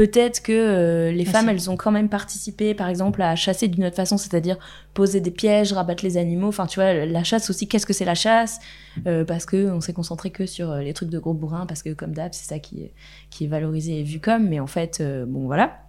Peut-être 0.00 0.42
que 0.42 0.50
euh, 0.50 1.12
les 1.12 1.26
femmes, 1.26 1.50
elles 1.50 1.68
ont 1.68 1.76
quand 1.76 1.90
même 1.90 2.08
participé, 2.08 2.72
par 2.72 2.88
exemple, 2.88 3.20
à 3.20 3.36
chasser 3.36 3.68
d'une 3.68 3.84
autre 3.84 3.96
façon, 3.96 4.16
c'est-à-dire 4.16 4.56
poser 4.94 5.20
des 5.20 5.30
pièges, 5.30 5.74
rabattre 5.74 6.02
les 6.02 6.16
animaux. 6.16 6.48
Enfin, 6.48 6.64
tu 6.64 6.80
vois, 6.80 7.04
la 7.04 7.22
chasse 7.22 7.50
aussi, 7.50 7.68
qu'est-ce 7.68 7.84
que 7.84 7.92
c'est 7.92 8.06
la 8.06 8.14
chasse? 8.14 8.60
Euh, 9.06 9.26
Parce 9.26 9.44
que 9.44 9.70
on 9.70 9.82
s'est 9.82 9.92
concentré 9.92 10.30
que 10.30 10.46
sur 10.46 10.70
euh, 10.70 10.80
les 10.80 10.94
trucs 10.94 11.10
de 11.10 11.18
gros 11.18 11.34
bourrins, 11.34 11.66
parce 11.66 11.82
que 11.82 11.90
comme 11.90 12.12
d'hab, 12.12 12.32
c'est 12.32 12.48
ça 12.48 12.58
qui 12.58 12.84
est, 12.84 12.94
qui 13.28 13.44
est 13.44 13.46
valorisé 13.46 14.00
et 14.00 14.02
vu 14.02 14.20
comme. 14.20 14.48
Mais 14.48 14.58
en 14.58 14.66
fait, 14.66 15.02
bon, 15.26 15.44
voilà. 15.44 15.82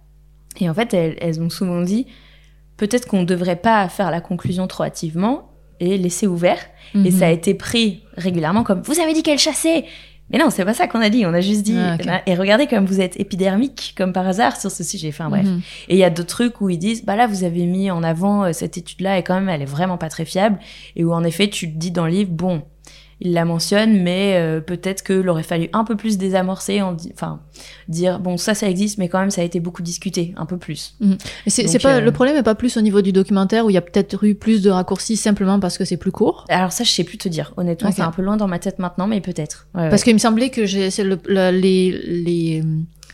Et 0.60 0.68
en 0.68 0.74
fait, 0.74 0.92
elles, 0.92 1.16
elles 1.18 1.40
ont 1.40 1.48
souvent 1.48 1.80
dit, 1.80 2.06
peut-être 2.76 3.08
qu'on 3.08 3.20
ne 3.20 3.24
devrait 3.24 3.56
pas 3.56 3.88
faire 3.88 4.10
la 4.10 4.20
conclusion 4.20 4.66
trop 4.66 4.84
hâtivement 4.84 5.48
et 5.80 5.96
laisser 5.96 6.26
ouvert. 6.26 6.60
Et 6.94 6.98
mhm. 6.98 7.10
ça 7.10 7.28
a 7.28 7.30
été 7.30 7.54
pris 7.54 8.02
régulièrement 8.18 8.62
comme, 8.62 8.82
vous 8.82 9.00
avez 9.00 9.14
dit 9.14 9.22
qu'elle 9.22 9.38
chassait 9.38 9.86
mais 10.32 10.38
non, 10.38 10.50
c'est 10.50 10.64
pas 10.64 10.74
ça 10.74 10.86
qu'on 10.86 11.00
a 11.00 11.10
dit. 11.10 11.26
On 11.26 11.34
a 11.34 11.40
juste 11.40 11.62
dit. 11.62 11.76
Ah, 11.78 12.22
et 12.26 12.34
regardez 12.34 12.66
comme 12.66 12.86
vous 12.86 13.00
êtes 13.00 13.20
épidermique, 13.20 13.94
comme 13.96 14.12
par 14.12 14.26
hasard, 14.26 14.58
sur 14.58 14.70
ce 14.70 14.82
sujet. 14.82 15.08
Enfin 15.08 15.28
bref. 15.28 15.46
Mhm. 15.46 15.60
Et 15.88 15.94
il 15.94 15.98
y 15.98 16.04
a 16.04 16.10
d'autres 16.10 16.28
trucs 16.28 16.60
où 16.60 16.70
ils 16.70 16.78
disent, 16.78 17.04
bah 17.04 17.16
là, 17.16 17.26
vous 17.26 17.44
avez 17.44 17.66
mis 17.66 17.90
en 17.90 18.02
avant 18.02 18.44
euh, 18.44 18.52
cette 18.52 18.78
étude-là 18.78 19.18
et 19.18 19.22
quand 19.22 19.34
même, 19.34 19.48
elle 19.48 19.62
est 19.62 19.66
vraiment 19.66 19.98
pas 19.98 20.08
très 20.08 20.24
fiable. 20.24 20.58
Et 20.96 21.04
où 21.04 21.12
en 21.12 21.24
effet, 21.24 21.48
tu 21.48 21.70
te 21.70 21.76
dis 21.76 21.90
dans 21.90 22.06
le 22.06 22.12
livre, 22.12 22.30
bon, 22.30 22.62
il 23.24 23.32
la 23.32 23.44
mentionne, 23.44 24.02
mais 24.02 24.34
euh, 24.36 24.60
peut-être 24.60 25.02
que 25.02 25.26
aurait 25.28 25.42
fallu 25.42 25.68
un 25.72 25.84
peu 25.84 25.96
plus 25.96 26.18
désamorcer, 26.18 26.82
enfin 26.82 27.40
dire 27.88 28.18
bon 28.18 28.36
ça 28.36 28.54
ça 28.54 28.68
existe, 28.68 28.98
mais 28.98 29.08
quand 29.08 29.20
même 29.20 29.30
ça 29.30 29.42
a 29.42 29.44
été 29.44 29.60
beaucoup 29.60 29.82
discuté, 29.82 30.34
un 30.36 30.46
peu 30.46 30.56
plus. 30.56 30.96
Mhm. 31.00 31.18
C'est 31.46 31.82
pas 31.82 31.96
euh, 31.96 32.00
le 32.00 32.12
problème 32.12 32.36
est 32.36 32.42
pas 32.42 32.54
plus 32.54 32.76
au 32.76 32.80
niveau 32.80 33.00
du 33.00 33.12
documentaire 33.12 33.64
où 33.64 33.70
il 33.70 33.74
y 33.74 33.78
a 33.78 33.82
peut-être 33.82 34.24
eu 34.24 34.34
plus 34.34 34.62
de 34.62 34.70
raccourcis 34.70 35.16
simplement 35.16 35.60
parce 35.60 35.78
que 35.78 35.84
c'est 35.84 35.96
plus 35.96 36.12
court. 36.12 36.44
Alors 36.48 36.72
ça 36.72 36.84
je 36.84 36.90
sais 36.90 37.04
plus 37.04 37.18
te 37.18 37.28
dire, 37.28 37.52
honnêtement 37.56 37.92
c'est 37.92 38.02
un 38.02 38.10
peu 38.10 38.22
loin 38.22 38.36
dans 38.36 38.48
ma 38.48 38.58
tête 38.58 38.78
maintenant, 38.78 39.06
mais 39.06 39.20
peut-être. 39.20 39.68
parce 39.72 40.02
qu'il 40.02 40.14
me 40.14 40.18
semblait 40.18 40.50
que 40.50 40.66
j'ai 40.66 40.90
le, 41.02 41.18
les, 41.50 41.90
les 41.90 42.62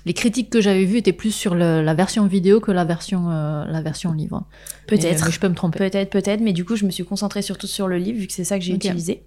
les 0.08 0.14
critiques 0.14 0.48
que 0.48 0.62
j'avais 0.62 0.86
vues 0.86 0.96
étaient 0.96 1.12
plus 1.12 1.32
sur 1.32 1.54
la 1.54 1.94
version 1.94 2.26
vidéo 2.26 2.60
que 2.60 2.72
la 2.72 2.86
version, 2.86 3.30
euh, 3.30 3.66
la 3.66 3.82
version 3.82 4.12
livre. 4.12 4.46
Peut-être. 4.86 5.30
je 5.30 5.38
peux 5.38 5.48
me 5.48 5.54
tromper. 5.54 5.78
Peut-être, 5.78 6.08
peut-être, 6.08 6.40
mais 6.40 6.54
du 6.54 6.64
coup, 6.64 6.76
je 6.76 6.86
me 6.86 6.90
suis 6.90 7.04
concentrée 7.04 7.42
surtout 7.42 7.66
sur 7.66 7.88
le 7.88 7.98
livre, 7.98 8.18
vu 8.18 8.26
que 8.26 8.32
c'est 8.32 8.44
ça 8.44 8.58
que 8.58 8.64
j'ai 8.64 8.72
utilisé. 8.72 9.22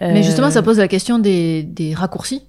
Mais 0.00 0.22
justement, 0.22 0.50
ça 0.50 0.60
euh, 0.60 0.62
pose 0.62 0.78
la 0.78 0.88
question 0.88 1.18
des, 1.18 1.62
des 1.62 1.94
raccourcis 1.94 2.42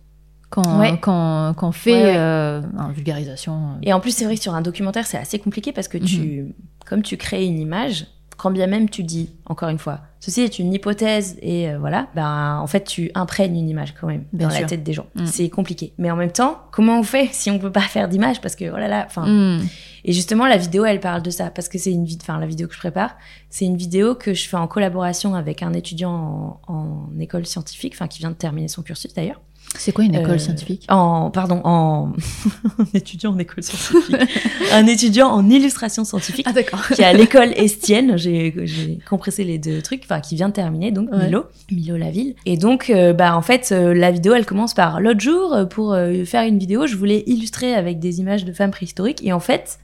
quand, 0.49 0.63
quand, 1.01 1.53
quand, 1.55 1.67
on 1.69 1.71
fait 1.71 2.15
euh, 2.15 2.61
une 2.61 2.93
vulgarisation. 2.93 3.77
Et 3.81 3.91
en 3.91 3.99
plus, 3.99 4.15
c'est 4.15 4.25
vrai 4.25 4.35
que 4.35 4.41
sur 4.41 4.53
un 4.53 4.61
documentaire, 4.61 5.05
c'est 5.05 5.17
assez 5.17 5.39
compliqué 5.39 5.71
parce 5.71 5.87
que 5.87 5.97
tu, 5.97 6.19
mhm. 6.19 6.53
comme 6.85 7.01
tu 7.01 7.17
crées 7.17 7.45
une 7.45 7.59
image, 7.59 8.05
quand 8.37 8.51
bien 8.51 8.67
même 8.67 8.89
tu 8.89 9.03
dis, 9.03 9.29
encore 9.45 9.69
une 9.69 9.79
fois, 9.79 10.01
ceci 10.19 10.41
est 10.41 10.59
une 10.59 10.73
hypothèse 10.73 11.37
et 11.41 11.69
euh, 11.69 11.77
voilà, 11.79 12.07
ben 12.15 12.57
en 12.59 12.67
fait 12.67 12.83
tu 12.83 13.11
imprègnes 13.15 13.57
une 13.57 13.69
image 13.69 13.93
quand 13.99 14.07
même 14.07 14.25
dans 14.33 14.49
la 14.49 14.63
tête 14.63 14.83
des 14.83 14.93
gens. 14.93 15.07
Mm. 15.15 15.25
C'est 15.25 15.49
compliqué. 15.49 15.93
Mais 15.97 16.11
en 16.11 16.15
même 16.15 16.31
temps, 16.31 16.59
comment 16.71 16.99
on 16.99 17.03
fait 17.03 17.29
si 17.31 17.49
on 17.51 17.59
peut 17.59 17.71
pas 17.71 17.81
faire 17.81 18.07
d'image 18.07 18.41
parce 18.41 18.55
que 18.55 18.69
voilà 18.69 18.85
oh 18.85 18.89
là, 18.89 19.03
enfin. 19.07 19.25
Mm. 19.25 19.61
Et 20.05 20.11
justement, 20.11 20.47
la 20.47 20.57
vidéo, 20.57 20.85
elle 20.85 20.99
parle 20.99 21.21
de 21.21 21.29
ça 21.29 21.49
parce 21.49 21.69
que 21.69 21.77
c'est 21.77 21.91
une 21.91 22.05
vidéo, 22.05 22.23
enfin 22.23 22.39
la 22.39 22.45
vidéo 22.45 22.67
que 22.67 22.73
je 22.73 22.79
prépare, 22.79 23.17
c'est 23.49 23.65
une 23.65 23.77
vidéo 23.77 24.15
que 24.15 24.33
je 24.33 24.47
fais 24.47 24.57
en 24.57 24.67
collaboration 24.67 25.35
avec 25.35 25.63
un 25.63 25.73
étudiant 25.73 26.59
en, 26.67 27.07
école 27.19 27.45
scientifique, 27.45 27.93
enfin 27.95 28.07
qui 28.07 28.19
vient 28.19 28.31
de 28.31 28.35
terminer 28.35 28.67
son 28.67 28.83
cursus 28.83 29.13
d'ailleurs. 29.13 29.41
C'est 29.77 29.91
quoi 29.91 30.03
une 30.03 30.15
école 30.15 30.35
euh, 30.35 30.37
scientifique? 30.37 30.85
En 30.89 31.31
pardon, 31.31 31.61
en 31.63 32.13
étudiant 32.93 33.31
en 33.33 33.39
école 33.39 33.63
scientifique, 33.63 34.15
un 34.71 34.85
étudiant 34.87 35.29
en 35.29 35.49
illustration 35.49 36.05
scientifique. 36.05 36.45
Ah 36.47 36.53
d'accord. 36.53 36.87
qui 36.87 37.01
est 37.01 37.05
à 37.05 37.13
l'école 37.13 37.51
Estienne. 37.55 38.17
J'ai 38.17 38.99
compressé 39.09 39.43
les 39.43 39.57
deux 39.57 39.81
trucs. 39.81 40.03
Enfin, 40.03 40.19
qui 40.19 40.35
vient 40.35 40.49
de 40.49 40.53
terminer 40.53 40.91
donc 40.91 41.09
Milo, 41.11 41.45
Milo 41.71 41.97
Laville. 41.97 42.35
Et 42.45 42.57
donc, 42.57 42.89
euh, 42.89 43.13
bah 43.13 43.35
en 43.35 43.41
fait, 43.41 43.69
euh, 43.71 43.93
la 43.93 44.11
vidéo, 44.11 44.33
elle 44.33 44.45
commence 44.45 44.73
par 44.73 45.01
l'autre 45.01 45.21
jour 45.21 45.55
pour 45.69 45.95
faire 46.25 46.43
une 46.43 46.59
vidéo. 46.59 46.87
Je 46.87 46.95
voulais 46.95 47.23
illustrer 47.25 47.73
avec 47.73 47.99
des 47.99 48.19
images 48.19 48.45
de 48.45 48.53
femmes 48.53 48.71
préhistoriques. 48.71 49.23
Et 49.23 49.33
en 49.33 49.39
fait, 49.39 49.79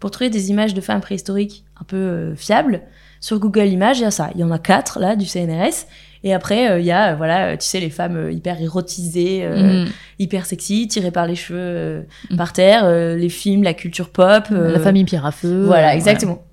pour 0.00 0.10
trouver 0.10 0.30
des 0.30 0.50
images 0.50 0.74
de 0.74 0.80
femmes 0.80 1.00
préhistoriques 1.00 1.64
un 1.80 1.84
peu 1.84 2.34
fiables 2.36 2.82
sur 3.24 3.38
Google 3.38 3.68
Images, 3.68 4.00
il 4.00 4.02
y 4.02 4.04
a 4.04 4.10
ça. 4.10 4.28
Il 4.34 4.42
y 4.42 4.44
en 4.44 4.50
a 4.50 4.58
quatre 4.58 5.00
là 5.00 5.16
du 5.16 5.24
CNRS. 5.24 5.86
Et 6.24 6.34
après, 6.34 6.70
euh, 6.70 6.78
il 6.78 6.84
y 6.84 6.90
a, 6.90 7.12
euh, 7.12 7.16
voilà, 7.16 7.46
euh, 7.46 7.56
tu 7.56 7.64
sais, 7.66 7.80
les 7.80 7.88
femmes 7.88 8.30
hyper 8.30 8.60
érotisées, 8.60 9.48
mhm. 9.48 9.88
hyper 10.18 10.44
sexy, 10.44 10.88
tirées 10.88 11.10
par 11.10 11.26
les 11.26 11.34
cheveux 11.34 12.04
mhm. 12.30 12.36
par 12.36 12.52
terre, 12.52 12.86
les 12.86 13.30
films, 13.30 13.62
la 13.62 13.72
culture 13.72 14.10
pop. 14.10 14.48
la 14.50 14.78
famille 14.78 15.06
pierre 15.06 15.24
à 15.24 15.32
feu. 15.32 15.64
Voilà, 15.64 15.96
exactement. 15.96 16.44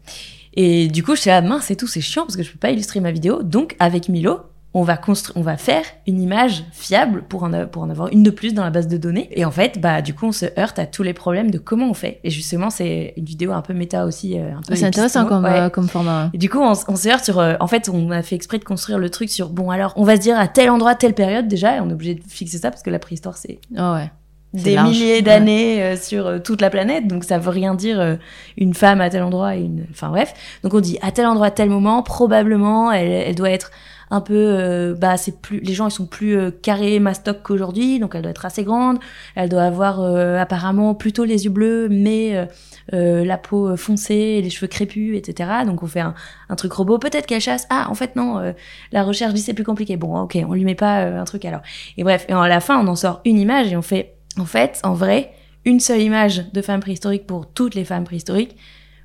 Et 0.53 0.87
du 0.87 1.03
coup, 1.03 1.13
je 1.15 1.19
suis 1.19 1.29
là, 1.29 1.41
mince, 1.41 1.65
c'est 1.65 1.75
tout, 1.75 1.87
c'est 1.87 1.99
chiant 1.99 2.23
parce 2.23 2.37
que 2.37 2.43
je 2.43 2.49
peux 2.49 2.59
pas 2.59 2.71
illustrer 2.71 3.01
ma 3.01 3.11
vidéo. 3.11 3.43
Donc, 3.43 3.75
avec 3.79 4.07
Milo, 4.07 4.39
on 4.73 4.83
va 4.83 4.95
construire, 4.95 5.37
on 5.37 5.41
va 5.41 5.57
faire 5.57 5.83
une 6.07 6.21
image 6.21 6.63
fiable 6.71 7.23
pour 7.23 7.43
en, 7.43 7.67
pour 7.67 7.81
en 7.81 7.89
avoir 7.89 8.07
une 8.09 8.23
de 8.23 8.29
plus 8.29 8.53
dans 8.53 8.63
la 8.63 8.69
base 8.69 8.87
de 8.87 8.97
données. 8.97 9.27
Et 9.31 9.43
en 9.43 9.51
fait, 9.51 9.79
bah, 9.79 10.01
du 10.01 10.13
coup, 10.13 10.27
on 10.27 10.31
se 10.31 10.45
heurte 10.57 10.79
à 10.79 10.85
tous 10.85 11.03
les 11.03 11.13
problèmes 11.13 11.51
de 11.51 11.57
comment 11.57 11.89
on 11.89 11.93
fait. 11.93 12.19
Et 12.23 12.29
justement, 12.29 12.69
c'est 12.69 13.13
une 13.17 13.25
vidéo 13.25 13.51
un 13.51 13.61
peu 13.61 13.73
méta 13.73 14.05
aussi, 14.05 14.39
euh, 14.39 14.51
un 14.55 14.61
peu. 14.61 14.75
C'est 14.75 14.85
intéressant 14.85 15.25
comme, 15.25 15.45
euh, 15.45 15.69
comme 15.69 15.89
format. 15.89 16.29
Et 16.33 16.37
du 16.37 16.49
coup, 16.49 16.59
on, 16.59 16.73
se 16.73 17.09
heurte 17.09 17.25
sur, 17.25 17.39
euh, 17.39 17.55
en 17.59 17.67
fait, 17.67 17.89
on 17.89 18.11
a 18.11 18.21
fait 18.21 18.35
exprès 18.35 18.59
de 18.59 18.63
construire 18.63 18.97
le 18.97 19.09
truc 19.09 19.29
sur, 19.29 19.49
bon, 19.49 19.71
alors, 19.71 19.93
on 19.97 20.03
va 20.03 20.15
se 20.15 20.21
dire 20.21 20.39
à 20.39 20.47
tel 20.47 20.69
endroit, 20.69 20.95
telle 20.95 21.13
période 21.13 21.47
déjà, 21.47 21.75
et 21.75 21.79
on 21.81 21.89
est 21.89 21.93
obligé 21.93 22.15
de 22.15 22.23
fixer 22.25 22.57
ça 22.57 22.71
parce 22.71 22.83
que 22.83 22.89
la 22.89 22.99
préhistoire, 22.99 23.37
c'est. 23.37 23.59
Oh 23.77 23.93
ouais. 23.93 24.09
des 24.53 24.75
large, 24.75 24.89
milliers 24.89 25.15
ouais. 25.15 25.21
d'années 25.21 25.83
euh, 25.83 25.97
sur 25.97 26.27
euh, 26.27 26.39
toute 26.39 26.61
la 26.61 26.69
planète, 26.69 27.07
donc 27.07 27.23
ça 27.23 27.37
veut 27.37 27.49
rien 27.49 27.75
dire 27.75 27.99
euh, 27.99 28.15
une 28.57 28.73
femme 28.73 29.01
à 29.01 29.09
tel 29.09 29.23
endroit 29.23 29.55
et 29.55 29.61
une. 29.61 29.85
Enfin 29.91 30.09
bref, 30.09 30.33
donc 30.63 30.73
on 30.73 30.79
dit 30.79 30.97
à 31.01 31.11
tel 31.11 31.25
endroit, 31.25 31.47
à 31.47 31.51
tel 31.51 31.69
moment, 31.69 32.03
probablement, 32.03 32.91
elle, 32.91 33.11
elle 33.11 33.35
doit 33.35 33.51
être 33.51 33.71
un 34.11 34.19
peu, 34.19 34.35
euh, 34.35 34.93
bah 34.93 35.15
c'est 35.15 35.39
plus, 35.39 35.61
les 35.61 35.73
gens 35.73 35.87
ils 35.87 35.91
sont 35.91 36.05
plus 36.05 36.37
euh, 36.37 36.51
carrés, 36.51 36.99
mastoc 36.99 37.41
qu'aujourd'hui, 37.43 37.97
donc 37.97 38.13
elle 38.13 38.21
doit 38.21 38.31
être 38.31 38.45
assez 38.45 38.65
grande, 38.65 38.99
elle 39.35 39.47
doit 39.47 39.63
avoir 39.63 40.01
euh, 40.01 40.37
apparemment 40.37 40.93
plutôt 40.93 41.23
les 41.23 41.45
yeux 41.45 41.49
bleus, 41.49 41.87
mais 41.89 42.35
euh, 42.35 42.45
euh, 42.93 43.23
la 43.23 43.37
peau 43.37 43.77
foncée, 43.77 44.41
les 44.41 44.49
cheveux 44.49 44.67
crépus, 44.67 45.17
etc. 45.17 45.49
Donc 45.65 45.81
on 45.81 45.87
fait 45.87 46.01
un, 46.01 46.13
un 46.49 46.55
truc 46.57 46.73
robot. 46.73 46.99
Peut-être 46.99 47.25
qu'elle 47.25 47.39
chasse. 47.39 47.65
Ah, 47.69 47.87
en 47.89 47.95
fait 47.95 48.17
non, 48.17 48.53
la 48.91 49.03
recherche 49.03 49.33
dit 49.33 49.41
c'est 49.41 49.53
plus 49.53 49.63
compliqué. 49.63 49.95
Bon, 49.95 50.19
ok, 50.19 50.37
on 50.45 50.53
lui 50.53 50.65
met 50.65 50.75
pas 50.75 51.05
un 51.05 51.23
truc 51.23 51.45
alors. 51.45 51.61
Et 51.97 52.03
bref, 52.03 52.25
et 52.27 52.33
à 52.33 52.47
la 52.49 52.59
fin 52.59 52.83
on 52.83 52.87
en 52.87 52.95
sort 52.97 53.21
une 53.23 53.39
image 53.39 53.71
et 53.71 53.77
on 53.77 53.81
fait, 53.81 54.15
en 54.37 54.45
fait, 54.45 54.81
en 54.83 54.93
vrai, 54.93 55.31
une 55.63 55.79
seule 55.79 56.01
image 56.01 56.51
de 56.51 56.61
femme 56.61 56.81
préhistorique 56.81 57.25
pour 57.25 57.47
toutes 57.47 57.75
les 57.75 57.85
femmes 57.85 58.03
préhistoriques. 58.03 58.57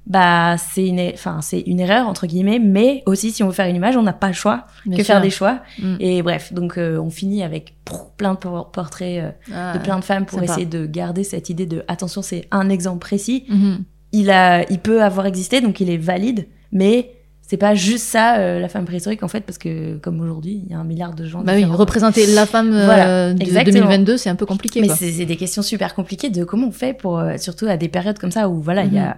Bah 0.07 0.57
c'est 0.57 0.87
une, 0.87 1.01
enfin 1.15 1.41
c'est 1.43 1.61
une 1.61 1.81
erreur 1.81 2.07
entre 2.07 2.27
guillemets, 2.29 2.61
mais 2.61 3.03
aussi 3.07 3.33
si 3.33 3.43
on 3.43 3.49
veut 3.49 3.53
faire 3.53 3.67
une 3.67 3.75
image, 3.75 3.97
on 3.97 4.03
n'a 4.03 4.13
pas 4.13 4.29
le 4.29 4.35
choix 4.35 4.67
Bien 4.87 4.97
que 4.97 5.03
sûr. 5.03 5.15
faire 5.15 5.21
des 5.23 5.31
choix. 5.31 5.59
Mm. 5.81 5.97
Et 5.99 6.23
bref, 6.23 6.53
donc 6.53 6.79
euh, 6.79 6.99
on 6.99 7.11
finit 7.11 7.43
avec 7.43 7.75
plein 8.17 8.35
de 8.35 8.39
por- 8.39 8.71
portraits 8.71 9.25
euh, 9.25 9.31
Ah, 9.53 9.77
de 9.77 9.83
plein 9.83 9.99
de 9.99 10.05
femmes 10.05 10.25
pour 10.25 10.41
essayer 10.43 10.65
de 10.67 10.87
garder 10.87 11.25
cette 11.25 11.51
idée 11.51 11.67
de 11.67 11.83
attention, 11.89 12.23
c'est 12.23 12.47
un 12.53 12.69
exemple 12.69 13.01
précis. 13.01 13.45
mhm. 13.49 13.79
Il 14.13 14.31
a, 14.31 14.63
il 14.71 14.79
peut 14.79 15.03
avoir 15.03 15.27
existé, 15.27 15.61
donc 15.61 15.81
il 15.81 15.91
est 15.91 15.97
valide, 15.99 16.47
mais 16.71 17.13
c'est 17.43 17.57
pas 17.57 17.75
juste 17.75 18.05
ça 18.07 18.39
euh, 18.39 18.61
la 18.61 18.69
femme 18.69 18.85
préhistorique 18.85 19.23
en 19.25 19.29
fait, 19.29 19.41
parce 19.41 19.59
que 19.59 19.97
comme 19.99 20.21
aujourd'hui, 20.21 20.63
il 20.65 20.71
y 20.71 20.75
a 20.75 20.79
un 20.79 20.85
milliard 20.85 21.15
de 21.15 21.27
gens. 21.27 21.43
Bah 21.43 21.53
oui, 21.57 21.65
représenter 21.65 22.27
la 22.29 22.47
femme 22.47 22.73
euh, 22.73 22.85
Voilà, 22.87 23.35
de 23.35 23.43
exactement. 23.43 23.81
2022, 23.87 24.17
c'est 24.17 24.31
un 24.31 24.37
peu 24.37 24.47
compliqué. 24.47 24.81
Mais 24.81 24.89
c'est 24.89 25.25
des 25.25 25.37
questions 25.37 25.63
super 25.63 25.95
compliquées 25.97 26.31
de 26.31 26.45
comment 26.45 26.69
on 26.69 26.73
fait 26.73 26.95
pour, 26.97 27.19
euh, 27.19 27.37
surtout 27.39 27.67
à 27.67 27.77
des 27.77 27.89
périodes 27.89 28.19
comme 28.21 28.31
ça 28.31 28.49
où 28.49 28.61
voilà, 28.63 28.85
il 28.85 28.95
y 28.95 28.99
a 28.99 29.17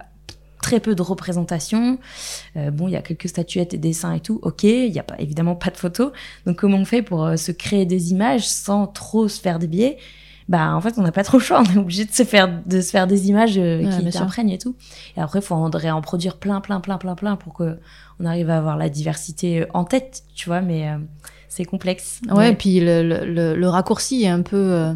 très 0.69 0.79
peu 0.79 0.93
de 0.93 1.01
représentation. 1.01 1.97
Euh, 2.55 2.69
bon, 2.69 2.87
il 2.87 2.91
y 2.91 2.95
a 2.95 3.01
quelques 3.01 3.27
statuettes 3.27 3.73
et 3.73 3.79
dessins 3.79 4.13
et 4.13 4.19
tout. 4.19 4.39
Ok, 4.43 4.63
il 4.63 4.91
y 4.91 4.99
a 4.99 5.03
pas 5.03 5.15
évidemment 5.17 5.55
pas 5.55 5.71
de 5.71 5.77
photos. 5.77 6.11
Donc 6.45 6.57
comment 6.57 6.77
on 6.77 6.85
fait 6.85 7.01
pour 7.01 7.25
euh, 7.25 7.37
se 7.37 7.51
créer 7.51 7.87
des 7.87 8.11
images 8.11 8.47
sans 8.47 8.85
trop 8.85 9.27
se 9.27 9.41
faire 9.41 9.57
des 9.57 9.65
biais 9.65 9.97
Bah 10.47 10.75
en 10.75 10.81
fait, 10.81 10.93
on 10.97 11.01
n'a 11.01 11.11
pas 11.11 11.23
trop 11.23 11.39
le 11.39 11.43
choix. 11.43 11.63
On 11.67 11.73
est 11.73 11.77
obligé 11.77 12.05
de 12.05 12.11
se 12.11 12.23
faire 12.23 12.61
de 12.67 12.81
se 12.81 12.91
faire 12.91 13.07
des 13.07 13.29
images 13.29 13.57
euh, 13.57 13.83
Ouais, 13.83 14.03
qui 14.03 14.09
t'imprègnent 14.11 14.51
et 14.51 14.59
tout. 14.59 14.75
Et 15.17 15.21
après, 15.21 15.39
il 15.39 15.41
faudrait 15.41 15.89
en 15.89 16.01
produire 16.01 16.37
plein, 16.37 16.61
plein, 16.61 16.79
plein, 16.79 16.99
plein, 16.99 17.15
plein 17.15 17.35
pour 17.35 17.53
que 17.55 17.79
on 18.19 18.25
arrive 18.25 18.51
à 18.51 18.57
avoir 18.57 18.77
la 18.77 18.89
diversité 18.89 19.61
euh, 19.61 19.65
en 19.73 19.85
tête, 19.85 20.21
tu 20.35 20.49
vois. 20.49 20.61
Mais 20.61 20.87
c'est 21.47 21.65
complexe. 21.65 22.21
Ouais, 22.29 22.51
Mais- 22.51 22.55
puis 22.55 22.79
le, 22.79 23.01
le, 23.55 23.67
raccourci 23.67 24.23
est 24.23 24.27
un 24.27 24.43
peu. 24.43 24.93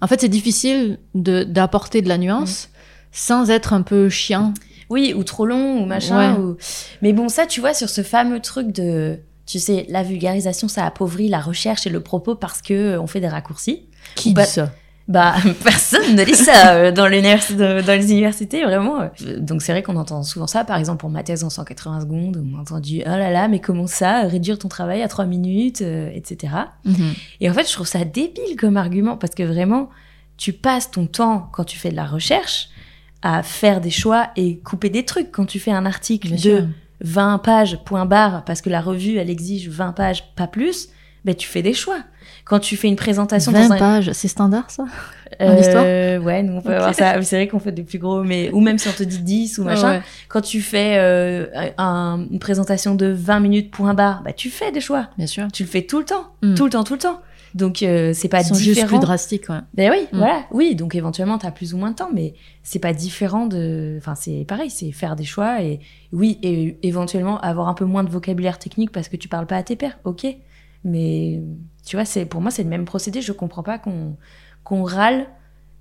En 0.00 0.08
fait, 0.08 0.20
c'est 0.20 0.28
difficile 0.28 0.98
d'apporter 1.14 2.02
de 2.02 2.08
la 2.08 2.18
nuance 2.18 2.70
sans 3.12 3.50
être 3.50 3.72
un 3.72 3.82
peu 3.82 4.08
chiant. 4.08 4.52
Oui, 4.90 5.14
ou 5.16 5.24
trop 5.24 5.46
long, 5.46 5.82
ou 5.82 5.86
machin. 5.86 6.34
Ouais. 6.34 6.40
Ou... 6.40 6.56
Mais 7.02 7.12
bon, 7.12 7.28
ça, 7.28 7.46
tu 7.46 7.60
vois, 7.60 7.74
sur 7.74 7.88
ce 7.88 8.02
fameux 8.02 8.40
truc 8.40 8.72
de, 8.72 9.18
tu 9.46 9.58
sais, 9.58 9.86
la 9.88 10.02
vulgarisation, 10.02 10.68
ça 10.68 10.86
appauvrit 10.86 11.28
la 11.28 11.40
recherche 11.40 11.86
et 11.86 11.90
le 11.90 12.00
propos 12.00 12.34
parce 12.34 12.62
que 12.62 12.74
euh, 12.74 13.00
on 13.00 13.06
fait 13.06 13.20
des 13.20 13.28
raccourcis. 13.28 13.86
Qui 14.14 14.32
Bah, 14.32 14.44
dit 14.44 14.50
ça 14.50 14.72
Bah, 15.08 15.34
personne 15.64 16.14
ne 16.14 16.24
dit 16.24 16.34
ça 16.34 16.74
euh, 16.74 16.92
dans, 16.92 17.06
les 17.06 17.18
universités, 17.18 18.64
vraiment. 18.64 19.00
Euh, 19.00 19.08
Donc 19.38 19.62
c'est 19.62 19.72
vrai 19.72 19.82
qu'on 19.82 19.96
entend 19.96 20.22
souvent 20.22 20.46
ça. 20.46 20.64
Par 20.64 20.78
exemple, 20.78 21.00
pour 21.00 21.10
ma 21.10 21.22
thèse 21.22 21.44
en 21.44 21.50
180 21.50 22.02
secondes, 22.02 22.42
on 22.44 22.58
a 22.58 22.60
entendu 22.60 23.02
«Oh 23.06 23.10
là 23.10 23.30
là, 23.30 23.48
mais 23.48 23.58
comment 23.58 23.86
ça 23.86 24.22
Réduire 24.22 24.58
ton 24.58 24.68
travail 24.68 25.02
à 25.02 25.08
3 25.08 25.26
minutes 25.26 25.82
euh, 25.82 26.10
etc. 26.14 26.54
Mhm. 26.84 27.14
Et 27.40 27.50
en 27.50 27.54
fait, 27.54 27.68
je 27.68 27.72
trouve 27.72 27.86
ça 27.86 28.04
débile 28.04 28.56
comme 28.58 28.76
argument 28.76 29.16
parce 29.16 29.34
que 29.34 29.42
vraiment, 29.42 29.90
tu 30.36 30.52
passes 30.52 30.90
ton 30.90 31.06
temps 31.06 31.48
quand 31.52 31.64
tu 31.64 31.78
fais 31.78 31.90
de 31.90 31.96
la 31.96 32.06
recherche 32.06 32.68
à 33.22 33.42
faire 33.42 33.80
des 33.80 33.90
choix 33.90 34.28
et 34.36 34.58
couper 34.58 34.90
des 34.90 35.04
trucs. 35.04 35.30
Quand 35.32 35.46
tu 35.46 35.58
fais 35.60 35.70
un 35.72 35.86
article 35.86 36.28
Bien 36.28 36.36
de 36.36 36.40
sûr. 36.60 36.66
20 37.02 37.38
pages, 37.38 37.78
point 37.84 38.06
barre, 38.06 38.44
parce 38.44 38.60
que 38.60 38.70
la 38.70 38.80
revue, 38.80 39.16
elle 39.16 39.30
exige 39.30 39.68
20 39.68 39.92
pages, 39.92 40.24
pas 40.36 40.46
plus, 40.46 40.88
ben 41.24 41.34
tu 41.34 41.48
fais 41.48 41.62
des 41.62 41.72
choix. 41.74 41.98
Quand 42.44 42.58
tu 42.58 42.76
fais 42.76 42.88
une 42.88 42.96
présentation 42.96 43.52
20 43.52 43.68
dans 43.68 43.74
un... 43.74 43.78
pages, 43.78 44.12
c'est 44.12 44.28
standard 44.28 44.70
ça? 44.70 44.84
En 45.40 45.56
histoire? 45.56 45.84
Ouais, 45.84 46.42
nous 46.42 46.54
on 46.56 46.60
peut 46.60 46.68
Ok. 46.70 46.74
avoir 46.76 46.94
ça. 46.94 47.20
C'est 47.22 47.36
vrai 47.36 47.48
qu'on 47.48 47.58
fait 47.58 47.72
des 47.72 47.82
plus 47.84 47.98
gros, 47.98 48.22
mais 48.22 48.50
ou 48.52 48.60
même 48.60 48.76
si 48.78 48.88
on 48.88 48.92
te 48.92 49.02
dit 49.02 49.18
10 49.20 49.58
ou 49.58 49.64
machin. 49.64 49.92
Ouais. 49.98 50.02
Quand 50.28 50.40
tu 50.42 50.60
fais 50.60 50.96
euh, 50.98 51.46
un- 51.78 52.26
une 52.30 52.38
présentation 52.38 52.94
de 52.94 53.06
20 53.06 53.40
minutes, 53.40 53.70
point 53.70 53.94
barre, 53.94 54.22
bah 54.22 54.32
tu 54.32 54.50
fais 54.50 54.70
des 54.72 54.80
choix. 54.80 55.08
Bien 55.16 55.26
sûr. 55.26 55.46
Tu 55.52 55.62
le 55.62 55.68
fais 55.68 55.82
tout 55.82 55.98
le 56.00 56.04
temps, 56.04 56.26
Mm. 56.42 56.54
tout 56.54 56.64
le 56.64 56.70
temps, 56.70 56.84
tout 56.84 56.92
le 56.94 56.98
temps. 56.98 57.20
Donc 57.54 57.82
euh, 57.82 58.12
c'est 58.14 58.28
pas 58.28 58.40
Ils 58.40 58.46
sont 58.46 58.54
juste 58.54 58.74
différent. 58.80 58.98
plus 58.98 59.06
drastiques. 59.06 59.48
Ouais. 59.48 59.58
Ben 59.74 59.90
oui, 59.90 60.06
Mm. 60.12 60.18
voilà, 60.18 60.44
oui. 60.52 60.74
Donc 60.74 60.94
éventuellement, 60.94 61.38
t'as 61.38 61.50
plus 61.50 61.74
ou 61.74 61.76
moins 61.78 61.90
de 61.90 61.96
temps, 61.96 62.08
mais 62.12 62.34
c'est 62.62 62.78
pas 62.78 62.92
différent 62.92 63.46
de. 63.46 63.96
Enfin, 63.98 64.14
c'est 64.14 64.44
pareil, 64.48 64.70
c'est 64.70 64.90
faire 64.92 65.16
des 65.16 65.24
choix 65.24 65.62
et 65.62 65.80
oui, 66.12 66.38
et 66.42 66.78
éventuellement 66.82 67.38
avoir 67.40 67.68
un 67.68 67.74
peu 67.74 67.84
moins 67.84 68.04
de 68.04 68.10
vocabulaire 68.10 68.58
technique 68.58 68.90
parce 68.92 69.08
que 69.08 69.16
tu 69.16 69.28
parles 69.28 69.46
pas 69.46 69.56
à 69.56 69.62
tes 69.62 69.76
pairs, 69.76 69.98
ok. 70.04 70.26
Mais 70.84 71.40
tu 71.86 71.96
vois, 71.96 72.04
c'est 72.04 72.24
pour 72.24 72.40
moi 72.40 72.50
c'est 72.50 72.62
le 72.64 72.68
même 72.68 72.84
procédé. 72.84 73.20
Je 73.20 73.32
comprends 73.32 73.62
pas 73.62 73.78
qu'on 73.78 74.16
qu'on 74.64 74.82
râle, 74.84 75.26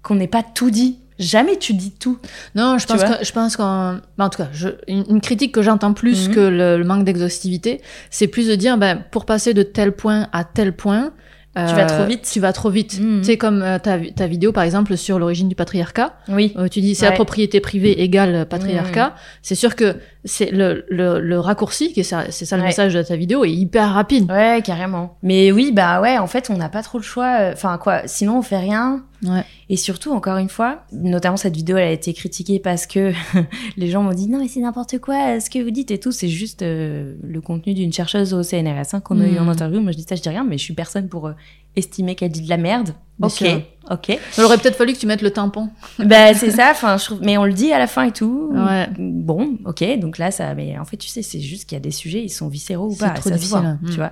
qu'on 0.03 0.15
n'ait 0.15 0.27
pas 0.27 0.43
tout 0.43 0.71
dit. 0.71 0.99
Jamais 1.19 1.57
tu 1.57 1.73
dis 1.75 1.91
tout. 1.91 2.17
Non, 2.55 2.77
je 2.79 2.87
Tu 2.87 2.93
pense 2.93 3.03
que 3.03 3.23
je 3.23 3.31
pense 3.31 3.55
qu'en 3.55 3.99
bah, 4.17 4.25
en 4.25 4.29
tout 4.29 4.39
cas, 4.39 4.49
je, 4.53 4.69
une, 4.87 5.05
une 5.07 5.21
critique 5.21 5.53
que 5.53 5.61
j'entends 5.61 5.93
plus 5.93 6.27
Mhm. 6.29 6.33
que 6.35 6.39
le, 6.39 6.77
le 6.77 6.83
manque 6.83 7.03
d'exhaustivité, 7.03 7.79
c'est 8.09 8.27
plus 8.27 8.47
de 8.47 8.55
dire 8.55 8.77
ben 8.79 9.03
pour 9.11 9.25
passer 9.25 9.53
de 9.53 9.61
tel 9.61 9.91
point 9.91 10.27
à 10.33 10.43
tel 10.43 10.75
point, 10.75 11.11
euh, 11.57 11.65
vas 11.65 11.85
trop 11.85 12.05
vite. 12.05 12.29
Tu 12.31 12.39
vas 12.39 12.53
trop 12.53 12.69
vite. 12.69 12.99
Mhm. 12.99 13.23
C'est 13.23 13.37
comme 13.37 13.61
euh, 13.61 13.77
ta, 13.79 13.99
ta 13.99 14.27
vidéo 14.27 14.51
par 14.51 14.63
exemple 14.63 14.95
sur 14.97 15.19
l'origine 15.19 15.49
du 15.49 15.55
patriarcat. 15.55 16.13
Oui. 16.29 16.53
Euh, 16.57 16.67
tu 16.67 16.81
dis 16.81 16.95
c'est 16.95 17.05
Ouais. 17.05 17.09
la 17.11 17.15
propriété 17.15 17.59
privée 17.59 18.01
égale 18.01 18.45
patriarcat. 18.47 19.15
C'est 19.41 19.55
sûr 19.55 19.75
que 19.75 19.95
c'est 20.23 20.51
le, 20.51 20.85
le, 20.89 21.19
le 21.19 21.39
raccourci, 21.39 21.93
ça, 22.03 22.25
c'est 22.29 22.45
ça 22.45 22.55
le 22.57 22.61
Ouais. 22.61 22.67
message 22.69 22.93
de 22.93 23.01
ta 23.01 23.15
vidéo, 23.15 23.43
est 23.43 23.51
hyper 23.51 23.89
rapide. 23.93 24.29
Ouais, 24.31 24.61
carrément. 24.63 25.17
Mais 25.23 25.51
oui, 25.51 25.71
bah 25.71 25.99
ouais, 26.01 26.17
en 26.19 26.27
fait, 26.27 26.49
on 26.51 26.57
n'a 26.57 26.69
pas 26.69 26.83
trop 26.83 26.97
le 26.99 27.03
choix. 27.03 27.37
euh, 27.39 27.53
Enfin, 27.53 27.77
quoi, 27.77 28.01
sinon 28.07 28.37
on 28.37 28.41
fait 28.41 28.59
rien. 28.59 29.03
Ouais. 29.23 29.43
Et 29.69 29.77
surtout, 29.77 30.11
encore 30.11 30.37
une 30.37 30.49
fois, 30.49 30.83
notamment 30.91 31.37
cette 31.37 31.55
vidéo, 31.55 31.77
elle 31.77 31.87
a 31.87 31.91
été 31.91 32.13
critiquée 32.13 32.59
parce 32.59 32.87
que 32.87 33.13
les 33.77 33.87
gens 33.87 34.01
m'ont 34.03 34.13
dit 34.13 34.27
non, 34.29 34.39
mais 34.39 34.47
c'est 34.47 34.59
n'importe 34.59 34.97
quoi, 34.99 35.39
ce 35.39 35.49
que 35.49 35.59
vous 35.63 35.69
dites 35.71 35.91
et 35.91 35.99
tout, 35.99 36.11
c'est 36.11 36.27
juste 36.27 36.61
euh, 36.63 37.15
le 37.23 37.41
contenu 37.41 37.73
d'une 37.73 37.93
chercheuse 37.93 38.33
au 38.33 38.43
CNRS 38.43 38.93
hein, 38.93 38.99
qu'on 38.99 39.19
a 39.21 39.27
eu 39.27 39.37
en 39.39 39.45
Mm. 39.45 39.49
interview. 39.49 39.79
Moi, 39.81 39.91
je 39.91 39.97
dis 39.97 40.05
ça, 40.07 40.15
je 40.15 40.21
dis 40.21 40.29
rien, 40.29 40.43
mais 40.43 40.57
je 40.57 40.63
suis 40.63 40.73
personne 40.73 41.07
pour 41.07 41.27
euh, 41.27 41.33
estimer 41.75 42.15
qu'elle 42.15 42.31
dit 42.31 42.41
de 42.41 42.49
la 42.49 42.57
merde. 42.57 42.89
Ok, 43.21 43.43
ok. 43.91 44.17
Il 44.37 44.43
aurait 44.43 44.57
peut-être 44.57 44.75
fallu 44.77 44.93
que 44.93 44.97
tu 44.97 45.05
mettes 45.05 45.21
le 45.21 45.29
tampon. 45.29 45.69
bah, 45.99 46.33
c'est 46.33 46.49
ça, 46.49 46.69
enfin, 46.71 46.97
je 46.97 47.05
trouve, 47.05 47.19
mais 47.21 47.37
on 47.37 47.45
le 47.45 47.53
dit 47.53 47.71
à 47.71 47.77
la 47.77 47.85
fin 47.85 48.03
et 48.05 48.11
tout. 48.11 48.49
Ouais. 48.51 48.87
Bon, 48.97 49.57
ok, 49.65 49.99
donc 49.99 50.17
là, 50.17 50.31
ça, 50.31 50.55
mais 50.55 50.79
en 50.79 50.85
fait, 50.85 50.97
tu 50.97 51.07
sais, 51.07 51.21
c'est 51.21 51.39
juste 51.39 51.69
qu'il 51.69 51.75
y 51.75 51.77
a 51.77 51.81
des 51.81 51.91
sujets, 51.91 52.23
ils 52.23 52.29
sont 52.29 52.47
viscéraux 52.47 52.87
ou 52.87 52.93
C'est 52.93 53.05
pas. 53.05 53.11
trop 53.11 53.29
ça 53.29 53.35
se 53.35 53.41
difficile, 53.41 53.59
voit, 53.59 53.77
tu 53.85 53.93
Mm. 53.93 53.95
vois. 53.97 54.11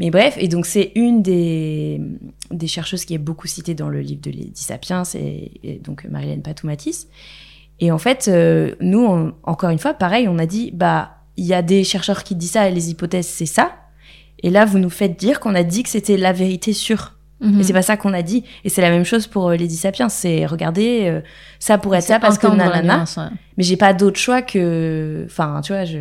Mais 0.00 0.10
bref, 0.10 0.34
et 0.38 0.48
donc 0.48 0.66
c'est 0.66 0.90
une 0.96 1.22
des, 1.22 2.00
des 2.50 2.66
chercheuses 2.66 3.04
qui 3.04 3.14
est 3.14 3.18
beaucoup 3.18 3.46
citée 3.46 3.74
dans 3.74 3.88
le 3.88 4.00
livre 4.00 4.20
de 4.22 4.30
Lady 4.32 4.52
Sapiens, 4.62 5.04
et, 5.14 5.52
et 5.62 5.78
donc 5.78 6.04
Marilène 6.10 6.42
Patoumatis. 6.42 7.06
Et 7.78 7.92
en 7.92 7.98
fait, 7.98 8.26
euh, 8.26 8.74
nous, 8.80 9.04
on- 9.04 9.34
encore 9.44 9.70
une 9.70 9.78
fois, 9.78 9.94
pareil, 9.94 10.26
on 10.28 10.38
a 10.38 10.46
dit, 10.46 10.72
bah, 10.72 11.12
il 11.36 11.44
y 11.46 11.54
a 11.54 11.62
des 11.62 11.84
chercheurs 11.84 12.24
qui 12.24 12.34
disent 12.34 12.50
ça, 12.52 12.68
et 12.68 12.72
les 12.74 12.90
hypothèses, 12.90 13.26
c'est 13.28 13.46
ça. 13.46 13.70
Et 14.42 14.50
là, 14.50 14.64
vous 14.64 14.78
nous 14.78 14.90
faites 14.90 15.18
dire 15.18 15.40
qu'on 15.40 15.54
a 15.54 15.62
dit 15.62 15.82
que 15.82 15.88
c'était 15.88 16.16
la 16.16 16.32
vérité 16.32 16.72
sûre. 16.72 17.12
Mhm. 17.40 17.60
Et 17.60 17.62
c'est 17.64 17.72
pas 17.72 17.82
ça 17.82 17.96
qu'on 17.96 18.12
a 18.14 18.22
dit. 18.22 18.44
Et 18.64 18.68
c'est 18.68 18.82
la 18.82 18.90
même 18.90 19.04
chose 19.04 19.26
pour 19.26 19.48
euh, 19.48 19.56
Lady 19.56 19.74
Sapiens. 19.76 20.08
C'est, 20.08 20.46
regardez, 20.46 21.02
euh, 21.06 21.20
ça 21.58 21.76
pourrait 21.78 21.98
être 21.98 22.04
ça 22.04 22.20
parce 22.20 22.38
que 22.38 22.46
nanana 22.46 22.98
nuance, 22.98 23.16
ouais. 23.16 23.24
mais 23.56 23.64
j'ai 23.64 23.76
pas 23.76 23.92
d'autre 23.94 24.18
choix 24.18 24.42
que 24.42 25.24
enfin 25.26 25.60
tu 25.64 25.72
vois 25.72 25.84
je 25.84 25.98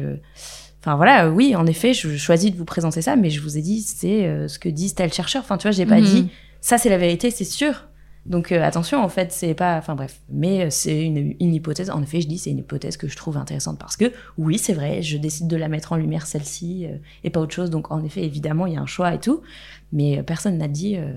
enfin 0.83 0.95
voilà 0.95 1.29
oui 1.29 1.55
en 1.55 1.65
effet 1.67 1.93
je 1.93 2.15
choisis 2.17 2.51
de 2.51 2.57
vous 2.57 2.65
présenter 2.65 3.01
ça 3.03 3.15
mais 3.15 3.29
je 3.29 3.39
vous 3.41 3.57
ai 3.57 3.61
dit 3.61 3.81
c'est 3.81 4.25
euh, 4.25 4.47
ce 4.47 4.57
que 4.57 4.69
disent 4.69 4.95
tel 4.95 5.13
chercheur 5.13 5.43
enfin 5.43 5.57
tu 5.57 5.63
vois 5.67 5.71
j'ai 5.71 5.85
pas 5.85 5.99
Mhm. 5.99 6.05
dit 6.05 6.29
ça 6.61 6.77
c'est 6.79 6.89
la 6.89 6.97
vérité 6.97 7.29
c'est 7.31 7.43
sûr 7.43 7.85
donc 8.27 8.51
euh, 8.51 8.61
attention 8.63 9.03
en 9.03 9.09
fait 9.09 9.31
c'est 9.31 9.53
pas 9.55 9.77
enfin 9.77 9.95
bref 9.95 10.21
mais 10.29 10.65
euh, 10.65 10.67
c'est 10.69 11.01
une, 11.03 11.33
une 11.39 11.53
hypothèse 11.55 11.89
en 11.89 12.01
effet 12.03 12.21
je 12.21 12.27
dis 12.27 12.37
c'est 12.37 12.51
une 12.51 12.59
hypothèse 12.59 12.95
que 12.95 13.07
je 13.07 13.15
trouve 13.15 13.35
intéressante 13.37 13.79
parce 13.79 13.97
que 13.97 14.11
oui 14.37 14.59
c'est 14.59 14.73
vrai 14.73 15.01
je 15.01 15.17
décide 15.17 15.47
de 15.47 15.55
la 15.55 15.67
mettre 15.67 15.91
en 15.93 15.95
lumière 15.95 16.27
celle-ci 16.27 16.85
euh, 16.85 16.97
et 17.23 17.29
pas 17.31 17.39
autre 17.39 17.53
chose 17.55 17.71
donc 17.71 17.91
en 17.91 18.03
effet 18.03 18.23
évidemment 18.23 18.67
il 18.67 18.73
y 18.73 18.77
a 18.77 18.81
un 18.81 18.85
choix 18.85 19.13
et 19.15 19.19
tout 19.19 19.41
mais 19.91 20.21
personne 20.23 20.57
n'a 20.59 20.67
dit 20.67 20.97
euh, 20.97 21.13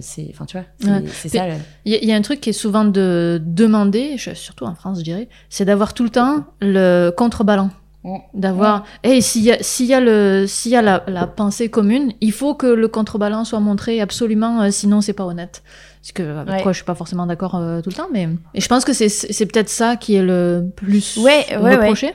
c'est 0.00 0.28
enfin 0.30 0.46
tu 0.46 0.56
vois 0.56 0.66
c'est 0.78 0.88
Ouais. 0.88 1.28
ça 1.28 1.48
le- 1.48 1.54
Il 1.84 1.92
y, 1.92 1.96
a- 1.96 1.98
il 2.02 2.08
y 2.08 2.12
a 2.12 2.16
un 2.16 2.22
truc 2.22 2.40
qui 2.40 2.50
est 2.50 2.54
souvent 2.54 2.84
de 2.84 3.40
demander, 3.44 4.16
surtout 4.34 4.64
en 4.64 4.74
France, 4.74 4.98
je 5.00 5.04
dirais, 5.04 5.28
c'est 5.50 5.64
d'avoir 5.64 5.94
tout 5.94 6.04
le 6.04 6.10
temps 6.10 6.44
le 6.60 7.10
contreballant. 7.10 7.70
Mm. 8.04 8.16
D'avoir, 8.34 8.84
et 9.02 9.20
s'il 9.20 9.42
y 9.42 9.50
a, 9.52 9.62
s'il 9.62 9.86
y 9.86 9.94
a, 9.94 10.00
le, 10.00 10.44
s'il 10.46 10.72
y 10.72 10.76
a 10.76 10.82
la, 10.82 11.02
la 11.08 11.26
pensée 11.26 11.70
commune, 11.70 12.12
il 12.20 12.32
faut 12.32 12.54
que 12.54 12.66
le 12.66 12.86
contreballant 12.88 13.44
soit 13.44 13.60
montré 13.60 14.00
absolument, 14.00 14.62
euh, 14.62 14.70
sinon 14.70 15.00
c'est 15.00 15.12
pas 15.12 15.24
honnête. 15.24 15.62
Parce 16.04 16.12
que, 16.12 16.22
avec 16.38 16.54
Ouais. 16.56 16.62
quoi 16.62 16.72
je 16.72 16.76
suis 16.76 16.84
pas 16.84 16.94
forcément 16.94 17.24
d'accord 17.24 17.54
euh, 17.54 17.80
tout 17.80 17.88
le 17.88 17.94
temps, 17.94 18.08
mais 18.12 18.28
et 18.52 18.60
je 18.60 18.68
pense 18.68 18.84
que 18.84 18.92
c'est, 18.92 19.08
c'est 19.08 19.46
peut-être 19.46 19.70
ça 19.70 19.96
qui 19.96 20.14
est 20.16 20.22
le 20.22 20.66
plus 20.76 21.16
Ouais, 21.16 21.46
ouais, 21.50 21.56
ouais. 21.56 21.76
reproché. 21.76 22.12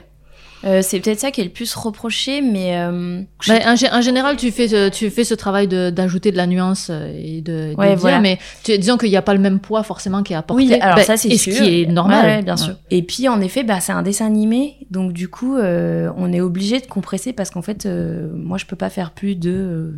Euh, 0.62 0.80
c'est 0.82 1.00
peut-être 1.00 1.18
ça 1.18 1.30
qui 1.32 1.40
est 1.40 1.44
le 1.44 1.50
plus 1.50 1.74
reproché, 1.74 2.40
mais 2.40 2.76
euh, 2.76 3.22
Bah, 3.48 3.54
en, 3.66 3.74
gé- 3.74 3.92
en 3.92 4.00
général, 4.00 4.36
tu 4.36 4.52
fais, 4.52 4.68
ce- 4.68 4.90
tu 4.90 5.10
fais 5.10 5.24
ce 5.24 5.34
travail 5.34 5.66
d'ajouter 5.66 6.30
de, 6.30 6.36
la 6.36 6.46
nuance 6.46 6.90
et 6.90 7.40
de, 7.40 7.72
de 7.72 7.74
Ouais, 7.76 7.88
dire, 7.88 7.96
voilà. 7.96 8.20
mais 8.20 8.38
tu- 8.62 8.78
disons 8.78 8.96
qu'il 8.96 9.08
n'y 9.08 9.16
a 9.16 9.22
pas 9.22 9.32
le 9.34 9.40
même 9.40 9.58
poids 9.58 9.82
forcément 9.82 10.22
qui 10.22 10.34
est 10.34 10.36
apporté. 10.36 10.62
Oui, 10.62 10.74
alors 10.74 10.94
Bah, 10.96 11.02
ça 11.02 11.16
c'est 11.16 11.34
sûr. 11.36 11.52
ce 11.54 11.60
qui 11.62 11.82
est 11.82 11.86
normal. 11.86 12.24
Ouais, 12.26 12.36
ouais, 12.36 12.42
bien 12.42 12.56
sûr. 12.58 12.74
Et 12.92 13.02
puis 13.02 13.26
en 13.28 13.40
effet, 13.40 13.64
bah, 13.64 13.80
c'est 13.80 13.92
un 13.92 14.02
dessin 14.02 14.26
animé, 14.26 14.76
donc 14.90 15.12
du 15.14 15.28
coup, 15.28 15.56
euh, 15.56 16.12
on 16.16 16.32
est 16.32 16.40
obligé 16.42 16.78
de 16.78 16.86
compresser 16.86 17.32
parce 17.32 17.50
qu'en 17.50 17.62
fait, 17.62 17.86
moi 17.86 18.56
je 18.56 18.66
peux 18.66 18.76
pas 18.76 18.90
faire 18.90 19.10
plus 19.12 19.34
de 19.34 19.94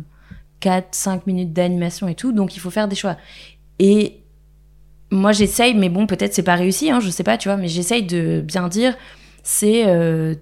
4-5 0.61 1.23
minutes 1.27 1.51
d'animation 1.51 2.07
et 2.07 2.15
tout, 2.15 2.31
donc 2.31 2.55
il 2.55 2.59
faut 2.59 2.69
faire 2.69 2.87
des 2.87 2.95
choix. 2.95 3.17
Et 3.85 4.21
moi 5.11 5.33
j'essaye, 5.33 5.73
mais 5.75 5.89
bon, 5.89 6.07
peut-être 6.07 6.33
c'est 6.33 6.41
pas 6.41 6.55
réussi, 6.55 6.89
hein, 6.89 7.01
je 7.01 7.09
sais 7.09 7.23
pas, 7.23 7.37
tu 7.37 7.49
vois, 7.49 7.57
mais 7.57 7.67
j'essaye 7.67 8.03
de 8.03 8.41
bien 8.41 8.69
dire. 8.69 8.95
C'est 9.45 9.83
euh, 9.87 10.35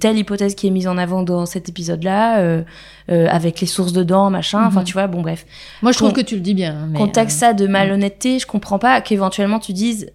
telle 0.00 0.16
hypothèse 0.16 0.54
qui 0.54 0.66
est 0.66 0.70
mise 0.70 0.88
en 0.88 0.96
avant 0.96 1.22
dans 1.22 1.44
cet 1.44 1.68
épisode-là, 1.68 2.38
euh, 2.40 2.62
euh, 3.10 3.26
avec 3.28 3.60
les 3.60 3.66
sources 3.66 3.92
dedans, 3.92 4.30
machin. 4.30 4.64
Enfin, 4.66 4.80
Mhm. 4.80 4.86
tu 4.86 4.92
vois, 4.94 5.06
bon, 5.08 5.20
bref. 5.20 5.44
Moi, 5.82 5.92
je 5.92 5.98
trouve 5.98 6.14
que 6.14 6.22
tu 6.22 6.36
le 6.36 6.40
dis 6.40 6.54
bien. 6.54 6.88
Mais, 6.90 6.98
euh, 7.02 7.28
ça 7.28 7.52
de 7.52 7.66
malhonnêteté, 7.66 8.38
je 8.38 8.46
comprends 8.46 8.78
pas 8.78 9.02
qu'éventuellement 9.02 9.58
tu 9.58 9.74
dises 9.74 10.10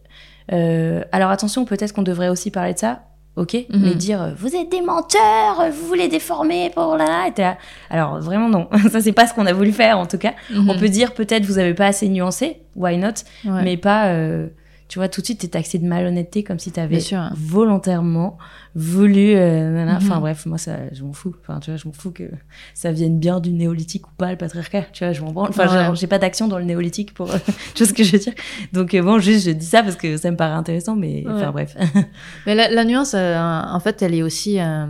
alors 0.50 1.30
attention, 1.30 1.66
peut-être 1.66 1.94
qu'on 1.94 2.04
devrait 2.04 2.30
aussi 2.30 2.52
parler 2.52 2.74
de 2.74 2.80
ça. 2.80 3.04
Ok, 3.38 3.54
Mhm. 3.54 3.66
mais 3.84 3.94
dire 3.96 4.22
euh, 4.22 4.32
vous 4.36 4.56
êtes 4.56 4.70
des 4.72 4.82
menteurs, 4.82 5.62
euh, 5.62 5.70
vous 5.70 5.86
voulez 5.88 6.08
déformer 6.08 6.72
pour 6.76 6.98
là, 6.98 7.30
là. 7.38 7.58
Alors 7.90 8.20
vraiment 8.20 8.50
non, 8.50 8.68
ça 8.92 9.00
c'est 9.00 9.12
pas 9.14 9.28
ce 9.28 9.34
qu'on 9.34 9.46
a 9.46 9.54
voulu 9.54 9.72
faire 9.72 9.98
en 10.00 10.06
tout 10.08 10.18
cas. 10.18 10.34
mhm. 10.52 10.70
On 10.70 10.78
peut 10.78 10.90
dire 10.90 11.14
peut-être 11.14 11.46
vous 11.46 11.60
avez 11.60 11.74
pas 11.76 11.86
assez 11.88 12.10
nuancé, 12.10 12.58
why 12.76 12.98
not, 12.98 13.10
Ouais. 13.46 13.62
mais 13.64 13.78
pas. 13.78 14.08
euh, 14.08 14.48
tu 14.88 15.00
vois, 15.00 15.10
tout 15.10 15.22
de 15.22 15.26
suite, 15.26 15.40
t'es 15.42 15.48
taxé 15.50 15.78
de 15.80 15.86
malhonnêteté 15.86 16.44
comme 16.44 16.60
si 16.60 16.72
t'avais 16.72 17.00
sûr. 17.02 17.30
volontairement 17.36 18.38
voulu. 18.76 19.36
euh, 19.36 19.70
nanana. 19.72 20.00
Mhm. 20.00 20.06
Enfin 20.06 20.20
bref, 20.20 20.46
moi, 20.46 20.58
ça, 20.58 20.78
je 20.94 21.04
m'en 21.04 21.14
fous. 21.14 21.36
Enfin, 21.42 21.60
tu 21.60 21.72
vois, 21.72 21.78
je 21.78 21.88
m'en 21.88 21.94
fous 21.94 22.12
que 22.12 22.24
ça 22.74 22.92
vienne 22.92 23.20
bien 23.20 23.40
du 23.40 23.52
néolithique 23.52 24.08
ou 24.08 24.12
pas, 24.18 24.32
le 24.32 24.38
patriarcat. 24.38 24.84
Tu 24.94 25.04
vois, 25.04 25.14
je 25.14 25.22
m'en 25.22 25.32
branle. 25.32 25.50
Enfin, 25.50 25.90
Ouais. 25.92 25.96
j'ai 25.96 26.08
pas 26.08 26.20
d'action 26.20 26.48
dans 26.48 26.58
le 26.60 26.64
néolithique 26.66 27.14
pour. 27.14 27.28
tu 27.76 27.84
vois 27.84 27.88
ce 27.88 27.94
que 27.94 28.04
je 28.04 28.12
veux 28.14 28.20
dire 28.20 28.34
Donc, 28.74 28.94
euh, 28.94 29.02
bon, 29.02 29.20
juste, 29.20 29.46
je 29.48 29.52
dis 29.52 29.66
ça 29.66 29.84
parce 29.84 29.96
que 29.96 30.16
ça 30.18 30.32
me 30.32 30.38
paraît 30.38 30.54
intéressant, 30.56 30.96
mais 30.96 31.24
enfin, 31.28 31.52
bref. 31.52 31.76
Mais 32.46 32.56
la, 32.56 32.70
la 32.70 32.86
nuance, 32.86 33.14
euh, 33.14 33.38
en 33.38 33.80
fait, 33.80 34.02
elle 34.02 34.14
est 34.16 34.24
aussi 34.24 34.60
euh, 34.60 34.86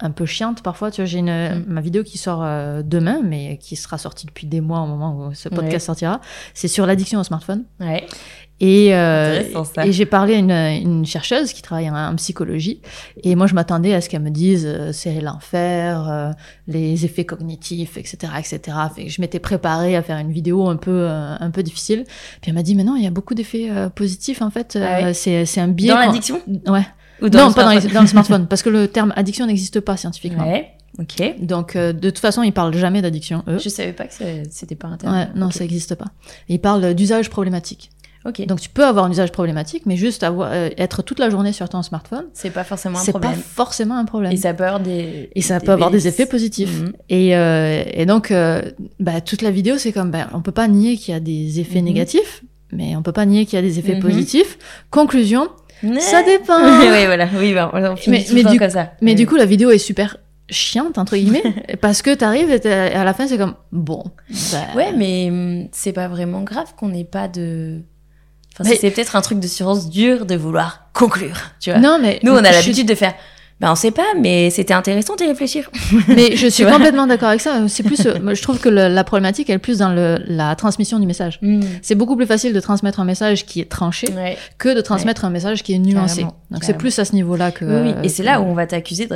un 0.00 0.10
peu 0.10 0.26
chiante 0.26 0.62
parfois. 0.62 0.90
Tu 0.90 1.00
vois, 1.00 1.06
j'ai 1.06 1.18
une 1.18 1.26
Mm. 1.26 1.64
ma 1.68 1.80
vidéo 1.80 2.02
qui 2.04 2.18
sort 2.18 2.42
euh, 2.44 2.82
demain, 2.84 3.20
mais 3.24 3.58
qui 3.58 3.76
sera 3.76 3.98
sortie 3.98 4.26
depuis 4.26 4.46
des 4.46 4.60
mois 4.60 4.80
au 4.82 4.86
moment 4.86 5.16
où 5.28 5.34
ce 5.34 5.48
podcast 5.48 5.72
Ouais. 5.72 5.78
sortira. 5.80 6.20
C'est 6.54 6.68
sur 6.68 6.86
l'addiction 6.86 7.18
au 7.18 7.24
smartphone. 7.24 7.64
ouais. 7.80 8.06
Et, 8.60 8.94
euh, 8.94 9.42
et 9.84 9.92
j'ai 9.92 10.06
parlé 10.06 10.34
à 10.34 10.38
une, 10.38 10.50
une 10.50 11.04
chercheuse 11.04 11.52
qui 11.52 11.60
travaille 11.60 11.90
en, 11.90 11.94
en 11.94 12.16
psychologie. 12.16 12.80
Et 13.22 13.34
moi, 13.34 13.46
je 13.46 13.54
m'attendais 13.54 13.92
à 13.92 14.00
ce 14.00 14.08
qu'elle 14.08 14.22
me 14.22 14.30
dise 14.30 14.64
euh, 14.66 14.92
c'est 14.92 15.20
l'enfer, 15.20 16.08
euh, 16.10 16.30
les 16.66 17.04
effets 17.04 17.26
cognitifs, 17.26 17.98
etc., 17.98 18.32
etc. 18.38 18.76
Fait 18.94 19.04
que 19.04 19.10
je 19.10 19.20
m'étais 19.20 19.40
préparée 19.40 19.94
à 19.94 20.02
faire 20.02 20.16
une 20.18 20.32
vidéo 20.32 20.68
un 20.68 20.76
peu, 20.76 20.90
euh, 20.90 21.36
un 21.38 21.50
peu 21.50 21.62
difficile. 21.62 22.04
Puis 22.40 22.48
elle 22.50 22.54
m'a 22.54 22.62
dit 22.62 22.74
mais 22.74 22.84
non, 22.84 22.96
il 22.96 23.04
y 23.04 23.06
a 23.06 23.10
beaucoup 23.10 23.34
d'effets 23.34 23.68
euh, 23.70 23.90
positifs 23.90 24.40
en 24.40 24.50
fait. 24.50 24.78
Ah 24.80 25.00
ouais 25.00 25.04
Euh, 25.06 25.12
c'est, 25.12 25.44
c'est 25.44 25.60
un 25.60 25.68
biais. 25.68 25.88
Dans 25.90 25.98
l'addiction 25.98 26.40
Ouais. 26.66 26.86
Ou 27.22 27.28
non, 27.28 27.48
le 27.48 27.54
pas 27.54 27.64
dans, 27.64 27.70
les- 27.70 27.80
smartphone 27.80 27.92
dans 27.94 28.00
le 28.02 28.06
smartphone, 28.06 28.46
parce 28.46 28.62
que 28.62 28.70
le 28.70 28.88
terme 28.88 29.12
addiction 29.16 29.46
n'existe 29.46 29.80
pas 29.80 29.96
scientifiquement. 29.96 30.46
Ouais. 30.50 30.70
Ok. 30.98 31.22
Donc, 31.42 31.76
euh, 31.76 31.92
de 31.92 32.08
toute 32.08 32.20
façon, 32.20 32.42
ils 32.42 32.52
parlent 32.52 32.74
jamais 32.74 33.02
d'addiction, 33.02 33.42
eux. 33.48 33.58
Je 33.58 33.68
savais 33.68 33.92
pas 33.92 34.04
que 34.06 34.14
c'était 34.50 34.74
pas 34.76 34.88
un 34.88 34.96
terme. 34.96 35.14
Ouais, 35.14 35.28
non, 35.34 35.50
ça 35.50 35.60
n'existe 35.60 35.94
pas. 35.94 36.06
Ils 36.48 36.58
parlent 36.58 36.94
d'usage 36.94 37.28
problématique. 37.28 37.90
Donc, 38.46 38.60
tu 38.60 38.68
peux 38.68 38.84
avoir 38.84 39.04
un 39.04 39.10
usage 39.10 39.32
problématique, 39.32 39.84
mais 39.86 39.96
juste 39.96 40.22
avoir, 40.22 40.50
euh, 40.52 40.68
être 40.78 41.02
toute 41.02 41.18
la 41.18 41.30
journée 41.30 41.52
sur 41.52 41.68
ton 41.68 41.82
smartphone, 41.82 42.24
c'est 42.32 42.50
pas 42.50 42.64
forcément 42.64 42.98
un 42.98 43.02
c'est 43.02 43.12
pas 43.12 43.18
problème. 43.20 43.40
forcément 43.40 43.96
un 43.96 44.04
problème. 44.04 44.32
Et 44.32 44.36
ça 44.36 44.54
peut 44.54 44.64
avoir 44.64 44.80
des. 44.80 45.30
Et 45.34 45.42
ça 45.42 45.60
peut 45.60 45.72
avoir 45.72 45.90
des 45.90 46.08
effets 46.08 46.26
positifs. 46.26 46.80
Mhm. 46.80 46.92
Et, 47.08 47.36
euh, 47.36 47.82
et 47.92 48.06
donc, 48.06 48.30
euh, 48.30 48.62
bah, 49.00 49.20
toute 49.20 49.42
la 49.42 49.50
vidéo, 49.50 49.78
c'est 49.78 49.92
comme, 49.92 50.10
bah, 50.10 50.28
on 50.34 50.40
peut 50.40 50.52
pas 50.52 50.68
nier 50.68 50.96
qu'il 50.96 51.14
y 51.14 51.16
a 51.16 51.20
des 51.20 51.60
effets 51.60 51.78
Mhm. 51.80 51.84
négatifs, 51.86 52.42
mais 52.72 52.96
on 52.96 53.02
peut 53.02 53.12
pas 53.12 53.26
nier 53.26 53.46
qu'il 53.46 53.56
y 53.56 53.58
a 53.58 53.62
des 53.62 53.78
effets 53.78 53.94
Mhm. 53.96 54.00
positifs. 54.02 54.58
Conclusion, 54.90 55.48
ça 56.00 56.22
dépend. 56.22 56.56
oui, 56.80 57.06
voilà. 57.06 57.28
Oui, 57.38 57.54
bah, 57.54 57.70
on 57.72 57.96
finit 57.96 58.18
Mais- 58.18 58.24
tout 58.24 58.34
mais 58.34 58.44
du- 58.44 58.58
comme 58.58 58.70
ça. 58.70 58.92
Mais 59.02 59.12
Oui. 59.12 59.16
du 59.16 59.26
coup, 59.26 59.36
la 59.36 59.44
vidéo 59.46 59.70
est 59.70 59.78
super 59.78 60.16
chiante, 60.48 60.96
entre 60.96 61.16
guillemets, 61.16 61.42
parce 61.80 62.02
que 62.02 62.14
t'arrives 62.14 62.50
et 62.52 62.68
à 62.72 63.02
la 63.02 63.12
fin, 63.14 63.26
c'est 63.26 63.36
comme, 63.36 63.54
bon. 63.72 64.04
bah, 64.52 64.58
Ouais, 64.76 64.92
mais 64.96 65.28
hum, 65.30 65.68
c'est 65.72 65.92
pas 65.92 66.06
vraiment 66.08 66.42
grave 66.42 66.72
qu'on 66.76 66.88
n'ait 66.88 67.04
pas 67.04 67.26
de. 67.28 67.80
Enfin, 68.58 68.70
Mais- 68.70 68.76
c'est 68.76 68.90
peut-être 68.90 69.16
un 69.16 69.20
truc 69.22 69.38
de 69.40 69.46
science 69.46 69.90
dure 69.90 70.24
de 70.26 70.34
vouloir 70.34 70.88
conclure, 70.94 71.36
tu 71.60 71.70
vois. 71.70 71.78
Non, 71.78 71.98
mais. 72.00 72.20
Nous, 72.22 72.32
on 72.32 72.36
a 72.38 72.50
l'habitude 72.52 72.88
de 72.88 72.94
faire. 72.94 73.14
Ben, 73.58 73.72
on 73.72 73.74
sait 73.74 73.90
pas, 73.90 74.04
mais 74.20 74.50
c'était 74.50 74.74
intéressant 74.74 75.16
d'y 75.16 75.24
réfléchir. 75.24 75.70
Mais 76.08 76.36
je 76.36 76.46
suis 76.46 76.64
complètement 76.66 77.06
d'accord 77.06 77.30
avec 77.30 77.40
ça. 77.40 77.66
C'est 77.68 77.82
plus, 77.84 78.04
euh, 78.04 78.18
moi, 78.22 78.34
je 78.34 78.42
trouve 78.42 78.58
que 78.60 78.68
le- 78.68 78.88
la 78.88 79.02
problématique 79.02 79.48
elle 79.48 79.56
est 79.56 79.58
plus 79.58 79.78
dans 79.78 79.88
le, 79.88 80.18
la 80.26 80.54
transmission 80.56 80.98
du 80.98 81.06
message. 81.06 81.40
C'est 81.80 81.94
beaucoup 81.94 82.16
plus 82.16 82.26
facile 82.26 82.52
de 82.52 82.60
transmettre 82.60 83.00
un 83.00 83.06
message 83.06 83.46
qui 83.46 83.62
est 83.62 83.70
tranché 83.70 84.08
Ouais. 84.14 84.36
que 84.58 84.74
de 84.76 84.82
transmettre 84.82 85.24
un 85.24 85.30
message 85.30 85.62
qui 85.62 85.72
est 85.72 85.78
nuancé. 85.78 86.16
Carrément, 86.20 86.36
Donc 86.50 86.64
c'est 86.64 86.74
plus 86.76 86.98
à 86.98 87.06
ce 87.06 87.14
niveau-là 87.14 87.50
que. 87.50 87.64
Oui, 87.64 87.92
oui. 87.96 88.04
Et 88.04 88.10
c'est 88.10 88.22
là 88.22 88.42
où 88.42 88.44
on 88.44 88.52
va 88.52 88.66
t'accuser 88.66 89.08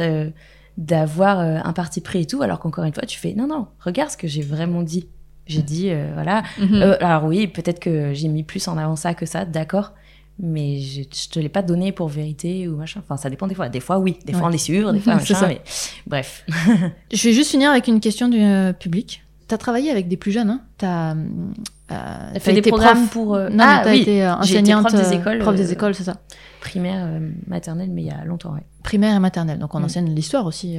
d'avoir 0.79 1.41
euh, 1.41 1.59
un 1.63 1.73
parti 1.75 2.01
pris 2.01 2.23
et 2.23 2.27
tout, 2.27 2.41
alors 2.43 2.61
qu'encore 2.61 2.85
une 2.85 2.95
fois, 2.95 3.05
tu 3.05 3.19
fais 3.19 3.35
non, 3.37 3.47
non, 3.47 3.67
regarde 3.85 4.11
ce 4.11 4.17
que 4.17 4.27
j'ai 4.29 4.43
vraiment 4.43 4.83
dit. 4.83 5.07
J'ai 5.51 5.63
dit, 5.63 5.91
euh, 5.91 6.11
voilà. 6.15 6.43
Mhm. 6.59 6.75
Euh, 6.83 6.97
alors 7.01 7.25
oui, 7.25 7.47
peut-être 7.47 7.81
que 7.81 8.15
j'ai 8.15 8.29
mis 8.29 8.43
plus 8.43 8.67
en 8.69 8.77
avant 8.79 8.97
ça 8.97 9.15
que 9.15 9.27
ça, 9.27 9.45
d'accord. 9.45 9.93
Mais 10.43 10.79
je, 10.81 11.03
je 11.03 11.29
te 11.29 11.39
l'ai 11.39 11.51
pas 11.51 11.61
donné 11.63 11.93
pour 11.93 12.09
vérité 12.09 12.67
ou 12.67 12.77
machin. 12.77 13.01
Enfin, 13.05 13.19
ça 13.19 13.29
dépend 13.29 13.47
des 13.47 13.55
fois. 13.55 13.69
Des 13.69 13.81
fois, 13.81 13.99
oui. 13.99 14.17
Des 14.25 14.33
fois, 14.33 14.49
on 14.49 14.53
est 14.53 14.59
sûr. 14.59 14.93
Des 14.93 15.01
fois, 15.05 15.17
machin. 15.17 15.35
ça. 15.35 15.49
Mais 15.49 15.61
bref. 16.07 16.47
Je 17.13 17.29
vais 17.29 17.35
juste 17.35 17.51
finir 17.51 17.71
avec 17.71 17.89
une 17.89 18.01
question 18.01 18.29
du 18.29 18.41
euh, 18.41 18.73
public. 18.73 19.23
T'as 19.51 19.59
travaillé 19.59 19.91
avec 19.91 20.07
des 20.07 20.17
plus 20.17 20.31
jeunes, 20.31 20.49
hein 20.49 20.61
T'as 20.79 21.15
euh, 21.15 21.15
fait 22.35 22.39
t'as 22.41 22.53
des 22.53 22.59
été 22.59 22.71
programmes 22.71 22.99
prof- 23.09 23.11
pour, 23.11 23.35
euh, 23.35 23.49
Non, 23.49 23.65
ah, 23.67 23.81
t'as 23.83 23.91
oui. 23.91 24.03
été 24.03 24.25
enseignante. 24.27 24.87
prof 24.87 24.95
des 25.01 25.09
euh, 25.09 25.19
écoles, 25.19 25.39
Prof 25.41 25.57
des 25.57 25.69
euh, 25.71 25.73
écoles, 25.73 25.95
c'est 25.97 26.05
ça. 26.05 26.19
Primaire, 26.61 27.09
maternelle, 27.49 27.91
mais 27.91 28.03
il 28.03 28.07
y 28.07 28.11
a 28.13 28.25
longtemps, 28.25 28.53
ouais. 28.55 28.63
Primaire 28.85 29.17
et 29.17 29.19
maternelle. 29.19 29.59
Donc 29.59 29.75
on 29.75 29.81
Mm. 29.81 29.85
enseigne 29.85 30.15
l'histoire 30.15 30.47
aussi 30.47 30.79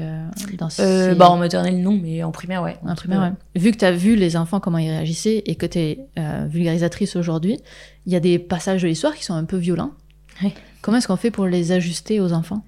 dans 0.57 0.69
ces- 0.69 1.15
bah, 1.15 1.29
en 1.29 1.35
maternelle, 1.37 1.81
non, 1.81 1.99
mais 2.01 2.23
en 2.23 2.31
primaire, 2.31 2.63
ouais. 2.63 2.77
En 2.87 2.95
primaire, 2.95 3.19
ouais. 3.19 3.59
Vu 3.61 3.71
que 3.71 3.77
tu 3.77 3.83
as 3.85 3.91
vu 3.91 4.15
les 4.15 4.37
enfants 4.37 4.61
comment 4.61 4.77
ils 4.77 4.89
réagissaient 4.89 5.43
et 5.45 5.55
que 5.55 5.65
tu 5.65 5.77
es 5.79 5.99
vulgarisatrice 6.47 7.15
aujourd'hui, 7.17 7.59
il 8.05 8.13
y 8.13 8.15
a 8.15 8.19
des 8.21 8.39
passages 8.39 8.81
de 8.81 8.87
l'histoire 8.87 9.13
qui 9.15 9.25
sont 9.25 9.33
un 9.33 9.43
peu 9.45 9.57
violents. 9.57 9.91
Oui. 10.43 10.53
Comment 10.81 10.97
est-ce 10.97 11.07
qu'on 11.07 11.17
fait 11.17 11.29
pour 11.31 11.45
les 11.45 11.73
ajuster 11.73 12.19
aux 12.21 12.31
enfants? 12.31 12.63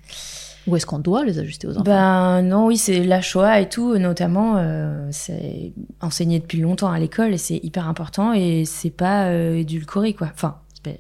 Ou 0.68 0.76
est-ce 0.78 0.86
qu'on 0.86 1.00
doit 1.00 1.26
les 1.26 1.40
ajuster 1.40 1.68
aux 1.68 1.72
enfants? 1.74 1.84
Ben 1.84 2.42
non, 2.42 2.68
oui, 2.68 2.78
c'est 2.78 3.04
la 3.04 3.22
Shoah 3.22 3.60
et 3.60 3.68
tout, 3.70 3.98
notamment, 3.98 4.56
euh, 4.58 5.08
c'est 5.12 5.74
enseigné 6.02 6.40
depuis 6.40 6.60
longtemps 6.62 6.90
à 6.92 7.00
l'école 7.00 7.34
et 7.34 7.38
c'est 7.38 7.60
hyper 7.64 7.88
important 7.90 8.32
et 8.34 8.64
c'est 8.66 8.90
pas 8.90 9.26
euh, 9.26 9.56
édulcoré, 9.58 10.14
quoi. 10.14 10.30
Enfin, 10.34 10.58
c'est- 10.84 11.00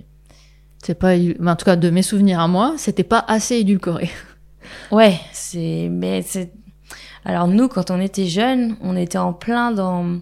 C'est 0.83 0.95
pas, 0.95 1.13
en 1.15 1.55
tout 1.55 1.65
cas 1.65 1.77
de 1.77 1.89
mes 1.89 2.01
souvenirs 2.01 2.41
à 2.41 2.47
moi, 2.49 2.73
c'était 2.77 3.03
pas 3.05 3.23
assez 3.27 3.55
édulcoré. 3.55 4.09
ouais, 4.91 5.17
c'est, 5.31 5.87
mais 5.89 6.21
c'est. 6.23 6.51
Alors 7.23 7.47
nous, 7.47 7.69
quand 7.69 7.89
on 7.89 8.01
était 8.01 8.25
jeunes, 8.25 8.75
on 8.81 8.97
était 8.97 9.17
en 9.17 9.31
plein 9.31 9.71
dans 9.71 10.19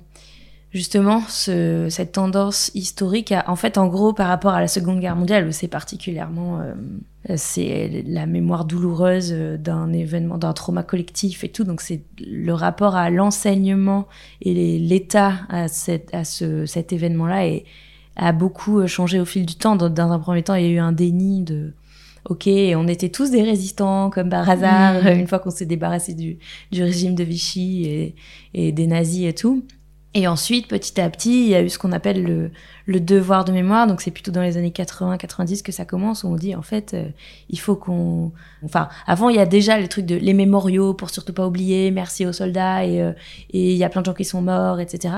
justement 0.72 1.22
ce, 1.28 1.88
cette 1.90 2.12
tendance 2.12 2.70
historique 2.76 3.32
à, 3.32 3.50
en 3.50 3.56
fait, 3.56 3.80
en 3.80 3.88
gros, 3.88 4.14
par 4.14 4.28
rapport 4.28 4.54
à 4.54 4.62
la 4.62 4.68
Seconde 4.68 5.00
Guerre 5.00 5.16
mondiale, 5.16 5.52
c'est 5.52 5.68
particulièrement, 5.68 6.60
euh, 6.60 6.74
c'est 7.36 8.04
la 8.08 8.26
mémoire 8.26 8.66
douloureuse 8.66 9.32
euh, 9.32 9.58
d'un 9.58 9.94
événement, 9.94 10.38
d'un 10.38 10.54
trauma 10.54 10.84
collectif 10.84 11.44
et 11.44 11.50
tout. 11.50 11.64
Donc 11.64 11.82
c'est 11.82 12.02
le 12.20 12.54
rapport 12.54 12.96
à 12.96 13.10
l'enseignement 13.10 14.08
et 14.42 14.80
l'état 14.80 15.34
à, 15.50 15.68
cette, 15.68 16.14
à 16.14 16.24
ce, 16.24 16.66
cet 16.66 16.94
événement-là 16.94 17.46
et 17.48 17.66
a 18.16 18.32
beaucoup 18.32 18.80
euh, 18.80 18.88
changé 18.88 19.20
au 19.20 19.26
fil 19.26 19.46
du 19.46 19.56
temps. 19.56 19.76
Dans, 19.76 19.90
dans 19.90 20.12
un 20.12 20.20
premier 20.20 20.44
temps, 20.44 20.56
il 20.56 20.66
y 20.66 20.68
a 20.68 20.72
eu 20.72 20.80
un 20.80 20.92
déni 20.92 21.44
de 21.44 21.74
Ok, 22.30 22.48
on 22.48 22.88
était 22.88 23.10
tous 23.10 23.32
des 23.32 23.42
résistants 23.42 24.12
comme 24.12 24.30
par 24.30 24.48
hasard, 24.48 25.04
Mm. 25.04 25.20
une 25.22 25.28
fois 25.28 25.40
qu'on 25.40 25.50
s'est 25.50 25.66
débarrassé 25.66 26.14
du, 26.14 26.38
du 26.72 26.84
régime 26.84 27.16
de 27.16 27.24
Vichy 27.24 27.86
et, 27.86 28.16
et 28.54 28.72
des 28.72 28.86
nazis 28.86 29.26
et 29.26 29.34
tout. 29.34 29.66
Et 30.14 30.28
ensuite, 30.28 30.68
petit 30.68 31.00
à 31.00 31.10
petit, 31.10 31.46
il 31.46 31.48
y 31.48 31.56
a 31.56 31.62
eu 31.62 31.70
ce 31.70 31.80
qu'on 31.80 31.94
appelle 31.94 32.22
le, 32.24 32.52
le 32.86 33.00
devoir 33.00 33.46
de 33.46 33.54
mémoire. 33.54 33.88
Donc, 33.88 34.02
c'est 34.02 34.12
plutôt 34.12 34.32
dans 34.32 34.42
les 34.42 34.58
années 34.58 34.72
80-90 34.72 35.64
que 35.64 35.72
ça 35.72 35.86
commence, 35.86 36.26
où 36.26 36.28
on 36.28 36.36
dit, 36.36 36.54
en 36.54 36.62
fait, 36.62 36.94
euh, 36.94 37.06
il 37.50 37.58
faut 37.58 37.78
qu'on... 37.78 38.34
Enfin, 38.66 38.90
avant, 39.08 39.30
il 39.30 39.38
y 39.38 39.40
a 39.40 39.46
déjà 39.46 39.80
les 39.80 39.88
trucs 39.88 40.06
de 40.06 40.16
les 40.16 40.34
mémoriaux 40.34 40.94
pour 40.94 41.12
surtout 41.12 41.32
pas 41.32 41.48
oublier, 41.48 41.92
merci 41.92 42.26
aux 42.26 42.34
soldats, 42.34 42.86
et 42.86 43.02
euh, 43.02 43.14
et 43.52 43.72
il 43.72 43.78
y 43.78 43.86
a 43.86 43.90
plein 43.90 44.02
de 44.02 44.06
gens 44.08 44.14
qui 44.14 44.26
sont 44.26 44.42
morts, 44.42 44.82
etc. 44.82 45.14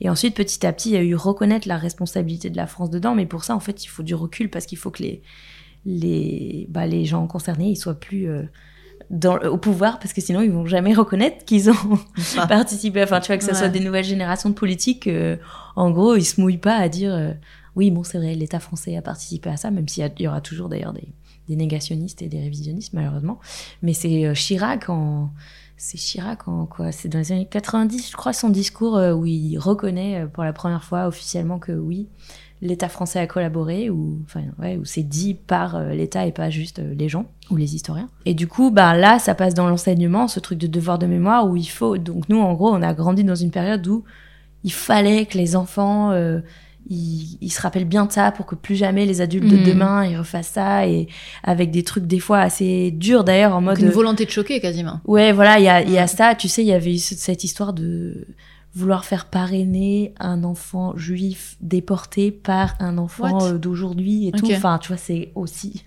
Et 0.00 0.10
ensuite, 0.10 0.34
petit 0.34 0.66
à 0.66 0.72
petit, 0.72 0.90
il 0.90 0.94
y 0.94 0.96
a 0.98 1.02
eu 1.02 1.14
reconnaître 1.14 1.68
la 1.68 1.76
responsabilité 1.78 2.50
de 2.50 2.56
la 2.56 2.66
France 2.66 2.90
dedans. 2.90 3.14
Mais 3.14 3.26
pour 3.26 3.44
ça, 3.44 3.54
en 3.54 3.60
fait, 3.60 3.84
il 3.84 3.88
faut 3.88 4.02
du 4.02 4.16
recul 4.16 4.50
parce 4.50 4.66
qu'il 4.66 4.78
faut 4.78 4.90
que 4.90 5.04
les, 5.04 5.22
les, 5.86 6.66
bah, 6.70 6.88
les 6.88 7.04
gens 7.04 7.24
concernés, 7.28 7.68
ils 7.68 7.76
soient 7.76 7.94
plus... 8.00 8.28
euh, 8.28 8.42
dans, 9.10 9.36
au 9.38 9.56
pouvoir 9.56 9.98
parce 9.98 10.12
que 10.12 10.20
sinon 10.20 10.42
ils 10.42 10.50
vont 10.50 10.66
jamais 10.66 10.94
reconnaître 10.94 11.44
qu'ils 11.44 11.70
ont 11.70 11.98
participer, 12.48 13.02
enfin 13.02 13.20
tu 13.20 13.28
vois 13.28 13.36
que 13.38 13.44
ce 13.44 13.50
Ouais. 13.50 13.56
soit 13.56 13.68
des 13.68 13.80
nouvelles 13.80 14.04
générations 14.04 14.48
de 14.50 14.54
politiques, 14.54 15.06
euh, 15.06 15.36
en 15.76 15.90
gros 15.90 16.16
ils 16.16 16.24
se 16.24 16.40
mouillent 16.40 16.58
pas 16.58 16.76
à 16.76 16.88
dire 16.88 17.12
euh, 17.14 17.32
oui, 17.76 17.90
bon, 17.90 18.04
c'est 18.04 18.18
vrai, 18.18 18.34
l'État 18.34 18.60
français 18.60 18.96
a 18.96 19.02
participé 19.02 19.50
à 19.50 19.56
ça, 19.56 19.70
même 19.72 19.88
s'il 19.88 20.04
y, 20.18 20.22
y, 20.22 20.28
aura 20.28 20.40
toujours 20.40 20.68
d'ailleurs 20.68 20.92
des, 20.92 21.08
des, 21.48 21.56
négationnistes 21.56 22.22
et 22.22 22.28
des 22.28 22.38
révisionnistes, 22.38 22.92
malheureusement. 22.92 23.40
Mais 23.82 23.94
c'est 23.94 24.32
Chirac 24.34 24.88
en. 24.88 25.30
C'est 25.76 25.98
Chirac 25.98 26.46
en 26.46 26.66
quoi? 26.66 26.92
C'est 26.92 27.08
dans 27.08 27.18
les 27.18 27.32
années 27.32 27.48
90, 27.50 28.10
je 28.12 28.16
crois, 28.16 28.32
son 28.32 28.48
discours 28.48 28.94
où 29.16 29.26
il 29.26 29.58
reconnaît 29.58 30.24
pour 30.32 30.44
la 30.44 30.52
première 30.52 30.84
fois 30.84 31.08
officiellement 31.08 31.58
que 31.58 31.72
oui, 31.72 32.06
l'État 32.64 32.88
français 32.88 33.20
a 33.20 33.26
collaboré, 33.26 33.90
ou 33.90 34.18
enfin 34.24 34.40
ouais, 34.58 34.76
où 34.76 34.84
c'est 34.84 35.02
dit 35.02 35.34
par 35.34 35.76
euh, 35.76 35.90
l'État 35.90 36.26
et 36.26 36.32
pas 36.32 36.50
juste 36.50 36.78
euh, 36.78 36.94
les 36.96 37.08
gens 37.08 37.26
ou 37.50 37.56
les 37.56 37.74
historiens. 37.74 38.08
Et 38.24 38.34
du 38.34 38.48
coup, 38.48 38.70
bah 38.70 38.96
là, 38.96 39.18
ça 39.18 39.34
passe 39.34 39.54
dans 39.54 39.68
l'enseignement, 39.68 40.26
ce 40.28 40.40
truc 40.40 40.58
de 40.58 40.66
devoir 40.66 40.98
de 40.98 41.06
mémoire 41.06 41.46
où 41.46 41.56
il 41.56 41.68
faut. 41.68 41.98
Donc 41.98 42.28
nous, 42.28 42.40
en 42.40 42.54
gros, 42.54 42.74
on 42.74 42.82
a 42.82 42.94
grandi 42.94 43.22
dans 43.22 43.34
une 43.34 43.50
période 43.50 43.86
où 43.86 44.02
il 44.64 44.72
fallait 44.72 45.26
que 45.26 45.36
les 45.36 45.56
enfants 45.56 46.10
euh, 46.12 46.40
ils, 46.88 47.50
se 47.50 47.60
rappellent 47.60 47.84
bien 47.84 48.06
de 48.06 48.12
ça 48.12 48.32
pour 48.32 48.46
que 48.46 48.54
plus 48.54 48.76
jamais 48.76 49.04
les 49.04 49.20
adultes 49.20 49.48
de 49.48 49.56
mmh. 49.56 49.64
demain 49.64 50.04
ils 50.04 50.16
refassent 50.16 50.48
ça 50.48 50.86
et 50.86 51.08
avec 51.42 51.70
des 51.70 51.82
trucs 51.82 52.06
des 52.06 52.18
fois 52.18 52.40
assez 52.40 52.90
durs 52.90 53.24
d'ailleurs 53.24 53.54
en 53.54 53.60
mode 53.60 53.78
une 53.78 53.90
volonté 53.90 54.24
de 54.24 54.30
choquer 54.30 54.60
quasiment. 54.60 55.00
Ouais, 55.06 55.32
voilà, 55.32 55.58
il 55.58 55.64
y 55.64 55.68
a, 55.68 55.82
y 55.82 55.98
a 55.98 56.06
ça. 56.06 56.34
Tu 56.34 56.48
sais, 56.48 56.62
il 56.62 56.68
y 56.68 56.72
avait 56.72 56.96
cette 56.96 57.44
histoire 57.44 57.74
de 57.74 58.26
vouloir 58.74 59.04
faire 59.04 59.26
parrainer 59.26 60.14
un 60.18 60.42
enfant 60.42 60.96
juif 60.96 61.56
déporté 61.60 62.32
par 62.32 62.74
un 62.80 62.98
enfant 62.98 63.44
euh, 63.44 63.58
d'aujourd'hui 63.58 64.28
et 64.28 64.32
tout. 64.32 64.50
Enfin, 64.52 64.78
tu 64.78 64.88
vois, 64.88 64.96
c'est 64.96 65.30
aussi 65.34 65.84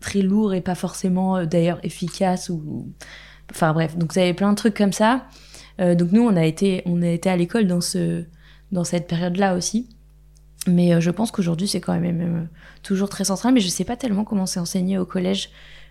très 0.00 0.20
lourd 0.20 0.54
et 0.54 0.60
pas 0.60 0.74
forcément 0.74 1.36
euh, 1.36 1.46
d'ailleurs 1.46 1.80
efficace 1.82 2.50
ou. 2.50 2.92
Enfin 3.50 3.72
bref, 3.72 3.96
donc 3.96 4.12
ça 4.12 4.20
avait 4.20 4.34
plein 4.34 4.50
de 4.50 4.56
trucs 4.56 4.76
comme 4.76 4.92
ça. 4.92 5.26
Euh, 5.80 5.94
donc 5.94 6.12
nous, 6.12 6.22
on 6.22 6.36
a 6.36 6.44
été, 6.44 6.82
on 6.84 7.00
a 7.00 7.08
été 7.08 7.30
à 7.30 7.36
l'école 7.36 7.66
dans 7.66 7.80
ce, 7.80 8.24
dans 8.72 8.84
cette 8.84 9.06
période-là 9.06 9.54
aussi. 9.54 9.88
Mais 10.66 11.00
je 11.00 11.10
pense 11.10 11.30
qu'aujourd'hui, 11.30 11.66
c'est 11.66 11.80
quand 11.80 11.98
même, 11.98 12.48
toujours 12.82 13.08
très 13.08 13.24
central. 13.24 13.54
Mais 13.54 13.60
je 13.60 13.68
sais 13.68 13.84
pas 13.84 13.96
tellement 13.96 14.24
comment 14.24 14.44
c'est 14.44 14.60
enseigné 14.60 14.98
au 14.98 15.06
collège 15.06 15.48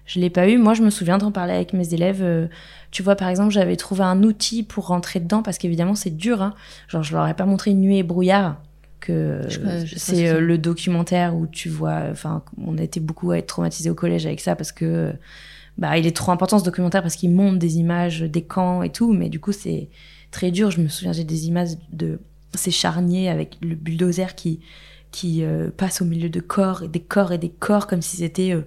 je 0.07 0.19
l'ai 0.19 0.29
pas 0.29 0.49
eu. 0.49 0.57
Moi, 0.57 0.73
je 0.73 0.81
me 0.81 0.89
souviens 0.89 1.17
d'en 1.17 1.31
parler 1.31 1.53
avec 1.53 1.73
mes 1.73 1.93
élèves. 1.93 2.23
Euh, 2.23 2.47
tu 2.91 3.03
vois, 3.03 3.15
par 3.15 3.27
exemple, 3.27 3.51
j'avais 3.51 3.75
trouvé 3.75 4.03
un 4.03 4.23
outil 4.23 4.63
pour 4.63 4.87
rentrer 4.87 5.19
dedans 5.19 5.43
parce 5.43 5.57
qu'évidemment, 5.57 5.95
c'est 5.95 6.15
dur. 6.15 6.41
Hein. 6.41 6.55
Genre, 6.87 7.03
je 7.03 7.13
leur 7.13 7.27
ai 7.27 7.33
pas 7.33 7.45
montré 7.45 7.71
une 7.71 7.81
nuit 7.81 7.97
et 7.97 8.03
brouillard 8.03 8.61
que 8.99 9.41
c'est 9.95 10.27
euh, 10.29 10.39
le 10.39 10.57
documentaire 10.57 11.35
où 11.35 11.45
tu 11.45 11.69
vois. 11.69 12.03
Enfin, 12.09 12.41
on 12.65 12.77
a 12.77 12.83
été 12.83 12.99
beaucoup 12.99 13.31
à 13.31 13.37
être 13.37 13.47
traumatisés 13.47 13.89
au 13.89 13.95
collège 13.95 14.25
avec 14.25 14.39
ça 14.39 14.55
parce 14.55 14.71
que 14.71 15.13
bah, 15.77 15.97
il 15.97 16.07
est 16.07 16.15
trop 16.15 16.31
important 16.31 16.57
ce 16.57 16.63
documentaire 16.63 17.03
parce 17.03 17.15
qu'il 17.15 17.31
montre 17.31 17.59
des 17.59 17.77
images 17.77 18.21
des 18.21 18.41
camps 18.41 18.81
et 18.83 18.89
tout. 18.89 19.13
Mais 19.13 19.29
du 19.29 19.39
coup, 19.39 19.51
c'est 19.51 19.89
très 20.31 20.51
dur. 20.51 20.71
Je 20.71 20.79
me 20.79 20.87
souviens, 20.87 21.11
j'ai 21.11 21.25
des 21.25 21.47
images 21.47 21.71
de 21.91 22.19
ces 22.53 22.71
charniers 22.71 23.29
avec 23.29 23.57
le 23.61 23.75
bulldozer 23.75 24.35
qui 24.35 24.61
qui 25.11 25.43
euh, 25.43 25.69
passe 25.75 26.01
au 26.01 26.05
milieu 26.05 26.29
de 26.29 26.39
corps 26.39 26.83
et 26.83 26.87
des 26.87 26.99
corps 26.99 27.31
et 27.31 27.37
des 27.37 27.49
corps 27.49 27.87
comme 27.87 28.01
si 28.01 28.17
c'était 28.17 28.53
euh, 28.53 28.61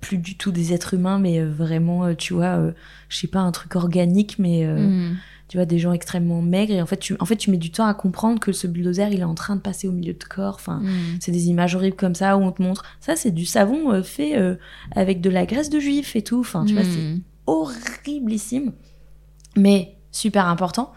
plus 0.00 0.18
du 0.18 0.36
tout 0.36 0.52
des 0.52 0.72
êtres 0.74 0.94
humains, 0.94 1.18
mais 1.18 1.40
euh, 1.40 1.50
vraiment, 1.50 2.04
euh, 2.04 2.14
tu 2.14 2.34
vois, 2.34 2.60
je 3.08 3.16
sais 3.16 3.26
pas, 3.26 3.40
un 3.40 3.52
truc 3.52 3.74
organique, 3.74 4.38
mais 4.38 4.66
mm. 4.66 5.16
tu 5.48 5.56
vois, 5.56 5.66
des 5.66 5.78
gens 5.78 5.92
extrêmement 5.92 6.42
maigres. 6.42 6.74
Et 6.74 6.82
en 6.82 6.86
fait, 6.86 6.98
tu, 6.98 7.16
en 7.18 7.24
fait, 7.24 7.36
tu 7.36 7.50
mets 7.50 7.56
du 7.56 7.70
temps 7.70 7.86
à 7.86 7.94
comprendre 7.94 8.40
que 8.40 8.52
ce 8.52 8.66
bulldozer, 8.66 9.08
il 9.12 9.20
est 9.20 9.24
en 9.24 9.34
train 9.34 9.56
de 9.56 9.60
passer 9.60 9.88
au 9.88 9.92
milieu 9.92 10.12
de 10.12 10.24
corps. 10.24 10.56
Enfin, 10.56 10.80
mm. 10.80 11.18
c'est 11.20 11.32
des 11.32 11.48
images 11.48 11.74
horribles 11.74 11.96
comme 11.96 12.14
ça 12.14 12.36
où 12.36 12.42
on 12.42 12.52
te 12.52 12.62
montre. 12.62 12.84
Ça, 13.00 13.16
c'est 13.16 13.30
du 13.30 13.46
savon 13.46 14.02
fait 14.02 14.34
avec 14.94 15.20
de 15.20 15.30
la 15.30 15.46
graisse 15.46 15.70
de 15.70 15.80
juif 15.80 16.16
et 16.16 16.22
tout. 16.22 16.40
Enfin, 16.40 16.64
tu 16.66 16.74
vois, 16.74 16.84
c'est 16.84 17.14
mm. 17.14 17.20
horriblissime, 17.46 18.72
mais 19.56 19.96
super 20.12 20.48
important. 20.48 20.92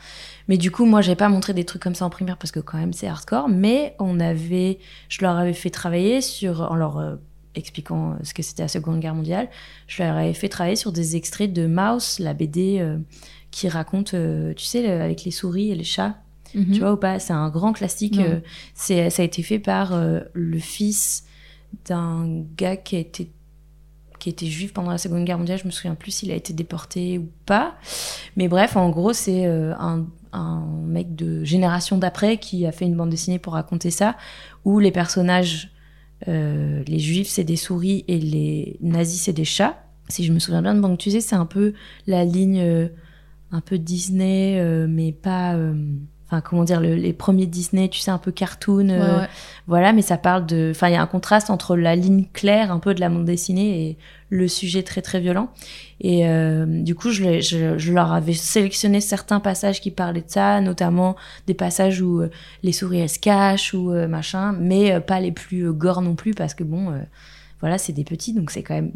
Mais 0.49 0.57
du 0.57 0.71
coup, 0.71 0.83
moi, 0.85 0.99
j'ai 0.99 1.15
pas 1.15 1.29
montré 1.29 1.53
des 1.53 1.63
trucs 1.63 1.81
comme 1.81 1.95
ça 1.95 2.03
en 2.03 2.09
primaire 2.09 2.35
parce 2.35 2.51
que 2.51 2.59
quand 2.59 2.77
même, 2.77 2.91
c'est 2.91 3.07
hardcore. 3.07 3.47
Mais 3.47 3.95
on 3.99 4.19
avait, 4.19 4.79
je 5.07 5.21
leur 5.21 5.37
avais 5.37 5.53
fait 5.53 5.69
travailler 5.69 6.19
sur, 6.19 6.69
en 6.69 6.75
leur 6.75 7.17
expliquant 7.55 8.17
ce 8.23 8.33
que 8.33 8.41
c'était 8.41 8.63
la 8.63 8.67
Seconde 8.67 8.99
Guerre 8.99 9.15
mondiale, 9.15 9.49
je 9.87 10.03
leur 10.03 10.15
avais 10.15 10.33
fait 10.33 10.49
travailler 10.49 10.75
sur 10.75 10.91
des 10.91 11.15
extraits 11.15 11.51
de 11.51 11.67
Mouse, 11.67 12.19
la 12.19 12.33
BD 12.33 12.79
euh, 12.79 12.97
qui 13.51 13.69
raconte, 13.69 14.13
euh, 14.13 14.53
tu 14.53 14.65
sais, 14.65 14.87
avec 14.89 15.23
les 15.23 15.31
souris 15.31 15.71
et 15.71 15.75
les 15.75 15.83
chats. 15.83 16.15
Mhm. 16.55 16.71
Tu 16.71 16.79
vois 16.79 16.93
ou 16.93 16.97
pas? 16.97 17.19
C'est 17.19 17.33
un 17.33 17.49
grand 17.49 17.73
classique. 17.73 18.19
Euh, 18.19 18.39
c'est, 18.73 19.09
ça 19.09 19.21
a 19.21 19.25
été 19.25 19.41
fait 19.43 19.59
par 19.59 19.99
le 20.33 20.59
fils 20.59 21.25
d'un 21.85 22.43
gars 22.57 22.77
qui 22.77 22.95
a 22.95 22.99
été 22.99 23.31
qui 24.19 24.29
était 24.29 24.45
juif 24.45 24.71
pendant 24.71 24.91
la 24.91 24.97
Seconde 24.97 25.25
Guerre 25.25 25.37
mondiale. 25.37 25.59
Je 25.59 25.65
me 25.65 25.71
souviens 25.71 25.95
plus 25.95 26.11
s'il 26.11 26.31
a 26.31 26.35
été 26.35 26.53
déporté 26.53 27.17
ou 27.17 27.27
pas. 27.45 27.75
Mais 28.37 28.47
bref, 28.47 28.77
en 28.77 28.89
gros, 28.89 29.11
c'est 29.11 29.45
un, 29.45 30.05
un, 30.31 30.65
mec 30.85 31.13
de 31.13 31.43
génération 31.43 31.97
d'après 31.97 32.37
qui 32.37 32.65
a 32.65 32.71
fait 32.71 32.85
une 32.85 32.95
bande 32.95 33.09
dessinée 33.09 33.37
pour 33.37 33.51
raconter 33.51 33.91
ça, 33.91 34.15
où 34.63 34.79
les 34.79 34.91
personnages 34.91 35.72
euh, 36.27 36.83
les 36.87 36.99
juifs, 36.99 37.27
c'est 37.27 37.43
des 37.43 37.55
souris 37.55 38.05
et 38.07 38.19
les 38.19 38.77
nazis, 38.81 39.21
c'est 39.21 39.33
des 39.33 39.45
chats. 39.45 39.83
Si 40.09 40.23
je 40.23 40.33
me 40.33 40.39
souviens 40.39 40.61
bien 40.61 40.75
de 40.75 40.79
sais, 41.11 41.21
c'est 41.21 41.35
un 41.35 41.45
peu 41.45 41.73
la 42.07 42.25
ligne 42.25 42.59
euh, 42.59 42.87
un 43.51 43.61
peu 43.61 43.77
Disney, 43.77 44.59
euh, 44.59 44.87
mais 44.89 45.11
pas 45.11 45.57
enfin 46.33 46.41
comment 46.41 46.63
dire 46.63 46.79
les 46.79 47.13
premiers 47.13 47.45
Disney 47.45 47.89
tu 47.89 47.99
sais 47.99 48.11
un 48.11 48.17
peu 48.17 48.31
cartoon 48.31 48.87
voilà 49.67 49.93
mais 49.93 50.01
ça 50.01 50.17
parle 50.17 50.45
de 50.45 50.71
enfin 50.71 50.89
il 50.89 50.93
y 50.93 50.95
a 50.95 51.01
un 51.01 51.07
contraste 51.07 51.49
entre 51.49 51.75
la 51.75 51.95
ligne 51.95 52.25
claire 52.33 52.71
un 52.71 52.79
peu 52.79 52.93
de 52.93 52.99
la 52.99 53.09
bande 53.09 53.25
dessinée 53.25 53.87
et 53.87 53.97
le 54.33 54.47
sujet 54.47 54.81
très 54.81 55.01
très 55.01 55.19
violent. 55.19 55.49
Et 56.01 56.27
euh, 56.27 56.65
du 56.65 56.95
coup 56.95 57.11
je, 57.11 57.39
je, 57.39 57.77
je, 57.77 57.93
leur 57.93 58.11
avais 58.11 58.33
sélectionné 58.33 58.99
certains 58.99 59.39
passages 59.39 59.79
qui 59.79 59.91
parlaient 59.91 60.21
de 60.21 60.29
ça 60.29 60.59
notamment 60.59 61.15
des 61.45 61.53
passages 61.53 62.01
où 62.01 62.19
euh, 62.19 62.31
les 62.63 62.73
souris 62.73 62.99
elles 62.99 63.09
se 63.09 63.19
cachent 63.19 63.73
ou 63.73 63.91
euh, 63.91 64.07
machin 64.07 64.53
mais 64.53 64.99
pas 64.99 65.19
les 65.19 65.31
plus 65.31 65.71
gore 65.71 66.01
non 66.01 66.15
plus 66.15 66.33
parce 66.33 66.55
que 66.55 66.63
bon 66.63 66.93
voilà 67.61 67.77
c'est 67.77 67.93
des 67.93 68.03
petits 68.03 68.33
donc 68.33 68.49
c'est 68.49 68.63
quand 68.63 68.73
même 68.73 68.91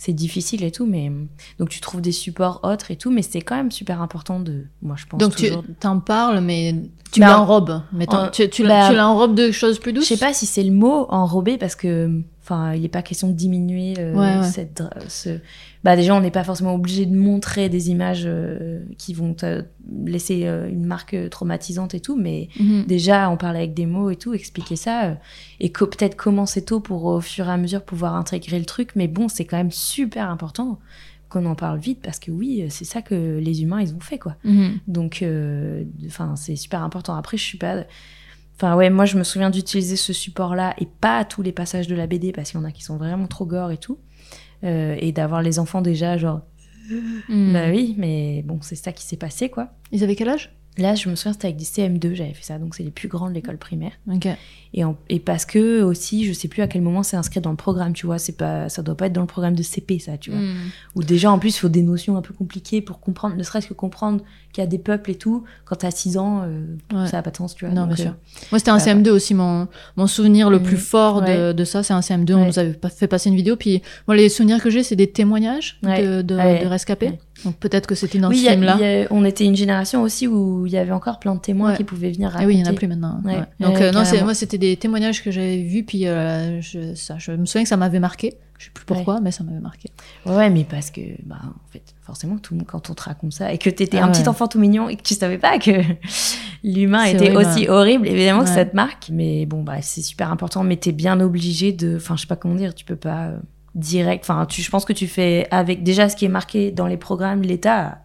c'est 0.00 0.14
difficile 0.14 0.64
et 0.64 0.70
tout, 0.70 0.86
mais 0.86 1.12
donc 1.58 1.68
tu 1.68 1.78
trouves 1.78 2.00
des 2.00 2.10
supports 2.10 2.60
autres 2.62 2.90
et 2.90 2.96
tout, 2.96 3.10
mais 3.10 3.20
c'est 3.20 3.42
quand 3.42 3.54
même 3.54 3.70
super 3.70 4.00
important 4.00 4.40
de, 4.40 4.64
moi 4.80 4.96
je 4.96 5.04
pense. 5.04 5.20
Donc 5.20 5.36
tu 5.36 5.50
t'en 5.78 6.00
parles, 6.00 6.40
mais 6.40 6.74
tu 7.12 7.20
bah, 7.20 7.32
l'enrobes. 7.32 7.82
Mais 7.92 8.06
tu, 8.32 8.48
tu, 8.48 8.66
bah, 8.66 8.88
tu 8.88 8.96
l'enrobes 8.96 9.34
de 9.34 9.50
choses 9.50 9.78
plus 9.78 9.92
douces. 9.92 10.08
Je 10.08 10.14
sais 10.14 10.16
pas 10.16 10.32
si 10.32 10.46
c'est 10.46 10.62
le 10.62 10.72
mot 10.72 11.04
enrober 11.10 11.58
parce 11.58 11.76
que 11.76 12.22
Enfin, 12.50 12.74
il 12.74 12.82
n'est 12.82 12.88
pas 12.88 13.02
question 13.02 13.28
de 13.28 13.32
diminuer 13.32 13.94
euh, 13.98 14.42
cette. 14.42 14.82
Ce... 15.06 15.38
Bah, 15.84 15.94
déjà, 15.94 16.16
on 16.16 16.20
n'est 16.20 16.32
pas 16.32 16.42
forcément 16.42 16.74
obligé 16.74 17.06
de 17.06 17.14
montrer 17.14 17.68
des 17.68 17.90
images 17.90 18.24
euh, 18.26 18.80
qui 18.98 19.14
vont 19.14 19.34
te 19.34 19.64
laisser 20.04 20.46
euh, 20.46 20.68
une 20.68 20.84
marque 20.84 21.16
traumatisante 21.30 21.94
et 21.94 22.00
tout, 22.00 22.16
mais 22.16 22.48
mhm. 22.58 22.86
déjà, 22.86 23.30
on 23.30 23.36
parle 23.36 23.54
avec 23.54 23.72
des 23.72 23.86
mots 23.86 24.10
et 24.10 24.16
tout, 24.16 24.34
expliquer 24.34 24.74
ça, 24.74 25.16
et 25.60 25.70
peut-être 25.70 26.16
commencer 26.16 26.64
tôt 26.64 26.80
pour 26.80 27.04
au 27.04 27.20
fur 27.20 27.46
et 27.46 27.52
à 27.52 27.56
mesure 27.56 27.84
pouvoir 27.84 28.16
intégrer 28.16 28.58
le 28.58 28.64
truc. 28.64 28.96
Mais 28.96 29.06
bon, 29.06 29.28
c'est 29.28 29.44
quand 29.44 29.56
même 29.56 29.70
super 29.70 30.28
important 30.28 30.80
qu'on 31.28 31.46
en 31.46 31.54
parle 31.54 31.78
vite 31.78 32.00
parce 32.02 32.18
que 32.18 32.32
oui, 32.32 32.66
c'est 32.70 32.84
ça 32.84 33.00
que 33.00 33.38
les 33.38 33.62
humains 33.62 33.80
ils 33.80 33.94
ont 33.94 34.00
fait 34.00 34.18
quoi. 34.18 34.34
Mhm. 34.42 34.80
Donc, 34.88 35.24
enfin, 36.04 36.34
c'est 36.34 36.56
super 36.56 36.82
important. 36.82 37.14
Après, 37.14 37.36
je 37.36 37.44
suis 37.44 37.58
pas 37.58 37.84
Enfin 38.60 38.76
ouais, 38.76 38.90
moi 38.90 39.06
je 39.06 39.16
me 39.16 39.24
souviens 39.24 39.48
d'utiliser 39.48 39.96
ce 39.96 40.12
support-là 40.12 40.74
et 40.76 40.84
pas 40.84 41.16
à 41.16 41.24
tous 41.24 41.40
les 41.40 41.50
passages 41.50 41.86
de 41.86 41.94
la 41.94 42.06
BD 42.06 42.30
parce 42.30 42.50
qu'il 42.50 42.60
y 42.60 42.62
en 42.62 42.66
a 42.66 42.72
qui 42.72 42.82
sont 42.82 42.98
vraiment 42.98 43.26
trop 43.26 43.46
gore 43.46 43.70
et 43.70 43.78
tout. 43.78 43.98
Euh, 44.64 44.96
et 45.00 45.12
d'avoir 45.12 45.40
les 45.40 45.58
enfants 45.58 45.80
déjà 45.80 46.18
genre... 46.18 46.42
Hmm. 47.30 47.54
Bah 47.54 47.70
oui, 47.70 47.94
mais 47.96 48.42
bon, 48.42 48.58
c'est 48.60 48.74
ça 48.74 48.92
qui 48.92 49.02
s'est 49.02 49.16
passé 49.16 49.48
quoi. 49.48 49.70
Ils 49.92 50.04
avaient 50.04 50.14
quel 50.14 50.28
âge? 50.28 50.54
Là, 50.76 50.94
je 50.94 51.08
me 51.08 51.14
souviens, 51.14 51.32
c'était 51.32 51.46
avec 51.46 51.56
des 51.56 51.64
CM2, 51.64 52.12
j'avais 52.12 52.34
fait 52.34 52.44
ça, 52.44 52.58
donc 52.58 52.74
c'est 52.74 52.82
les 52.82 52.90
plus 52.90 53.08
grands 53.08 53.30
de 53.30 53.34
l'école 53.34 53.56
primaire. 53.56 53.92
Et, 54.72 54.82
et, 55.08 55.18
parce 55.18 55.44
que 55.44 55.82
aussi, 55.82 56.24
je 56.24 56.32
sais 56.32 56.46
plus 56.46 56.62
à 56.62 56.68
quel 56.68 56.80
moment 56.82 57.02
c'est 57.02 57.16
inscrit 57.16 57.40
dans 57.40 57.50
le 57.50 57.56
programme, 57.56 57.92
tu 57.92 58.06
vois, 58.06 58.18
c'est 58.18 58.36
pas, 58.36 58.68
ça 58.68 58.82
doit 58.82 58.96
pas 58.96 59.06
être 59.06 59.12
dans 59.12 59.20
le 59.20 59.26
programme 59.26 59.54
de 59.54 59.62
CP, 59.62 59.98
ça, 59.98 60.16
tu 60.16 60.30
vois. 60.30 60.38
Hmm. 60.38 60.70
Ou 60.94 61.02
déjà, 61.02 61.32
en 61.32 61.38
plus, 61.38 61.56
il 61.56 61.58
faut 61.58 61.68
des 61.68 61.82
notions 61.82 62.16
un 62.16 62.22
peu 62.22 62.32
compliquées 62.32 62.80
pour 62.80 63.00
comprendre, 63.00 63.36
ne 63.36 63.42
serait-ce 63.42 63.66
que 63.66 63.74
comprendre 63.74 64.22
qu'il 64.52 64.62
y 64.62 64.66
a 64.66 64.68
des 64.68 64.78
peuples 64.78 65.10
et 65.10 65.14
tout. 65.16 65.44
Quand 65.64 65.76
t'as 65.76 65.90
6 65.90 66.18
ans, 66.18 66.44
euh, 66.44 67.06
ça 67.06 67.18
a 67.18 67.22
pas 67.22 67.30
de 67.30 67.36
sens, 67.36 67.54
tu 67.54 67.64
vois. 67.64 67.74
Non, 67.74 67.86
bien 67.86 67.96
sûr. 67.96 68.10
Euh, 68.10 68.46
Moi, 68.52 68.58
c'était 68.58 68.70
un 68.70 68.78
CM2 68.78 69.10
aussi, 69.10 69.34
mon, 69.34 69.66
mon 69.96 70.06
souvenir 70.06 70.50
le 70.50 70.62
plus 70.62 70.76
hmm. 70.76 70.80
fort 70.80 71.22
de, 71.22 71.52
de 71.52 71.64
ça, 71.64 71.82
c'est 71.82 71.94
un 71.94 72.00
CM2. 72.00 72.34
On 72.34 72.46
nous 72.46 72.58
avait 72.58 72.78
fait 72.96 73.08
passer 73.08 73.28
une 73.28 73.36
vidéo, 73.36 73.56
puis 73.56 73.82
moi, 74.06 74.16
les 74.16 74.28
souvenirs 74.28 74.62
que 74.62 74.70
j'ai, 74.70 74.84
c'est 74.84 74.96
des 74.96 75.10
témoignages 75.10 75.78
de, 75.82 76.22
de, 76.22 76.34
de 76.62 76.66
rescapés. 76.66 77.18
Donc 77.44 77.56
peut-être 77.56 77.86
que 77.86 77.94
c'était 77.94 78.18
dans 78.18 78.30
ce 78.30 78.36
film-là. 78.36 79.06
on 79.10 79.24
était 79.24 79.44
une 79.44 79.56
génération 79.56 80.02
aussi 80.02 80.26
où 80.26 80.66
il 80.66 80.72
y 80.72 80.78
avait 80.78 80.92
encore 80.92 81.18
plein 81.18 81.34
de 81.34 81.40
témoins 81.40 81.74
qui 81.74 81.84
pouvaient 81.84 82.10
venir 82.10 82.30
raconter. 82.30 82.44
Et 82.44 82.46
oui, 82.46 82.54
il 82.54 82.62
n'y 82.62 82.68
en 82.68 82.72
a 82.72 82.74
plus 82.74 82.88
maintenant. 82.88 83.20
Donc 83.58 83.80
euh, 83.80 83.92
non, 83.92 84.02
moi 84.24 84.34
c'était 84.34 84.58
des 84.60 84.76
témoignages 84.76 85.24
que 85.24 85.30
j'avais 85.30 85.62
vus, 85.62 85.82
puis 85.84 86.06
euh, 86.06 86.60
je, 86.60 86.94
ça, 86.94 87.18
je 87.18 87.32
me 87.32 87.46
souviens 87.46 87.64
que 87.64 87.68
ça 87.68 87.76
m'avait 87.76 87.98
marqué. 87.98 88.36
Je 88.58 88.66
sais 88.66 88.70
plus 88.72 88.84
pourquoi, 88.84 89.20
mais 89.20 89.30
ça 89.30 89.42
m'avait 89.42 89.58
marqué. 89.58 89.90
Ouais, 90.26 90.50
mais 90.50 90.64
parce 90.64 90.90
que, 90.90 91.00
bah, 91.24 91.38
en 91.42 91.72
fait, 91.72 91.94
forcément, 92.02 92.36
tout, 92.36 92.56
quand 92.66 92.90
on 92.90 92.94
te 92.94 93.02
raconte 93.02 93.32
ça 93.32 93.52
et 93.52 93.58
que 93.58 93.70
tu 93.70 93.82
étais 93.82 93.96
ah 93.98 94.04
un 94.04 94.10
petit 94.10 94.28
enfant 94.28 94.48
tout 94.48 94.58
mignon 94.58 94.90
et 94.90 94.96
que 94.96 95.02
tu 95.02 95.14
savais 95.14 95.38
pas 95.38 95.58
que 95.58 95.70
l'humain 96.62 97.04
était 97.04 97.34
aussi 97.34 97.68
horrible, 97.68 98.06
évidemment 98.06 98.44
que 98.44 98.50
ça 98.50 98.66
te 98.66 98.76
marque. 98.76 99.08
Mais 99.10 99.46
bon, 99.46 99.62
bah, 99.62 99.80
c'est 99.80 100.02
super 100.02 100.30
important, 100.30 100.62
mais 100.62 100.76
tu 100.76 100.90
es 100.90 100.92
bien 100.92 101.20
obligé 101.20 101.72
de. 101.72 101.96
Enfin, 101.96 102.16
je 102.16 102.22
sais 102.22 102.26
pas 102.26 102.36
comment 102.36 102.54
dire, 102.54 102.74
tu 102.74 102.84
peux 102.84 102.96
pas. 102.96 103.28
Euh, 103.28 103.38
direct. 103.74 104.24
Enfin, 104.24 104.46
tu, 104.46 104.62
je 104.62 104.70
pense 104.70 104.84
que 104.84 104.92
tu 104.92 105.06
fais 105.06 105.46
avec 105.50 105.82
déjà 105.82 106.08
ce 106.08 106.16
qui 106.16 106.24
est 106.24 106.28
marqué 106.28 106.70
dans 106.70 106.86
les 106.86 106.96
programmes, 106.96 107.42
l'État 107.42 107.98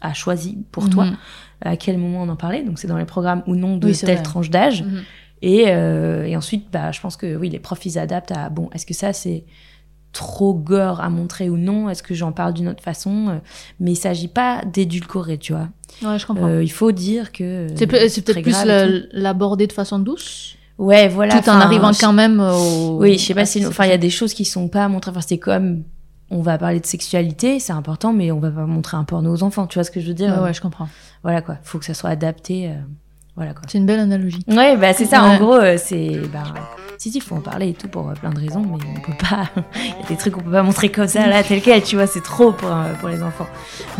a, 0.00 0.12
choisi 0.14 0.58
pour 0.72 0.90
toi 0.90 1.06
mhm. 1.06 1.16
à 1.62 1.76
quel 1.76 1.98
moment 1.98 2.22
on 2.22 2.28
en 2.28 2.36
parlait. 2.36 2.62
Donc 2.62 2.78
c'est 2.78 2.88
dans 2.88 2.98
les 2.98 3.04
programmes 3.04 3.42
ou 3.46 3.54
non 3.54 3.76
de 3.76 3.92
telle 3.92 4.22
tranche 4.22 4.50
d'âge. 4.50 4.82
Mhm. 4.82 5.02
Et, 5.48 5.66
euh, 5.68 6.24
et 6.24 6.36
ensuite, 6.36 6.72
bah, 6.72 6.90
je 6.90 7.00
pense 7.00 7.16
que 7.16 7.36
oui, 7.36 7.48
les 7.50 7.60
profs, 7.60 7.86
ils 7.86 7.98
adaptent 8.00 8.32
à 8.32 8.48
bon, 8.48 8.68
est-ce 8.72 8.84
que 8.84 8.94
ça, 8.94 9.12
c'est 9.12 9.44
trop 10.12 10.54
gore 10.54 11.00
à 11.00 11.08
montrer 11.08 11.48
ou 11.50 11.56
non? 11.56 11.88
Est-ce 11.88 12.02
que 12.02 12.14
j'en 12.14 12.32
parle 12.32 12.52
d'une 12.54 12.66
autre 12.68 12.82
façon? 12.82 13.28
Euh, 13.28 13.38
Mais 13.78 13.92
il 13.92 13.96
s'agit 13.96 14.26
pas 14.28 14.62
d'édulcorer, 14.64 15.38
tu 15.38 15.52
vois. 15.52 15.68
Ouais, 16.02 16.18
je 16.18 16.26
comprends. 16.26 16.48
Euh, 16.48 16.64
il 16.64 16.72
faut 16.72 16.90
dire 16.90 17.30
que. 17.30 17.68
c'est 17.76 17.86
peut- 17.86 18.08
c'est 18.08 18.22
peut-être 18.22 18.42
plus 18.42 19.08
l'aborder 19.12 19.66
de 19.68 19.72
façon 19.72 19.98
douce, 20.00 20.56
Ouais, 20.78 21.06
voilà. 21.06 21.40
tout 21.40 21.48
en 21.48 21.60
arrivant 21.60 21.92
je- 21.92 22.00
quand 22.00 22.12
même 22.12 22.40
au. 22.40 22.96
Oui, 22.98 23.16
je 23.18 23.24
sais 23.26 23.34
pas 23.34 23.46
si. 23.46 23.64
Enfin, 23.66 23.84
il 23.84 23.90
y 23.90 23.94
a 23.94 23.98
des 23.98 24.10
choses 24.10 24.34
qui 24.34 24.44
sont 24.44 24.68
pas 24.68 24.88
montrées. 24.88 25.10
Enfin, 25.12 25.20
c'est 25.20 25.38
comme. 25.38 25.84
On 26.28 26.40
va 26.42 26.58
parler 26.58 26.80
de 26.80 26.86
sexualité, 26.86 27.60
c'est 27.60 27.72
important, 27.72 28.12
mais 28.12 28.32
on 28.32 28.40
va 28.40 28.50
pas 28.50 28.66
montrer 28.66 28.96
un 28.96 29.04
porno 29.04 29.32
aux 29.32 29.42
enfants. 29.44 29.68
Tu 29.68 29.74
vois 29.78 29.84
ce 29.84 29.92
que 29.92 30.00
je 30.00 30.08
veux 30.08 30.14
dire? 30.14 30.34
Ouais, 30.34 30.42
ouais, 30.42 30.54
je 30.54 30.60
comprends. 30.60 30.88
Voilà 31.22 31.40
quoi. 31.40 31.56
Faut 31.62 31.78
que 31.78 31.84
ça 31.84 31.94
soit 31.94 32.10
adapté. 32.10 32.68
euh, 32.68 32.72
Voilà 33.36 33.52
quoi. 33.52 33.62
C'est 33.68 33.78
une 33.78 33.86
belle 33.86 34.00
analogie. 34.00 34.42
Ouais, 34.48 34.76
bah 34.76 34.92
c'est 34.94 35.04
ça. 35.04 35.22
Ouais. 35.22 35.36
En 35.36 35.38
gros, 35.38 35.54
euh, 35.54 35.76
c'est. 35.78 36.22
Bah, 36.32 36.54
si, 36.98 37.12
si, 37.12 37.20
faut 37.20 37.34
en 37.34 37.40
parler 37.40 37.68
et 37.68 37.74
tout 37.74 37.88
pour 37.88 38.08
euh, 38.08 38.14
plein 38.14 38.30
de 38.30 38.40
raisons, 38.40 38.60
mais 38.60 38.82
on 38.96 39.00
peut 39.00 39.16
pas. 39.18 39.50
Il 39.76 40.02
y 40.02 40.06
a 40.06 40.08
des 40.08 40.16
trucs 40.16 40.32
qu'on 40.32 40.40
peut 40.40 40.50
pas 40.50 40.62
montrer 40.62 40.90
comme 40.90 41.06
ça, 41.06 41.26
là, 41.26 41.42
tel 41.42 41.60
quel, 41.60 41.82
tu 41.82 41.96
vois, 41.96 42.06
c'est 42.06 42.22
trop 42.22 42.52
pour, 42.52 42.70
euh, 42.70 42.94
pour 42.94 43.10
les 43.10 43.22
enfants. 43.22 43.46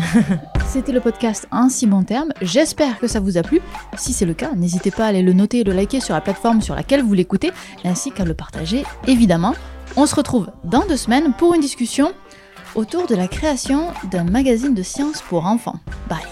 C'était 0.67 0.91
le 0.91 0.99
podcast 0.99 1.47
Un 1.51 1.69
si 1.69 1.85
bon 1.85 2.03
terme. 2.03 2.29
J'espère 2.41 2.97
que 2.97 3.07
ça 3.07 3.19
vous 3.19 3.37
a 3.37 3.43
plu. 3.43 3.61
Si 3.95 4.13
c'est 4.13 4.25
le 4.25 4.33
cas, 4.33 4.49
n'hésitez 4.55 4.89
pas 4.89 5.05
à 5.05 5.07
aller 5.09 5.21
le 5.21 5.33
noter 5.33 5.59
et 5.59 5.63
le 5.63 5.73
liker 5.73 5.99
sur 5.99 6.15
la 6.15 6.21
plateforme 6.21 6.61
sur 6.61 6.73
laquelle 6.73 7.03
vous 7.03 7.13
l'écoutez, 7.13 7.51
ainsi 7.85 8.11
qu'à 8.11 8.25
le 8.25 8.33
partager, 8.33 8.83
évidemment. 9.05 9.53
On 9.95 10.05
se 10.07 10.15
retrouve 10.15 10.49
dans 10.63 10.85
deux 10.87 10.97
semaines 10.97 11.33
pour 11.37 11.53
une 11.53 11.61
discussion 11.61 12.11
autour 12.75 13.07
de 13.07 13.15
la 13.15 13.27
création 13.27 13.87
d'un 14.11 14.23
magazine 14.23 14.73
de 14.73 14.83
science 14.83 15.21
pour 15.21 15.45
enfants. 15.45 15.79
Bye 16.09 16.25